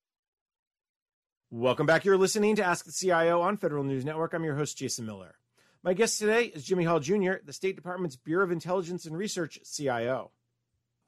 Welcome 1.50 1.86
back. 1.86 2.04
You're 2.04 2.18
listening 2.18 2.56
to 2.56 2.62
Ask 2.62 2.84
the 2.84 2.92
CIO 2.92 3.40
on 3.40 3.56
Federal 3.56 3.84
News 3.84 4.04
Network. 4.04 4.34
I'm 4.34 4.44
your 4.44 4.56
host, 4.56 4.76
Jason 4.76 5.06
Miller. 5.06 5.36
My 5.82 5.94
guest 5.94 6.18
today 6.18 6.44
is 6.44 6.62
Jimmy 6.62 6.84
Hall 6.84 7.00
Jr., 7.00 7.36
the 7.42 7.54
State 7.54 7.76
Department's 7.76 8.16
Bureau 8.16 8.44
of 8.44 8.52
Intelligence 8.52 9.06
and 9.06 9.16
Research 9.16 9.60
CIO. 9.64 10.32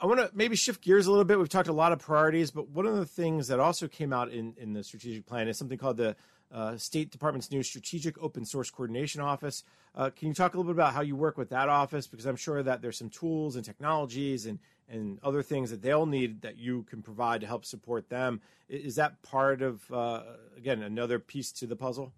I 0.02 0.06
want 0.06 0.18
to 0.20 0.30
maybe 0.32 0.56
shift 0.56 0.82
gears 0.82 1.06
a 1.06 1.10
little 1.10 1.26
bit. 1.26 1.38
We've 1.38 1.48
talked 1.48 1.68
a 1.68 1.74
lot 1.74 1.92
of 1.92 1.98
priorities, 1.98 2.50
but 2.50 2.70
one 2.70 2.86
of 2.86 2.96
the 2.96 3.04
things 3.04 3.48
that 3.48 3.60
also 3.60 3.86
came 3.86 4.14
out 4.14 4.30
in, 4.30 4.54
in 4.56 4.72
the 4.72 4.82
strategic 4.82 5.26
plan 5.26 5.46
is 5.46 5.58
something 5.58 5.76
called 5.76 5.98
the 5.98 6.16
uh, 6.50 6.78
State 6.78 7.10
Department's 7.10 7.50
new 7.50 7.62
Strategic 7.62 8.16
Open 8.22 8.46
Source 8.46 8.70
Coordination 8.70 9.20
Office. 9.20 9.62
Uh, 9.94 10.08
can 10.08 10.28
you 10.28 10.34
talk 10.34 10.54
a 10.54 10.56
little 10.56 10.72
bit 10.72 10.76
about 10.78 10.94
how 10.94 11.02
you 11.02 11.16
work 11.16 11.36
with 11.36 11.50
that 11.50 11.68
office? 11.68 12.06
Because 12.06 12.24
I'm 12.24 12.36
sure 12.36 12.62
that 12.62 12.80
there's 12.80 12.96
some 12.96 13.10
tools 13.10 13.56
and 13.56 13.64
technologies 13.64 14.46
and, 14.46 14.58
and 14.88 15.18
other 15.22 15.42
things 15.42 15.70
that 15.70 15.82
they'll 15.82 16.06
need 16.06 16.40
that 16.42 16.56
you 16.56 16.84
can 16.84 17.02
provide 17.02 17.42
to 17.42 17.46
help 17.46 17.66
support 17.66 18.08
them. 18.08 18.40
Is 18.70 18.94
that 18.94 19.20
part 19.20 19.60
of, 19.60 19.82
uh, 19.92 20.22
again, 20.56 20.82
another 20.82 21.18
piece 21.18 21.52
to 21.52 21.66
the 21.66 21.76
puzzle? 21.76 22.14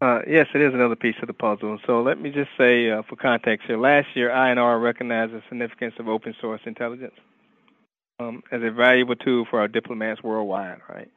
Uh, 0.00 0.20
yes, 0.28 0.46
it 0.54 0.60
is 0.60 0.72
another 0.74 0.94
piece 0.94 1.16
of 1.20 1.26
the 1.26 1.34
puzzle. 1.34 1.78
So 1.84 2.02
let 2.02 2.20
me 2.20 2.30
just 2.30 2.50
say, 2.56 2.90
uh, 2.90 3.02
for 3.08 3.16
context 3.16 3.66
here, 3.66 3.78
last 3.78 4.06
year 4.14 4.30
INR 4.30 4.80
recognized 4.80 5.32
the 5.32 5.42
significance 5.48 5.94
of 5.98 6.08
open 6.08 6.34
source 6.40 6.60
intelligence 6.66 7.14
um, 8.20 8.42
as 8.52 8.60
a 8.62 8.70
valuable 8.70 9.16
tool 9.16 9.44
for 9.50 9.58
our 9.58 9.66
diplomats 9.66 10.22
worldwide. 10.22 10.78
Right. 10.88 11.10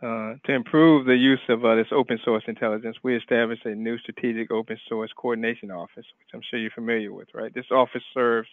Uh, 0.00 0.34
to 0.44 0.52
improve 0.52 1.06
the 1.06 1.16
use 1.16 1.40
of 1.48 1.64
uh, 1.64 1.74
this 1.74 1.88
open 1.90 2.18
source 2.22 2.44
intelligence, 2.46 2.96
we 3.02 3.16
established 3.16 3.64
a 3.64 3.74
new 3.74 3.98
strategic 3.98 4.50
open 4.50 4.78
source 4.88 5.10
coordination 5.16 5.70
office, 5.70 5.96
which 6.18 6.28
I'm 6.34 6.42
sure 6.50 6.60
you're 6.60 6.70
familiar 6.70 7.12
with. 7.14 7.28
Right. 7.32 7.52
This 7.52 7.70
office 7.70 8.02
serves 8.12 8.48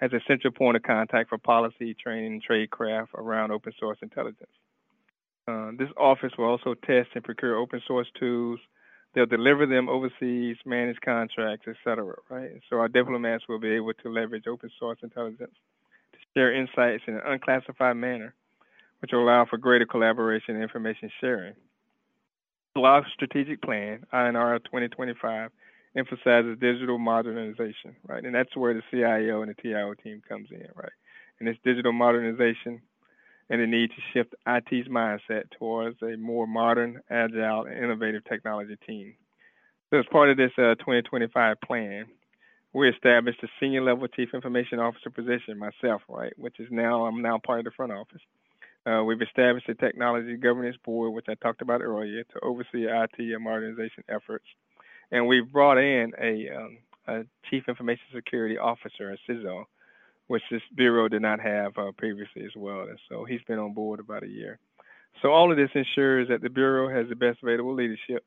as 0.00 0.12
a 0.12 0.20
central 0.26 0.52
point 0.52 0.76
of 0.76 0.82
contact 0.82 1.28
for 1.28 1.38
policy, 1.38 1.94
training, 1.94 2.32
and 2.32 2.44
tradecraft 2.44 3.14
around 3.14 3.52
open 3.52 3.72
source 3.78 3.98
intelligence. 4.02 4.50
Uh, 5.46 5.70
this 5.78 5.88
office 5.96 6.32
will 6.36 6.46
also 6.46 6.74
test 6.74 7.10
and 7.14 7.22
procure 7.22 7.56
open 7.56 7.80
source 7.86 8.08
tools 8.18 8.58
They'll 9.14 9.26
deliver 9.26 9.66
them 9.66 9.88
overseas, 9.88 10.56
manage 10.64 10.96
contracts, 11.04 11.66
etc. 11.68 12.14
Right. 12.30 12.60
So 12.70 12.76
our 12.76 12.88
diplomats 12.88 13.44
will 13.48 13.60
be 13.60 13.72
able 13.72 13.92
to 14.02 14.08
leverage 14.08 14.46
open 14.46 14.70
source 14.78 14.98
intelligence 15.02 15.54
to 16.12 16.18
share 16.34 16.54
insights 16.54 17.04
in 17.06 17.14
an 17.14 17.22
unclassified 17.26 17.96
manner, 17.96 18.34
which 19.00 19.12
will 19.12 19.22
allow 19.22 19.44
for 19.44 19.58
greater 19.58 19.86
collaboration 19.86 20.54
and 20.54 20.62
information 20.62 21.10
sharing. 21.20 21.54
So 22.74 22.84
our 22.84 23.06
strategic 23.12 23.60
plan, 23.60 24.06
INR 24.14 24.64
2025, 24.64 25.50
emphasizes 25.94 26.58
digital 26.58 26.98
modernization, 26.98 27.94
right? 28.06 28.24
And 28.24 28.34
that's 28.34 28.56
where 28.56 28.72
the 28.72 28.82
CIO 28.90 29.42
and 29.42 29.50
the 29.50 29.62
TIO 29.62 29.92
team 29.94 30.22
comes 30.26 30.48
in, 30.50 30.66
right? 30.74 30.92
And 31.38 31.46
this 31.46 31.58
digital 31.64 31.92
modernization 31.92 32.80
and 33.50 33.60
the 33.60 33.66
need 33.66 33.90
to 33.90 34.02
shift 34.12 34.34
IT's 34.46 34.88
mindset 34.88 35.44
towards 35.58 36.00
a 36.02 36.16
more 36.16 36.46
modern, 36.46 37.00
agile, 37.10 37.64
and 37.64 37.76
innovative 37.76 38.24
technology 38.24 38.76
team. 38.86 39.14
So, 39.90 39.98
as 39.98 40.06
part 40.10 40.30
of 40.30 40.36
this 40.36 40.52
uh, 40.56 40.74
2025 40.76 41.60
plan, 41.60 42.06
we 42.72 42.88
established 42.88 43.42
a 43.42 43.48
senior 43.60 43.82
level 43.82 44.08
chief 44.08 44.30
information 44.32 44.78
officer 44.78 45.10
position 45.10 45.58
myself, 45.58 46.02
right, 46.08 46.32
which 46.38 46.58
is 46.58 46.68
now 46.70 47.04
I'm 47.04 47.20
now 47.20 47.38
part 47.44 47.58
of 47.58 47.64
the 47.66 47.70
front 47.72 47.92
office. 47.92 48.22
Uh, 48.84 49.04
we've 49.04 49.22
established 49.22 49.68
a 49.68 49.74
technology 49.74 50.36
governance 50.36 50.76
board, 50.84 51.12
which 51.12 51.26
I 51.28 51.34
talked 51.34 51.62
about 51.62 51.82
earlier, 51.82 52.24
to 52.24 52.40
oversee 52.42 52.86
IT 52.88 53.18
and 53.18 53.44
modernization 53.44 54.02
efforts, 54.08 54.46
and 55.12 55.26
we've 55.26 55.52
brought 55.52 55.78
in 55.78 56.12
a, 56.20 56.48
um, 56.56 56.78
a 57.06 57.24
chief 57.48 57.64
information 57.68 58.04
security 58.14 58.58
officer, 58.58 59.10
a 59.10 59.30
CISO, 59.30 59.64
which 60.32 60.42
this 60.50 60.62
bureau 60.74 61.08
did 61.08 61.20
not 61.20 61.40
have 61.40 61.76
uh, 61.76 61.92
previously 61.98 62.42
as 62.46 62.56
well. 62.56 62.86
And 62.88 62.98
so 63.06 63.26
he's 63.26 63.42
been 63.46 63.58
on 63.58 63.74
board 63.74 64.00
about 64.00 64.22
a 64.22 64.28
year. 64.28 64.58
So 65.20 65.28
all 65.28 65.50
of 65.50 65.58
this 65.58 65.68
ensures 65.74 66.28
that 66.28 66.40
the 66.40 66.48
bureau 66.48 66.88
has 66.88 67.06
the 67.10 67.16
best 67.16 67.40
available 67.42 67.74
leadership, 67.74 68.24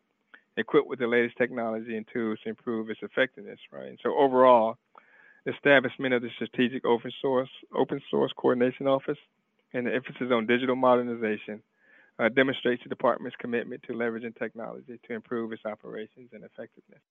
equipped 0.56 0.88
with 0.88 1.00
the 1.00 1.08
latest 1.08 1.36
technology 1.36 1.98
and 1.98 2.06
tools 2.14 2.38
to 2.44 2.50
improve 2.50 2.92
its 2.92 3.00
effectiveness. 3.02 3.58
Right. 3.72 3.88
And 3.88 3.98
so 4.04 4.16
overall, 4.16 4.78
establishment 5.48 6.14
of 6.14 6.22
the 6.22 6.30
strategic 6.36 6.86
open 6.86 7.12
source 7.24 7.50
open 7.76 8.00
source 8.12 8.32
coordination 8.38 8.86
office 8.86 9.18
and 9.74 9.88
the 9.88 9.94
emphasis 9.96 10.30
on 10.32 10.46
digital 10.46 10.76
modernization 10.76 11.64
uh, 12.20 12.30
demonstrates 12.30 12.84
the 12.84 12.90
department's 12.90 13.36
commitment 13.40 13.82
to 13.84 13.94
leveraging 13.94 14.38
technology 14.38 15.00
to 15.08 15.14
improve 15.14 15.52
its 15.54 15.66
operations 15.66 16.30
and 16.34 16.44
effectiveness 16.44 17.02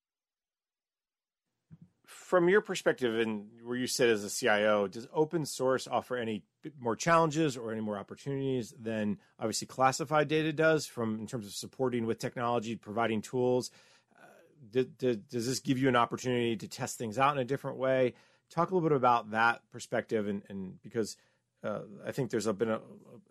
from 2.06 2.48
your 2.48 2.60
perspective 2.60 3.18
and 3.18 3.46
where 3.62 3.76
you 3.76 3.86
sit 3.86 4.08
as 4.08 4.24
a 4.24 4.30
CIO, 4.30 4.86
does 4.86 5.06
open 5.12 5.46
source 5.46 5.86
offer 5.86 6.16
any 6.16 6.44
more 6.78 6.96
challenges 6.96 7.56
or 7.56 7.72
any 7.72 7.80
more 7.80 7.98
opportunities 7.98 8.74
than 8.78 9.18
obviously 9.38 9.66
classified 9.66 10.28
data 10.28 10.52
does 10.52 10.86
from 10.86 11.18
in 11.18 11.26
terms 11.26 11.46
of 11.46 11.52
supporting 11.52 12.06
with 12.06 12.18
technology, 12.18 12.76
providing 12.76 13.22
tools? 13.22 13.70
Uh, 14.14 14.82
does 14.96 15.46
this 15.46 15.60
give 15.60 15.78
you 15.78 15.88
an 15.88 15.96
opportunity 15.96 16.56
to 16.56 16.68
test 16.68 16.98
things 16.98 17.18
out 17.18 17.36
in 17.36 17.40
a 17.40 17.44
different 17.44 17.78
way? 17.78 18.14
Talk 18.50 18.70
a 18.70 18.74
little 18.74 18.88
bit 18.88 18.96
about 18.96 19.30
that 19.30 19.62
perspective, 19.70 20.28
and, 20.28 20.42
and 20.48 20.80
because 20.82 21.16
uh, 21.62 21.80
I 22.06 22.12
think 22.12 22.30
there's 22.30 22.46
been 22.46 22.70
a, 22.70 22.80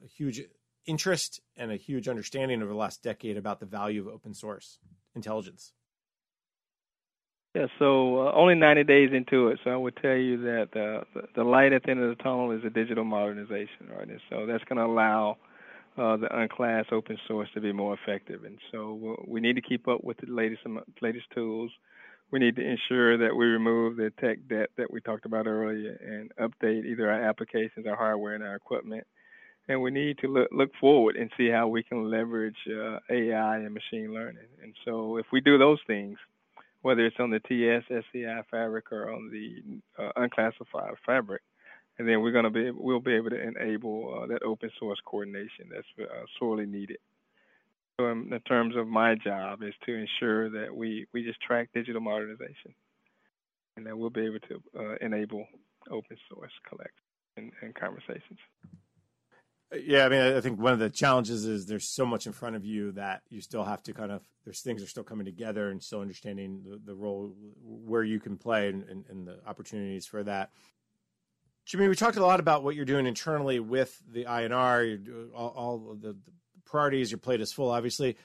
a 0.04 0.08
huge 0.08 0.42
interest 0.86 1.40
and 1.56 1.72
a 1.72 1.76
huge 1.76 2.08
understanding 2.08 2.62
over 2.62 2.72
the 2.72 2.78
last 2.78 3.04
decade 3.04 3.38
about 3.38 3.60
the 3.60 3.66
value 3.66 4.02
of 4.02 4.14
open 4.14 4.34
source 4.34 4.80
intelligence. 5.16 5.74
Yeah, 7.56 7.68
so 7.78 8.28
uh, 8.28 8.32
only 8.34 8.56
90 8.56 8.84
days 8.86 9.12
into 9.14 9.50
it, 9.50 9.60
so 9.64 9.70
I 9.70 9.76
would 9.76 9.96
tell 9.98 10.16
you 10.16 10.42
that 10.42 10.70
uh, 10.76 11.04
the, 11.14 11.22
the 11.36 11.44
light 11.44 11.72
at 11.72 11.84
the 11.84 11.92
end 11.92 12.00
of 12.02 12.16
the 12.16 12.24
tunnel 12.24 12.52
is 12.52 12.64
a 12.66 12.70
digital 12.70 13.04
modernization, 13.04 13.90
right? 13.96 14.08
And 14.08 14.20
so 14.30 14.48
that's 14.48 14.64
going 14.64 14.78
to 14.78 14.86
allow 14.86 15.38
uh, 15.98 16.18
the 16.18 16.36
unclass 16.36 16.86
open 16.92 17.18
source 17.28 17.48
to 17.54 17.62
be 17.62 17.72
more 17.72 17.94
effective. 17.94 18.44
And 18.44 18.58
so 18.72 19.18
we 19.28 19.40
need 19.40 19.56
to 19.56 19.62
keep 19.62 19.88
up 19.88 20.04
with 20.04 20.18
the 20.18 20.32
latest 20.32 20.62
latest 21.02 21.26
tools. 21.36 21.72
We 22.32 22.40
need 22.40 22.56
to 22.56 22.64
ensure 22.64 23.18
that 23.20 23.36
we 23.36 23.46
remove 23.46 23.98
the 23.98 24.12
tech 24.20 24.40
debt 24.50 24.70
that 24.78 24.92
we 24.92 25.02
talked 25.02 25.26
about 25.28 25.46
earlier 25.46 25.92
and 26.04 26.32
update 26.38 26.86
either 26.86 27.12
our 27.12 27.22
applications, 27.22 27.86
our 27.86 27.96
hardware, 27.96 28.34
and 28.34 28.44
our 28.44 28.56
equipment. 28.56 29.06
And 29.68 29.82
we 29.84 29.92
need 29.92 30.18
to 30.20 30.28
look, 30.28 30.50
look 30.52 30.72
forward 30.82 31.16
and 31.16 31.30
see 31.38 31.50
how 31.50 31.68
we 31.68 31.84
can 31.84 32.10
leverage 32.10 32.58
uh, 32.68 32.98
AI 33.12 33.58
and 33.58 33.74
machine 33.74 34.12
learning. 34.14 34.48
And 34.64 34.74
so 34.84 35.18
if 35.18 35.28
we 35.32 35.42
do 35.42 35.60
those 35.60 35.80
things, 35.86 36.18
whether 36.84 37.06
it's 37.06 37.16
on 37.20 37.32
the 37.32 37.40
TS 37.40 37.84
SCI 37.90 38.44
fabric 38.52 38.92
or 38.92 39.12
on 39.12 39.32
the 39.32 39.82
uh, 40.02 40.12
unclassified 40.18 40.94
fabric, 41.06 41.42
and 41.98 42.08
then 42.08 42.22
we're 42.22 42.32
going 42.32 42.44
to 42.44 42.50
be 42.52 42.72
we'll 42.72 43.00
be 43.00 43.16
able 43.16 43.32
to 43.32 43.42
enable 43.42 44.22
uh, 44.22 44.28
that 44.28 44.44
open 44.44 44.70
source 44.80 45.00
coordination 45.06 45.70
that's 45.74 45.88
uh, 46.00 46.26
sorely 46.38 46.66
needed. 46.66 46.98
So 48.00 48.08
in, 48.08 48.34
in, 48.34 48.40
terms 48.42 48.76
of 48.76 48.88
my 48.88 49.16
job 49.16 49.64
is 49.64 49.74
to 49.86 49.94
ensure 49.94 50.50
that 50.50 50.76
we 50.76 51.08
we 51.14 51.24
just 51.24 51.42
track 51.42 51.70
digital 51.74 52.02
modernization, 52.02 52.76
and 53.78 53.86
that 53.88 53.98
we'll 53.98 54.10
be 54.10 54.26
able 54.26 54.40
to 54.50 54.62
uh, 54.78 54.96
enable 55.00 55.48
open 55.90 56.18
source 56.30 56.52
collect 56.68 56.94
and, 57.38 57.52
and 57.62 57.74
conversations. 57.74 58.40
Yeah, 59.82 60.06
I 60.06 60.10
mean, 60.10 60.22
I 60.22 60.42
think 60.42 60.60
one 60.60 60.74
of 60.74 60.80
the 60.80 60.90
challenges 60.90 61.46
is 61.46 61.66
there's 61.66 61.88
so 61.88 62.06
much 62.06 62.28
in 62.28 62.34
front 62.34 62.56
of 62.56 62.66
you 62.66 62.92
that 62.94 63.22
you 63.30 63.42
still 63.42 63.64
have 63.64 63.82
to 63.84 63.94
kind 63.94 64.12
of 64.12 64.22
there's 64.44 64.62
things 64.62 64.84
are 64.84 64.88
still 64.88 65.04
coming 65.04 65.26
together 65.26 65.70
and 65.70 65.82
still 65.82 66.02
understanding 66.02 66.62
the, 66.64 66.80
the 66.84 66.96
role 66.96 67.34
where 67.64 68.04
you 68.04 68.20
can 68.20 68.38
play 68.38 68.70
and, 68.70 68.84
and, 68.84 69.06
and, 69.10 69.28
the 69.28 69.40
opportunities 69.48 70.06
for 70.06 70.22
that. 70.24 70.52
Jimmy, 71.66 71.88
we 71.88 71.96
talked 71.96 72.18
a 72.18 72.26
lot 72.26 72.40
about 72.40 72.64
what 72.64 72.76
you're 72.76 72.86
doing 72.86 73.08
internally 73.08 73.60
with 73.60 74.02
the 74.12 74.26
INR, 74.26 75.32
all, 75.34 75.50
all 75.50 75.96
the, 75.96 76.10
the 76.10 76.18
priorities. 76.66 77.10
Your 77.10 77.20
plate 77.20 77.42
is 77.42 77.54
full, 77.54 77.72
obviously. 77.72 78.18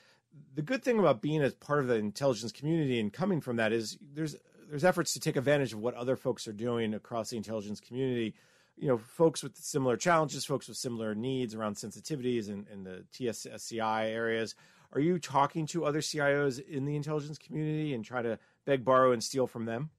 The 0.54 0.62
good 0.62 0.82
thing 0.82 0.98
about 0.98 1.22
being 1.22 1.40
as 1.40 1.54
part 1.54 1.80
of 1.80 1.86
the 1.86 1.94
intelligence 1.94 2.52
community 2.52 3.00
and 3.00 3.12
coming 3.12 3.40
from 3.40 3.56
that 3.56 3.72
is 3.72 3.96
there's 4.12 4.36
there's 4.68 4.84
efforts 4.84 5.14
to 5.14 5.20
take 5.20 5.36
advantage 5.36 5.72
of 5.72 5.78
what 5.78 5.94
other 5.94 6.14
folks 6.14 6.46
are 6.46 6.52
doing 6.52 6.92
across 6.92 7.30
the 7.30 7.38
intelligence 7.38 7.80
community 7.80 8.34
you 8.80 8.88
know, 8.88 8.98
folks 8.98 9.42
with 9.42 9.56
similar 9.56 9.96
challenges, 9.96 10.44
folks 10.44 10.68
with 10.68 10.76
similar 10.76 11.14
needs 11.14 11.54
around 11.54 11.76
sensitivities 11.76 12.48
and, 12.48 12.86
the 12.86 13.04
TSSCI 13.12 14.10
areas. 14.10 14.54
Are 14.92 15.00
you 15.00 15.18
talking 15.18 15.66
to 15.68 15.84
other 15.84 16.00
CIOs 16.00 16.66
in 16.66 16.84
the 16.84 16.96
intelligence 16.96 17.38
community 17.38 17.94
and 17.94 18.04
try 18.04 18.22
to 18.22 18.38
beg, 18.64 18.84
borrow, 18.84 19.12
and 19.12 19.22
steal 19.22 19.46
from 19.46 19.66
them? 19.66 19.90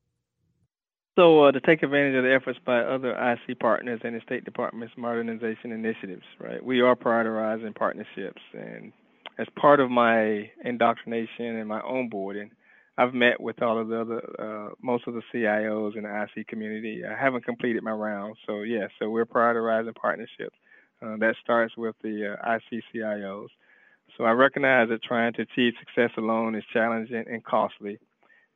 So, 1.15 1.43
uh, 1.43 1.51
to 1.51 1.59
take 1.59 1.83
advantage 1.83 2.15
of 2.15 2.23
the 2.23 2.33
efforts 2.33 2.59
by 2.65 2.79
other 2.79 3.11
IC 3.11 3.59
partners 3.59 3.99
and 4.03 4.15
the 4.15 4.21
State 4.21 4.45
Department's 4.45 4.93
modernization 4.97 5.71
initiatives, 5.71 6.23
right? 6.39 6.63
We 6.63 6.81
are 6.81 6.95
prioritizing 6.95 7.75
partnerships, 7.75 8.41
and 8.53 8.93
as 9.37 9.47
part 9.59 9.79
of 9.79 9.91
my 9.91 10.49
indoctrination 10.63 11.57
and 11.57 11.67
my 11.67 11.81
onboarding, 11.81 12.51
I've 12.99 13.13
met 13.13 13.39
with 13.39 13.61
all 13.61 13.79
of 13.79 13.87
the 13.87 14.01
other, 14.01 14.21
uh, 14.37 14.73
most 14.81 15.07
of 15.07 15.13
the 15.13 15.21
CIOs 15.33 15.95
in 15.95 16.03
the 16.03 16.27
IC 16.35 16.47
community. 16.47 17.01
I 17.05 17.17
haven't 17.17 17.45
completed 17.45 17.81
my 17.81 17.93
round, 17.93 18.35
so 18.45 18.63
yes, 18.63 18.81
yeah, 18.81 18.87
so 18.99 19.09
we're 19.09 19.25
prioritizing 19.25 19.95
partnerships. 19.95 20.57
Uh, 21.01 21.15
that 21.19 21.35
starts 21.41 21.77
with 21.77 21.95
the 22.03 22.35
uh, 22.35 22.55
IC 22.55 22.83
CIOs. 22.93 23.47
So 24.17 24.25
I 24.25 24.31
recognize 24.31 24.89
that 24.89 25.01
trying 25.01 25.31
to 25.35 25.43
achieve 25.43 25.75
success 25.79 26.11
alone 26.17 26.55
is 26.55 26.63
challenging 26.73 27.23
and 27.25 27.41
costly, 27.41 27.99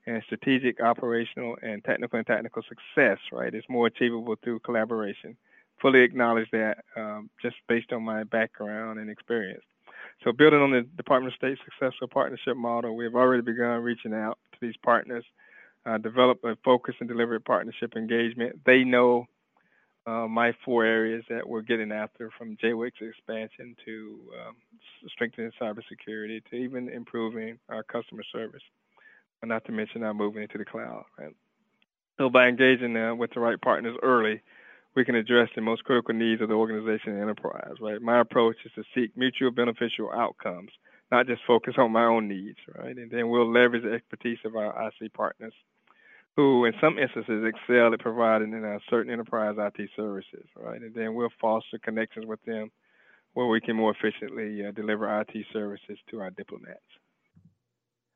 and 0.08 0.22
strategic, 0.26 0.82
operational, 0.82 1.56
and 1.62 1.82
technical 1.86 2.18
and 2.18 2.28
technical 2.28 2.64
success, 2.64 3.20
right, 3.32 3.56
is 3.56 3.64
more 3.70 3.88
achievable 3.88 4.36
through 4.44 4.60
collaboration. 4.60 5.38
Fully 5.82 6.02
acknowledge 6.02 6.50
that 6.52 6.80
um, 6.98 7.30
just 7.42 7.56
based 7.70 7.94
on 7.94 8.04
my 8.04 8.26
background 8.26 9.00
and 9.00 9.10
experience. 9.10 9.64
So, 10.24 10.32
building 10.32 10.62
on 10.62 10.72
the 10.72 10.82
Department 10.82 11.34
of 11.34 11.38
State 11.38 11.58
successful 11.66 12.08
partnership 12.08 12.56
model, 12.56 12.96
we 12.96 13.06
have 13.06 13.16
already 13.16 13.42
begun 13.42 13.82
reaching 13.82 14.14
out 14.14 14.38
to 14.54 14.58
these 14.62 14.76
partners, 14.84 15.26
uh, 15.86 15.98
develop 15.98 16.44
a 16.44 16.56
focused 16.64 16.98
and 17.00 17.10
deliberate 17.10 17.44
partnership 17.46 17.94
engagement. 17.96 18.60
They 18.66 18.84
know 18.84 19.28
uh, 20.06 20.28
my 20.28 20.54
four 20.64 20.86
areas 20.86 21.24
that 21.30 21.48
we're 21.48 21.62
getting 21.62 21.92
after 21.92 22.30
from 22.38 22.58
JWICS 22.58 23.10
expansion 23.10 23.76
to 23.86 24.20
um, 24.48 24.56
strengthening 25.10 25.52
cybersecurity 25.62 26.44
to 26.50 26.56
even 26.56 26.90
improving 26.90 27.58
our 27.70 27.84
customer 27.84 28.24
service, 28.32 28.62
not 29.44 29.66
to 29.66 29.72
mention 29.72 30.04
our 30.04 30.14
moving 30.14 30.44
into 30.44 30.58
the 30.58 30.66
cloud. 30.66 31.04
Right? 31.18 31.36
So, 32.18 32.30
by 32.30 32.48
engaging 32.48 32.96
uh, 32.96 33.16
with 33.16 33.32
the 33.34 33.40
right 33.40 33.60
partners 33.60 33.98
early, 34.04 34.42
we 34.96 35.06
can 35.06 35.16
address 35.16 35.50
the 35.56 35.62
most 35.62 35.84
critical 35.84 36.14
needs 36.14 36.42
of 36.42 36.50
the 36.50 36.56
organization 36.56 37.14
and 37.14 37.22
enterprise, 37.22 37.74
right? 37.82 38.02
My 38.02 38.20
approach 38.20 38.58
is 38.66 38.72
to 38.76 38.84
seek 38.94 39.16
mutual 39.18 39.52
beneficial 39.52 40.12
outcomes, 40.12 40.72
not 41.12 41.28
just 41.28 41.42
focus 41.48 41.76
on 41.78 41.92
my 41.92 42.06
own 42.06 42.28
needs, 42.28 42.60
right? 42.78 42.96
And 42.96 43.10
then 43.10 43.30
we'll 43.30 43.52
leverage 43.52 43.84
the 43.84 43.94
expertise 43.94 44.40
of 44.46 44.56
our 44.56 44.88
IC 44.88 45.14
partners, 45.14 45.54
who 46.36 46.66
in 46.66 46.74
some 46.80 46.98
instances 47.00 47.44
excel 47.46 47.94
at 47.94 48.00
providing 48.00 48.54
in 48.54 48.80
certain 48.90 49.12
enterprise 49.12 49.56
IT 49.58 49.90
services, 49.96 50.46
right? 50.56 50.82
And 50.82 50.94
then 50.94 51.16
we'll 51.16 51.30
foster 51.42 51.80
connections 51.80 52.26
with 52.26 52.44
them 52.46 52.72
where 53.34 53.48
we 53.48 53.62
can 53.62 53.76
more 53.76 53.96
efficiently 53.98 54.66
uh, 54.66 54.72
deliver 54.72 55.22
IT 55.22 55.34
services 55.52 55.98
to 56.12 56.20
our 56.22 56.30
diplomats. 56.30 56.80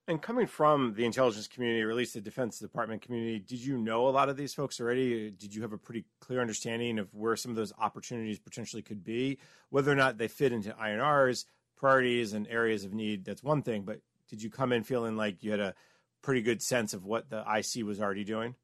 And 0.09 0.21
coming 0.21 0.47
from 0.47 0.93
the 0.93 1.03
intelligence 1.03 1.49
community, 1.49 1.83
or 1.83 1.89
at 1.89 1.97
least 1.97 2.13
the 2.13 2.21
Defense 2.21 2.59
Department 2.59 3.01
community, 3.01 3.39
did 3.39 3.59
you 3.59 3.77
know 3.77 4.07
a 4.07 4.09
lot 4.09 4.29
of 4.29 4.37
these 4.37 4.53
folks 4.53 4.79
already? 4.79 5.31
Did 5.31 5.53
you 5.53 5.61
have 5.63 5.73
a 5.73 5.77
pretty 5.77 6.05
clear 6.21 6.39
understanding 6.39 6.97
of 6.97 7.13
where 7.13 7.35
some 7.35 7.51
of 7.51 7.57
those 7.57 7.73
opportunities 7.77 8.39
potentially 8.39 8.81
could 8.81 9.03
be? 9.03 9.37
Whether 9.69 9.91
or 9.91 9.95
not 9.95 10.17
they 10.17 10.29
fit 10.29 10.53
into 10.53 10.71
INR's 10.71 11.45
priorities 11.75 12.31
and 12.31 12.47
areas 12.47 12.85
of 12.85 12.93
need, 12.93 13.25
that's 13.25 13.43
one 13.43 13.63
thing. 13.63 13.81
But 13.81 13.99
did 14.29 14.41
you 14.41 14.49
come 14.49 14.71
in 14.71 14.83
feeling 14.83 15.17
like 15.17 15.43
you 15.43 15.51
had 15.51 15.59
a 15.59 15.75
pretty 16.21 16.41
good 16.41 16.61
sense 16.61 16.93
of 16.93 17.03
what 17.03 17.29
the 17.29 17.41
IC 17.41 17.85
was 17.85 17.99
already 17.99 18.23
doing? 18.23 18.55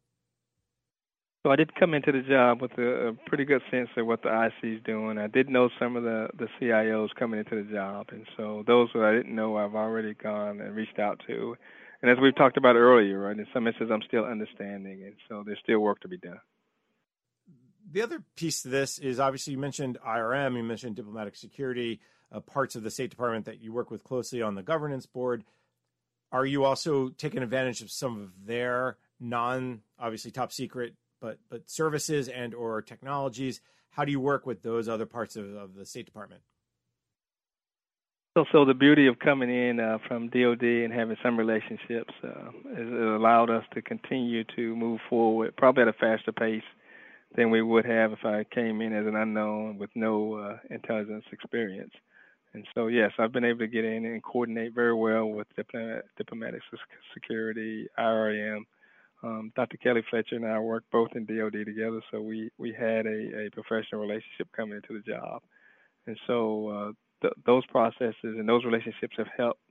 So 1.43 1.51
I 1.51 1.57
did 1.57 1.75
come 1.75 1.93
into 1.93 2.13
the 2.13 2.21
job 2.21 2.61
with 2.61 2.71
a, 2.77 3.09
a 3.09 3.13
pretty 3.27 3.43
good 3.43 3.61
sense 3.69 3.89
of 3.97 4.07
what 4.07 4.21
the 4.21 4.29
IC 4.29 4.77
is 4.77 4.83
doing. 4.85 5.17
I 5.17 5.27
did 5.27 5.49
know 5.49 5.69
some 5.77 5.97
of 5.97 6.03
the 6.03 6.29
the 6.37 6.47
CIOs 6.59 7.09
coming 7.19 7.37
into 7.37 7.61
the 7.61 7.69
job, 7.69 8.07
and 8.11 8.25
so 8.37 8.63
those 8.65 8.87
that 8.93 9.03
I 9.03 9.11
didn't 9.11 9.35
know, 9.35 9.57
I've 9.57 9.75
already 9.75 10.13
gone 10.13 10.61
and 10.61 10.73
reached 10.73 10.99
out 10.99 11.21
to. 11.27 11.57
And 12.01 12.09
as 12.09 12.17
we've 12.21 12.35
talked 12.35 12.55
about 12.55 12.77
earlier, 12.77 13.19
right, 13.19 13.37
in 13.37 13.45
some 13.53 13.67
instances, 13.67 13.91
I'm 13.93 14.01
still 14.07 14.23
understanding, 14.23 15.03
and 15.03 15.15
so 15.27 15.43
there's 15.45 15.59
still 15.61 15.79
work 15.79 15.99
to 16.01 16.07
be 16.07 16.17
done. 16.17 16.39
The 17.91 18.01
other 18.01 18.23
piece 18.37 18.61
to 18.61 18.69
this 18.69 18.97
is 18.97 19.19
obviously 19.19 19.51
you 19.51 19.59
mentioned 19.59 19.97
IRM, 20.05 20.55
you 20.55 20.63
mentioned 20.63 20.95
diplomatic 20.95 21.35
security, 21.35 21.99
uh, 22.31 22.39
parts 22.39 22.77
of 22.77 22.83
the 22.83 22.89
State 22.89 23.09
Department 23.09 23.45
that 23.45 23.59
you 23.61 23.73
work 23.73 23.91
with 23.91 24.05
closely 24.05 24.41
on 24.41 24.55
the 24.55 24.63
governance 24.63 25.05
board. 25.05 25.43
Are 26.31 26.45
you 26.45 26.63
also 26.63 27.09
taking 27.09 27.43
advantage 27.43 27.81
of 27.81 27.91
some 27.91 28.21
of 28.21 28.47
their 28.47 28.97
non, 29.19 29.81
obviously 29.99 30.31
top 30.31 30.53
secret 30.53 30.95
but 31.23 31.39
but 31.49 31.67
services 31.69 32.27
and 32.27 32.53
or 32.53 32.81
technologies. 32.83 33.61
How 33.89 34.05
do 34.05 34.11
you 34.11 34.19
work 34.19 34.45
with 34.45 34.61
those 34.61 34.89
other 34.89 35.05
parts 35.05 35.35
of, 35.35 35.55
of 35.55 35.75
the 35.75 35.85
State 35.85 36.05
Department? 36.05 36.41
So, 38.35 38.45
so 38.51 38.65
the 38.65 38.73
beauty 38.73 39.07
of 39.07 39.19
coming 39.19 39.49
in 39.49 39.79
uh, 39.79 39.99
from 40.07 40.29
DoD 40.29 40.63
and 40.63 40.91
having 40.91 41.15
some 41.23 41.37
relationships 41.37 42.13
uh, 42.23 42.49
is 42.71 42.87
it 42.87 43.07
allowed 43.15 43.51
us 43.51 43.63
to 43.75 43.81
continue 43.81 44.43
to 44.55 44.75
move 44.75 44.99
forward, 45.07 45.55
probably 45.55 45.83
at 45.83 45.87
a 45.87 45.93
faster 45.93 46.31
pace 46.31 46.63
than 47.35 47.51
we 47.51 47.61
would 47.61 47.85
have 47.85 48.11
if 48.11 48.25
I 48.25 48.43
came 48.43 48.81
in 48.81 48.91
as 48.91 49.05
an 49.05 49.15
unknown 49.15 49.77
with 49.77 49.91
no 49.93 50.33
uh, 50.33 50.57
intelligence 50.71 51.25
experience. 51.31 51.93
And 52.55 52.65
so, 52.73 52.87
yes, 52.87 53.11
I've 53.19 53.31
been 53.31 53.45
able 53.45 53.59
to 53.59 53.67
get 53.67 53.85
in 53.85 54.05
and 54.05 54.23
coordinate 54.23 54.73
very 54.73 54.95
well 54.95 55.27
with 55.27 55.47
diplomatic, 55.55 56.05
diplomatic 56.17 56.61
security, 57.13 57.87
IRM, 57.99 58.63
um, 59.23 59.51
Dr. 59.55 59.77
Kelly 59.77 60.03
Fletcher 60.09 60.35
and 60.35 60.45
I 60.45 60.59
worked 60.59 60.91
both 60.91 61.09
in 61.15 61.25
DoD 61.25 61.65
together, 61.65 62.01
so 62.11 62.21
we 62.21 62.51
we 62.57 62.73
had 62.73 63.05
a, 63.05 63.45
a 63.45 63.49
professional 63.51 64.01
relationship 64.01 64.49
coming 64.55 64.75
into 64.75 65.01
the 65.01 65.11
job, 65.11 65.41
and 66.07 66.17
so 66.27 66.67
uh, 66.67 66.91
th- 67.21 67.33
those 67.45 67.65
processes 67.67 68.15
and 68.23 68.47
those 68.47 68.65
relationships 68.65 69.15
have 69.17 69.27
helped 69.35 69.61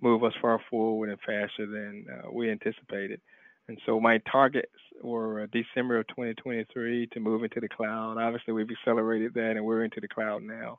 move 0.00 0.22
us 0.24 0.34
far 0.40 0.60
forward 0.70 1.08
and 1.08 1.18
faster 1.20 1.66
than 1.66 2.06
uh, 2.12 2.30
we 2.30 2.50
anticipated. 2.50 3.20
And 3.68 3.78
so 3.84 4.00
my 4.00 4.18
targets 4.30 4.72
were 5.02 5.42
uh, 5.42 5.46
December 5.52 5.98
of 5.98 6.06
2023 6.08 7.08
to 7.08 7.20
move 7.20 7.44
into 7.44 7.60
the 7.60 7.68
cloud. 7.68 8.16
Obviously, 8.16 8.54
we've 8.54 8.70
accelerated 8.70 9.34
that, 9.34 9.52
and 9.56 9.64
we're 9.64 9.84
into 9.84 10.00
the 10.00 10.08
cloud 10.08 10.42
now. 10.42 10.78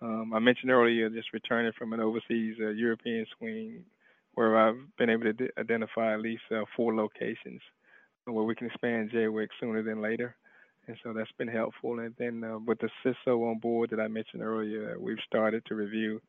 Um, 0.00 0.32
I 0.34 0.38
mentioned 0.38 0.70
earlier 0.70 1.08
just 1.10 1.32
returning 1.32 1.72
from 1.78 1.92
an 1.92 2.00
overseas 2.00 2.56
uh, 2.60 2.70
European 2.70 3.26
swing 3.38 3.84
where 4.34 4.56
I've 4.56 4.96
been 4.98 5.10
able 5.10 5.32
to 5.32 5.48
identify 5.58 6.14
at 6.14 6.20
least 6.20 6.42
uh, 6.50 6.64
four 6.76 6.94
locations 6.94 7.60
where 8.24 8.44
we 8.44 8.54
can 8.54 8.68
expand 8.68 9.10
JWIC 9.10 9.48
sooner 9.60 9.82
than 9.82 10.00
later. 10.00 10.36
And 10.86 10.96
so 11.02 11.12
that's 11.12 11.32
been 11.38 11.48
helpful. 11.48 11.98
And 12.00 12.14
then 12.18 12.44
uh, 12.44 12.58
with 12.58 12.78
the 12.78 12.90
CISO 13.04 13.50
on 13.50 13.58
board 13.58 13.90
that 13.90 14.00
I 14.00 14.08
mentioned 14.08 14.42
earlier, 14.42 14.96
we've 14.98 15.18
started 15.26 15.64
to 15.66 15.74
review 15.74 16.20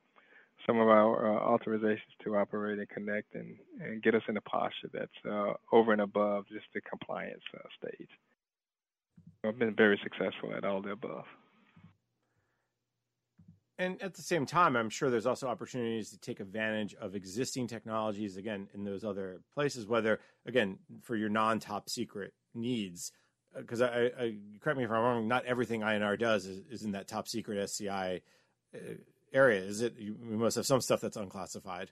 some 0.66 0.80
of 0.80 0.88
our 0.88 1.36
uh, 1.36 1.58
authorizations 1.58 2.00
to 2.24 2.38
operate 2.38 2.80
and 2.80 2.90
connect 2.90 3.36
and, 3.36 3.58
and 3.82 4.02
get 4.02 4.16
us 4.16 4.22
in 4.28 4.38
a 4.38 4.42
posture 4.42 4.90
that's 4.94 5.12
uh, 5.30 5.54
over 5.72 5.92
and 5.92 6.02
above 6.02 6.46
just 6.48 6.66
the 6.74 6.82
compliance 6.82 7.44
uh, 7.54 7.68
stage. 7.78 8.10
I've 9.44 9.60
been 9.60 9.76
very 9.76 10.00
successful 10.04 10.54
at 10.56 10.64
all 10.64 10.82
the 10.82 10.92
above. 10.92 11.26
And 13.78 14.02
at 14.02 14.14
the 14.14 14.22
same 14.22 14.46
time, 14.46 14.78
I'm 14.78 14.90
sure 14.90 15.10
there's 15.10 15.26
also 15.26 15.48
opportunities 15.48 16.10
to 16.12 16.18
take 16.18 16.40
advantage 16.40 16.96
of 16.96 17.14
existing 17.14 17.68
technologies, 17.68 18.38
again, 18.38 18.70
in 18.74 18.86
those 18.86 19.04
other 19.04 19.42
places, 19.54 19.86
whether, 19.86 20.20
again, 20.46 20.80
for 21.02 21.16
your 21.16 21.30
non 21.30 21.60
top 21.60 21.90
secret 21.90 22.34
needs. 22.54 23.12
Because 23.56 23.82
uh, 23.82 24.10
I, 24.18 24.24
I, 24.24 24.36
correct 24.62 24.78
me 24.78 24.86
if 24.86 24.92
I'm 24.92 25.02
wrong, 25.02 25.28
not 25.28 25.46
everything 25.46 25.82
INR 25.82 26.18
does 26.18 26.46
is, 26.46 26.62
is 26.70 26.84
in 26.84 26.92
that 26.92 27.08
top 27.08 27.28
secret 27.28 27.62
SCI 27.64 28.22
uh, 28.74 28.80
area. 29.34 29.62
Is 29.62 29.82
it? 29.82 29.96
You, 29.98 30.16
we 30.22 30.38
must 30.38 30.56
have 30.56 30.66
some 30.66 30.82
stuff 30.82 31.02
that's 31.02 31.18
unclassified. 31.18 31.92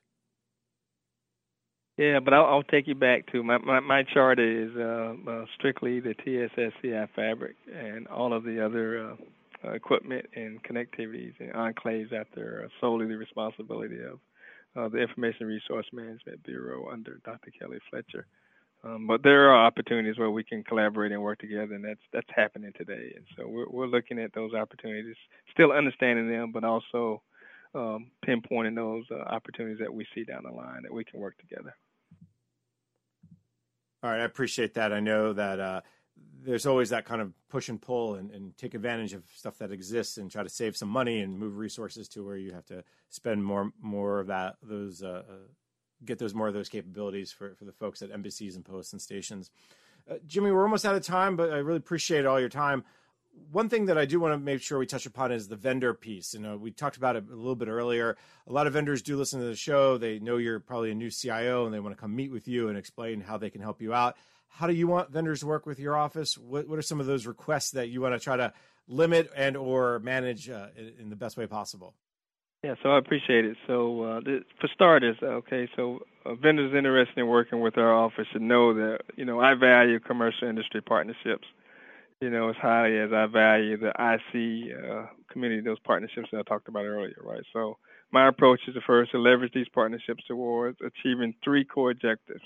Yeah, 1.97 2.19
but 2.21 2.33
I'll, 2.33 2.45
I'll 2.45 2.63
take 2.63 2.87
you 2.87 2.95
back 2.95 3.31
to 3.33 3.43
my 3.43 3.57
my, 3.59 3.79
my 3.79 4.03
chart 4.03 4.39
is 4.39 4.71
uh, 4.75 5.13
uh, 5.29 5.45
strictly 5.57 5.99
the 5.99 6.15
TSSCI 6.15 7.09
fabric 7.15 7.55
and 7.71 8.07
all 8.07 8.33
of 8.33 8.43
the 8.43 8.65
other 8.65 9.11
uh, 9.11 9.13
uh, 9.13 9.15
equipment 9.71 10.25
and 10.35 10.61
connectivities 10.63 11.33
and 11.39 11.53
enclaves 11.53 12.11
are 12.11 12.69
solely 12.81 13.07
the 13.07 13.17
responsibility 13.17 13.99
of 14.03 14.19
uh, 14.75 14.89
the 14.89 14.97
Information 14.97 15.47
Resource 15.47 15.85
Management 15.93 16.43
Bureau 16.43 16.89
under 16.91 17.19
Dr. 17.25 17.51
Kelly 17.57 17.79
Fletcher. 17.89 18.25
Um, 18.83 19.07
but 19.07 19.23
there 19.23 19.49
are 19.49 19.65
opportunities 19.65 20.17
where 20.17 20.31
we 20.31 20.43
can 20.43 20.63
collaborate 20.63 21.13
and 21.13 21.21
work 21.21 21.39
together, 21.39 21.73
and 21.73 21.85
that's 21.85 22.01
that's 22.11 22.27
happening 22.35 22.73
today. 22.77 23.13
And 23.15 23.25
so 23.37 23.47
we're 23.47 23.69
we're 23.69 23.87
looking 23.87 24.19
at 24.19 24.33
those 24.33 24.53
opportunities, 24.53 25.15
still 25.53 25.71
understanding 25.71 26.29
them, 26.29 26.51
but 26.51 26.65
also 26.65 27.21
um, 27.75 28.11
pinpointing 28.27 28.75
those 28.75 29.05
uh, 29.09 29.19
opportunities 29.19 29.79
that 29.79 29.93
we 29.93 30.05
see 30.13 30.25
down 30.25 30.43
the 30.43 30.51
line 30.51 30.83
that 30.83 30.93
we 30.93 31.05
can 31.05 31.19
work 31.19 31.37
together. 31.37 31.75
All 34.03 34.09
right, 34.09 34.19
I 34.19 34.25
appreciate 34.25 34.73
that. 34.73 34.91
I 34.91 34.99
know 34.99 35.31
that 35.31 35.59
uh, 35.61 35.81
there's 36.43 36.65
always 36.65 36.89
that 36.89 37.05
kind 37.05 37.21
of 37.21 37.31
push 37.49 37.69
and 37.69 37.81
pull 37.81 38.15
and, 38.15 38.29
and, 38.31 38.57
take 38.57 38.73
advantage 38.73 39.13
of 39.13 39.23
stuff 39.33 39.57
that 39.59 39.71
exists 39.71 40.17
and 40.17 40.29
try 40.29 40.43
to 40.43 40.49
save 40.49 40.75
some 40.75 40.89
money 40.89 41.21
and 41.21 41.39
move 41.39 41.57
resources 41.57 42.07
to 42.09 42.23
where 42.23 42.35
you 42.35 42.51
have 42.51 42.65
to 42.65 42.83
spend 43.09 43.43
more 43.43 43.71
more 43.81 44.19
of 44.19 44.27
that 44.27 44.55
those 44.61 45.01
uh, 45.01 45.23
uh, 45.29 45.33
get 46.05 46.19
those 46.19 46.33
more 46.33 46.47
of 46.47 46.53
those 46.53 46.69
capabilities 46.69 47.31
for, 47.31 47.55
for 47.55 47.65
the 47.65 47.71
folks 47.71 48.01
at 48.01 48.11
embassies 48.11 48.55
and 48.55 48.65
posts 48.65 48.93
and 48.93 49.01
stations. 49.01 49.49
Uh, 50.09 50.15
Jimmy, 50.27 50.51
we're 50.51 50.63
almost 50.63 50.85
out 50.85 50.95
of 50.95 51.03
time, 51.03 51.35
but 51.35 51.51
I 51.51 51.57
really 51.57 51.77
appreciate 51.77 52.25
all 52.25 52.39
your 52.39 52.49
time. 52.49 52.83
one 53.51 53.69
thing 53.69 53.85
that 53.85 53.97
I 53.97 54.05
do 54.05 54.19
want 54.19 54.33
to 54.33 54.37
make 54.37 54.61
sure 54.61 54.77
we 54.77 54.85
touch 54.85 55.05
upon 55.05 55.31
is 55.31 55.47
the 55.47 55.55
vendor 55.55 55.93
piece. 55.93 56.33
You 56.33 56.41
know, 56.41 56.57
we 56.57 56.71
talked 56.71 56.97
about 56.97 57.15
it 57.15 57.23
a 57.31 57.35
little 57.35 57.55
bit 57.55 57.69
earlier. 57.69 58.17
A 58.47 58.51
lot 58.51 58.67
of 58.67 58.73
vendors 58.73 59.01
do 59.01 59.15
listen 59.15 59.39
to 59.39 59.45
the 59.45 59.55
show. 59.55 59.97
They 59.97 60.19
know 60.19 60.37
you're 60.37 60.59
probably 60.59 60.91
a 60.91 60.95
new 60.95 61.09
CIO 61.09 61.65
and 61.65 61.73
they 61.73 61.79
want 61.79 61.95
to 61.95 62.01
come 62.01 62.15
meet 62.15 62.31
with 62.31 62.47
you 62.47 62.67
and 62.67 62.77
explain 62.77 63.21
how 63.21 63.37
they 63.37 63.49
can 63.49 63.61
help 63.61 63.81
you 63.81 63.93
out. 63.93 64.17
How 64.53 64.67
do 64.67 64.73
you 64.73 64.87
want 64.87 65.11
vendors 65.11 65.41
to 65.41 65.47
work 65.47 65.65
with 65.65 65.79
your 65.79 65.95
office? 65.95 66.37
What, 66.37 66.67
what 66.67 66.79
are 66.79 66.83
some 66.83 66.99
of 66.99 67.05
those 67.05 67.25
requests 67.25 67.71
that 67.71 67.89
you 67.89 68.01
want 68.01 68.13
to 68.13 68.19
try 68.19 68.37
to 68.37 68.53
limit 68.87 69.29
and 69.35 69.57
or 69.57 69.99
manage 69.99 70.49
uh, 70.49 70.67
in, 70.77 70.93
in, 70.99 71.09
the 71.09 71.15
best 71.15 71.37
way 71.37 71.47
possible? 71.47 71.95
Yeah, 72.63 72.75
so 72.81 72.89
I 72.89 72.97
appreciate 72.97 73.45
it. 73.45 73.57
So 73.67 74.03
uh, 74.03 74.21
for 74.59 74.69
starters, 74.73 75.17
okay, 75.21 75.67
so 75.75 75.99
uh, 76.25 76.35
vendors 76.35 76.73
interested 76.75 77.17
in 77.17 77.27
working 77.27 77.61
with 77.61 77.77
our 77.77 77.93
office 77.93 78.25
should 78.31 78.41
know 78.41 78.73
that 78.73 78.99
you 79.15 79.25
know 79.25 79.39
I 79.39 79.55
value 79.55 79.99
commercial 79.99 80.47
industry 80.47 80.81
partnerships 80.81 81.45
you 82.23 82.29
know, 82.29 82.49
as 82.49 82.55
highly 82.55 82.97
as 82.99 83.11
I 83.11 83.25
value 83.25 83.77
the 83.77 83.89
IC 83.89 84.71
uh, 84.73 85.07
community, 85.29 85.61
those 85.61 85.79
partnerships 85.79 86.29
that 86.31 86.39
I 86.39 86.43
talked 86.43 86.69
about 86.69 86.85
earlier, 86.85 87.17
right? 87.21 87.43
So 87.51 87.77
my 88.11 88.29
approach 88.29 88.61
is 88.65 88.75
to 88.75 88.81
first 88.87 89.11
to 89.11 89.17
leverage 89.17 89.51
these 89.53 89.67
partnerships 89.67 90.23
towards 90.25 90.77
achieving 90.79 91.33
three 91.43 91.65
core 91.65 91.91
objectives, 91.91 92.43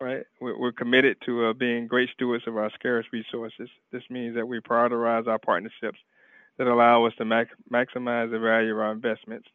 right? 0.00 0.24
We're, 0.40 0.72
committed 0.72 1.16
to 1.26 1.46
uh, 1.46 1.52
being 1.52 1.86
great 1.86 2.10
stewards 2.14 2.44
of 2.46 2.56
our 2.56 2.70
scarce 2.74 3.06
resources. 3.12 3.68
This 3.92 4.02
means 4.10 4.34
that 4.36 4.46
we 4.46 4.60
prioritize 4.60 5.26
our 5.26 5.38
partnerships 5.38 5.98
that 6.56 6.66
allow 6.66 7.04
us 7.04 7.12
to 7.18 7.24
mac- 7.24 7.48
maximize 7.72 8.30
the 8.30 8.38
value 8.38 8.72
of 8.72 8.78
our 8.78 8.92
investments. 8.92 9.48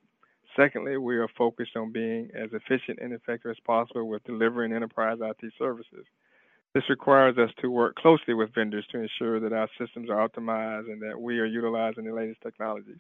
Secondly, 0.56 0.98
we 0.98 1.18
are 1.18 1.30
focused 1.38 1.76
on 1.76 1.92
being 1.92 2.30
as 2.36 2.50
efficient 2.54 3.00
and 3.02 3.14
effective 3.14 3.52
as 3.52 3.60
possible 3.66 4.08
with 4.08 4.24
delivering 4.26 4.74
enterprise 4.74 5.18
IT 5.22 5.54
services. 5.58 6.06
This 6.74 6.90
requires 6.90 7.38
us 7.38 7.52
to 7.62 7.70
work 7.70 7.96
closely 7.96 8.34
with 8.34 8.54
vendors 8.54 8.86
to 8.92 9.00
ensure 9.00 9.40
that 9.40 9.54
our 9.54 9.70
systems 9.80 10.10
are 10.10 10.28
optimized 10.28 10.92
and 10.92 11.02
that 11.02 11.20
we 11.20 11.40
are 11.40 11.46
utilizing 11.46 12.06
the 12.06 12.14
latest 12.14 12.42
technologies. 12.42 13.00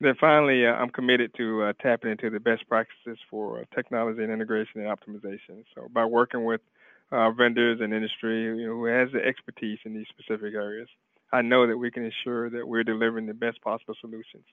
Then 0.00 0.14
finally, 0.20 0.64
uh, 0.64 0.72
I'm 0.72 0.90
committed 0.90 1.32
to 1.38 1.64
uh, 1.64 1.72
tapping 1.82 2.12
into 2.12 2.30
the 2.30 2.38
best 2.38 2.68
practices 2.68 3.18
for 3.28 3.60
uh, 3.60 3.64
technology 3.74 4.22
and 4.22 4.32
integration 4.32 4.80
and 4.80 4.88
optimization. 4.88 5.64
So 5.74 5.88
by 5.92 6.04
working 6.04 6.44
with 6.44 6.60
uh, 7.10 7.30
vendors 7.32 7.80
and 7.80 7.92
industry 7.92 8.44
you 8.44 8.66
know, 8.66 8.74
who 8.74 8.84
has 8.84 9.08
the 9.12 9.24
expertise 9.24 9.78
in 9.84 9.94
these 9.94 10.06
specific 10.08 10.54
areas, 10.54 10.88
I 11.32 11.42
know 11.42 11.66
that 11.66 11.76
we 11.76 11.90
can 11.90 12.04
ensure 12.04 12.48
that 12.50 12.66
we're 12.66 12.84
delivering 12.84 13.26
the 13.26 13.34
best 13.34 13.60
possible 13.60 13.94
solutions, 14.00 14.44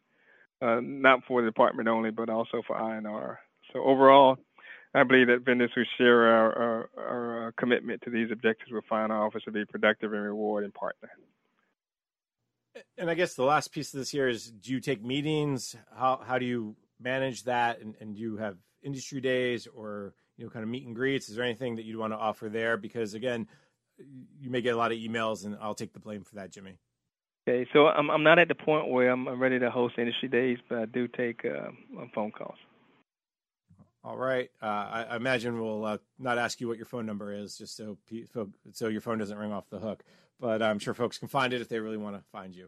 uh, 0.61 0.79
not 0.81 1.19
for 1.27 1.41
the 1.41 1.47
department 1.47 1.87
only, 1.87 2.09
but 2.09 2.29
also 2.29 2.61
for 2.65 2.75
INR. 2.75 3.37
So 3.71 3.83
overall, 3.83 4.37
I 4.93 5.03
believe 5.03 5.27
that 5.27 5.45
vendors 5.45 5.71
who 5.75 5.83
share 5.97 6.27
our, 6.27 6.57
our, 6.57 6.89
our, 6.97 7.47
uh, 7.47 7.51
commitment 7.57 8.01
to 8.03 8.09
these 8.09 8.31
objectives 8.31 8.71
will 8.71 8.81
find 8.89 9.11
our 9.11 9.25
office 9.25 9.43
to 9.43 9.51
be 9.51 9.65
productive 9.65 10.13
and 10.13 10.23
rewarding 10.23 10.71
partner. 10.71 11.09
And 12.97 13.09
I 13.09 13.13
guess 13.13 13.35
the 13.35 13.43
last 13.43 13.71
piece 13.71 13.93
of 13.93 13.99
this 13.99 14.09
here 14.09 14.27
is: 14.27 14.51
Do 14.51 14.71
you 14.71 14.79
take 14.79 15.03
meetings? 15.03 15.75
How 15.95 16.21
how 16.25 16.37
do 16.37 16.45
you 16.45 16.75
manage 16.99 17.43
that? 17.43 17.81
And, 17.81 17.95
and 17.99 18.15
do 18.15 18.21
you 18.21 18.37
have 18.37 18.57
industry 18.83 19.21
days 19.21 19.67
or 19.67 20.13
you 20.37 20.45
know 20.45 20.49
kind 20.49 20.63
of 20.63 20.69
meet 20.69 20.85
and 20.85 20.95
greets? 20.95 21.29
Is 21.29 21.35
there 21.35 21.45
anything 21.45 21.77
that 21.77 21.85
you'd 21.85 21.97
want 21.97 22.13
to 22.13 22.17
offer 22.17 22.49
there? 22.49 22.77
Because 22.77 23.13
again, 23.13 23.47
you 24.39 24.49
may 24.49 24.61
get 24.61 24.73
a 24.73 24.77
lot 24.77 24.91
of 24.91 24.97
emails, 24.97 25.45
and 25.45 25.57
I'll 25.61 25.75
take 25.75 25.93
the 25.93 25.99
blame 25.99 26.23
for 26.23 26.35
that, 26.35 26.51
Jimmy. 26.51 26.77
Okay, 27.47 27.69
so 27.73 27.87
I'm 27.87 28.09
I'm 28.09 28.23
not 28.23 28.39
at 28.39 28.47
the 28.47 28.55
point 28.55 28.89
where 28.89 29.09
I'm 29.09 29.27
ready 29.39 29.59
to 29.59 29.69
host 29.69 29.95
industry 29.97 30.29
days, 30.29 30.57
but 30.67 30.79
I 30.79 30.85
do 30.85 31.07
take 31.07 31.45
uh, 31.45 31.69
phone 32.13 32.31
calls. 32.31 32.57
All 34.03 34.17
right. 34.17 34.51
Uh, 34.61 34.65
I, 34.65 35.05
I, 35.09 35.15
imagine 35.15 35.59
we'll 35.59 35.83
uh, 35.83 35.97
not 36.19 36.37
ask 36.37 36.61
you 36.61 36.67
what 36.67 36.77
your 36.77 36.85
phone 36.85 37.07
number 37.07 37.33
is, 37.33 37.57
just 37.57 37.75
so 37.75 37.97
so 38.71 38.87
your 38.87 39.01
phone 39.01 39.17
doesn't 39.17 39.37
ring 39.37 39.51
off 39.51 39.69
the 39.71 39.79
hook. 39.79 40.03
But 40.39 40.61
I'm 40.61 40.79
sure 40.79 40.93
folks 40.93 41.17
can 41.17 41.27
find 41.27 41.53
it 41.53 41.61
if 41.61 41.69
they 41.69 41.79
really 41.79 41.97
want 41.97 42.17
to 42.17 42.23
find 42.31 42.55
you. 42.55 42.67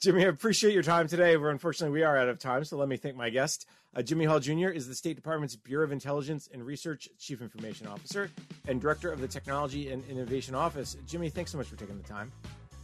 Jimmy, 0.00 0.24
I 0.24 0.28
appreciate 0.28 0.74
your 0.74 0.82
time 0.82 1.08
today. 1.08 1.36
We're 1.36 1.50
unfortunately 1.50 1.92
we 1.92 2.04
are 2.04 2.16
out 2.16 2.28
of 2.28 2.38
time, 2.38 2.64
so 2.64 2.76
let 2.76 2.88
me 2.88 2.96
thank 2.96 3.16
my 3.16 3.30
guest. 3.30 3.66
Uh, 3.96 4.02
Jimmy 4.02 4.26
Hall 4.26 4.38
Jr. 4.38 4.68
is 4.68 4.86
the 4.86 4.94
State 4.94 5.16
Department's 5.16 5.56
Bureau 5.56 5.84
of 5.84 5.92
Intelligence 5.92 6.48
and 6.52 6.64
Research 6.64 7.08
Chief 7.18 7.40
Information 7.40 7.86
Officer 7.88 8.30
and 8.68 8.80
Director 8.80 9.10
of 9.10 9.20
the 9.20 9.26
Technology 9.26 9.90
and 9.90 10.04
Innovation 10.08 10.54
Office. 10.54 10.96
Jimmy, 11.06 11.30
thanks 11.30 11.50
so 11.50 11.58
much 11.58 11.66
for 11.66 11.76
taking 11.76 11.96
the 11.96 12.08
time. 12.08 12.30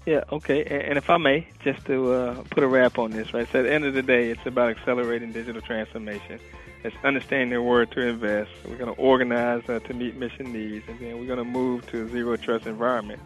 Yeah, 0.06 0.24
okay. 0.32 0.64
And 0.64 0.98
if 0.98 1.08
I 1.08 1.16
may, 1.16 1.46
just 1.62 1.84
to 1.86 2.12
uh, 2.12 2.42
put 2.50 2.62
a 2.62 2.66
wrap 2.66 2.98
on 2.98 3.10
this, 3.12 3.32
right? 3.32 3.48
So 3.50 3.60
at 3.60 3.62
the 3.62 3.72
end 3.72 3.84
of 3.84 3.94
the 3.94 4.02
day, 4.02 4.30
it's 4.30 4.44
about 4.44 4.70
accelerating 4.70 5.32
digital 5.32 5.62
transformation. 5.62 6.40
It's 6.82 6.96
understanding 7.04 7.64
where 7.64 7.86
to 7.86 8.00
invest. 8.00 8.50
We're 8.68 8.76
going 8.76 8.94
to 8.94 9.00
organize 9.00 9.62
uh, 9.68 9.78
to 9.78 9.94
meet 9.94 10.16
mission 10.16 10.52
needs, 10.52 10.84
and 10.88 11.00
then 11.00 11.18
we're 11.18 11.26
going 11.26 11.38
to 11.38 11.44
move 11.44 11.86
to 11.92 12.04
a 12.04 12.08
zero 12.08 12.36
trust 12.36 12.66
environment, 12.66 13.22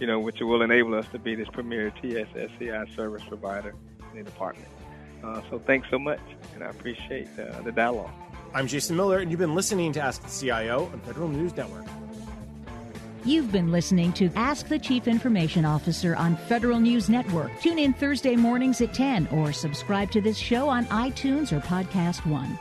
you 0.00 0.06
know, 0.06 0.20
which 0.20 0.40
will 0.40 0.62
enable 0.62 0.94
us 0.94 1.06
to 1.08 1.18
be 1.18 1.34
this 1.34 1.48
premier 1.48 1.90
TSSCI 2.02 2.94
service 2.94 3.22
provider 3.28 3.74
in 4.12 4.18
the 4.18 4.24
department. 4.24 4.68
Uh, 5.24 5.40
so 5.50 5.58
thanks 5.58 5.88
so 5.90 5.98
much, 5.98 6.20
and 6.54 6.62
I 6.62 6.68
appreciate 6.68 7.28
uh, 7.38 7.60
the 7.62 7.72
dialogue. 7.72 8.12
I'm 8.54 8.66
Jason 8.66 8.96
Miller, 8.96 9.18
and 9.18 9.30
you've 9.30 9.40
been 9.40 9.54
listening 9.54 9.92
to 9.92 10.00
Ask 10.00 10.22
the 10.22 10.28
CIO 10.28 10.84
on 10.92 11.00
Federal 11.00 11.28
News 11.28 11.56
Network. 11.56 11.86
You've 13.24 13.50
been 13.50 13.72
listening 13.72 14.12
to 14.14 14.30
Ask 14.36 14.68
the 14.68 14.78
Chief 14.78 15.08
Information 15.08 15.64
Officer 15.64 16.14
on 16.14 16.36
Federal 16.36 16.78
News 16.78 17.08
Network. 17.08 17.50
Tune 17.60 17.78
in 17.78 17.92
Thursday 17.92 18.36
mornings 18.36 18.80
at 18.80 18.94
10 18.94 19.26
or 19.32 19.52
subscribe 19.52 20.12
to 20.12 20.20
this 20.20 20.36
show 20.38 20.68
on 20.68 20.86
iTunes 20.86 21.50
or 21.50 21.60
Podcast 21.60 22.24
One. 22.24 22.56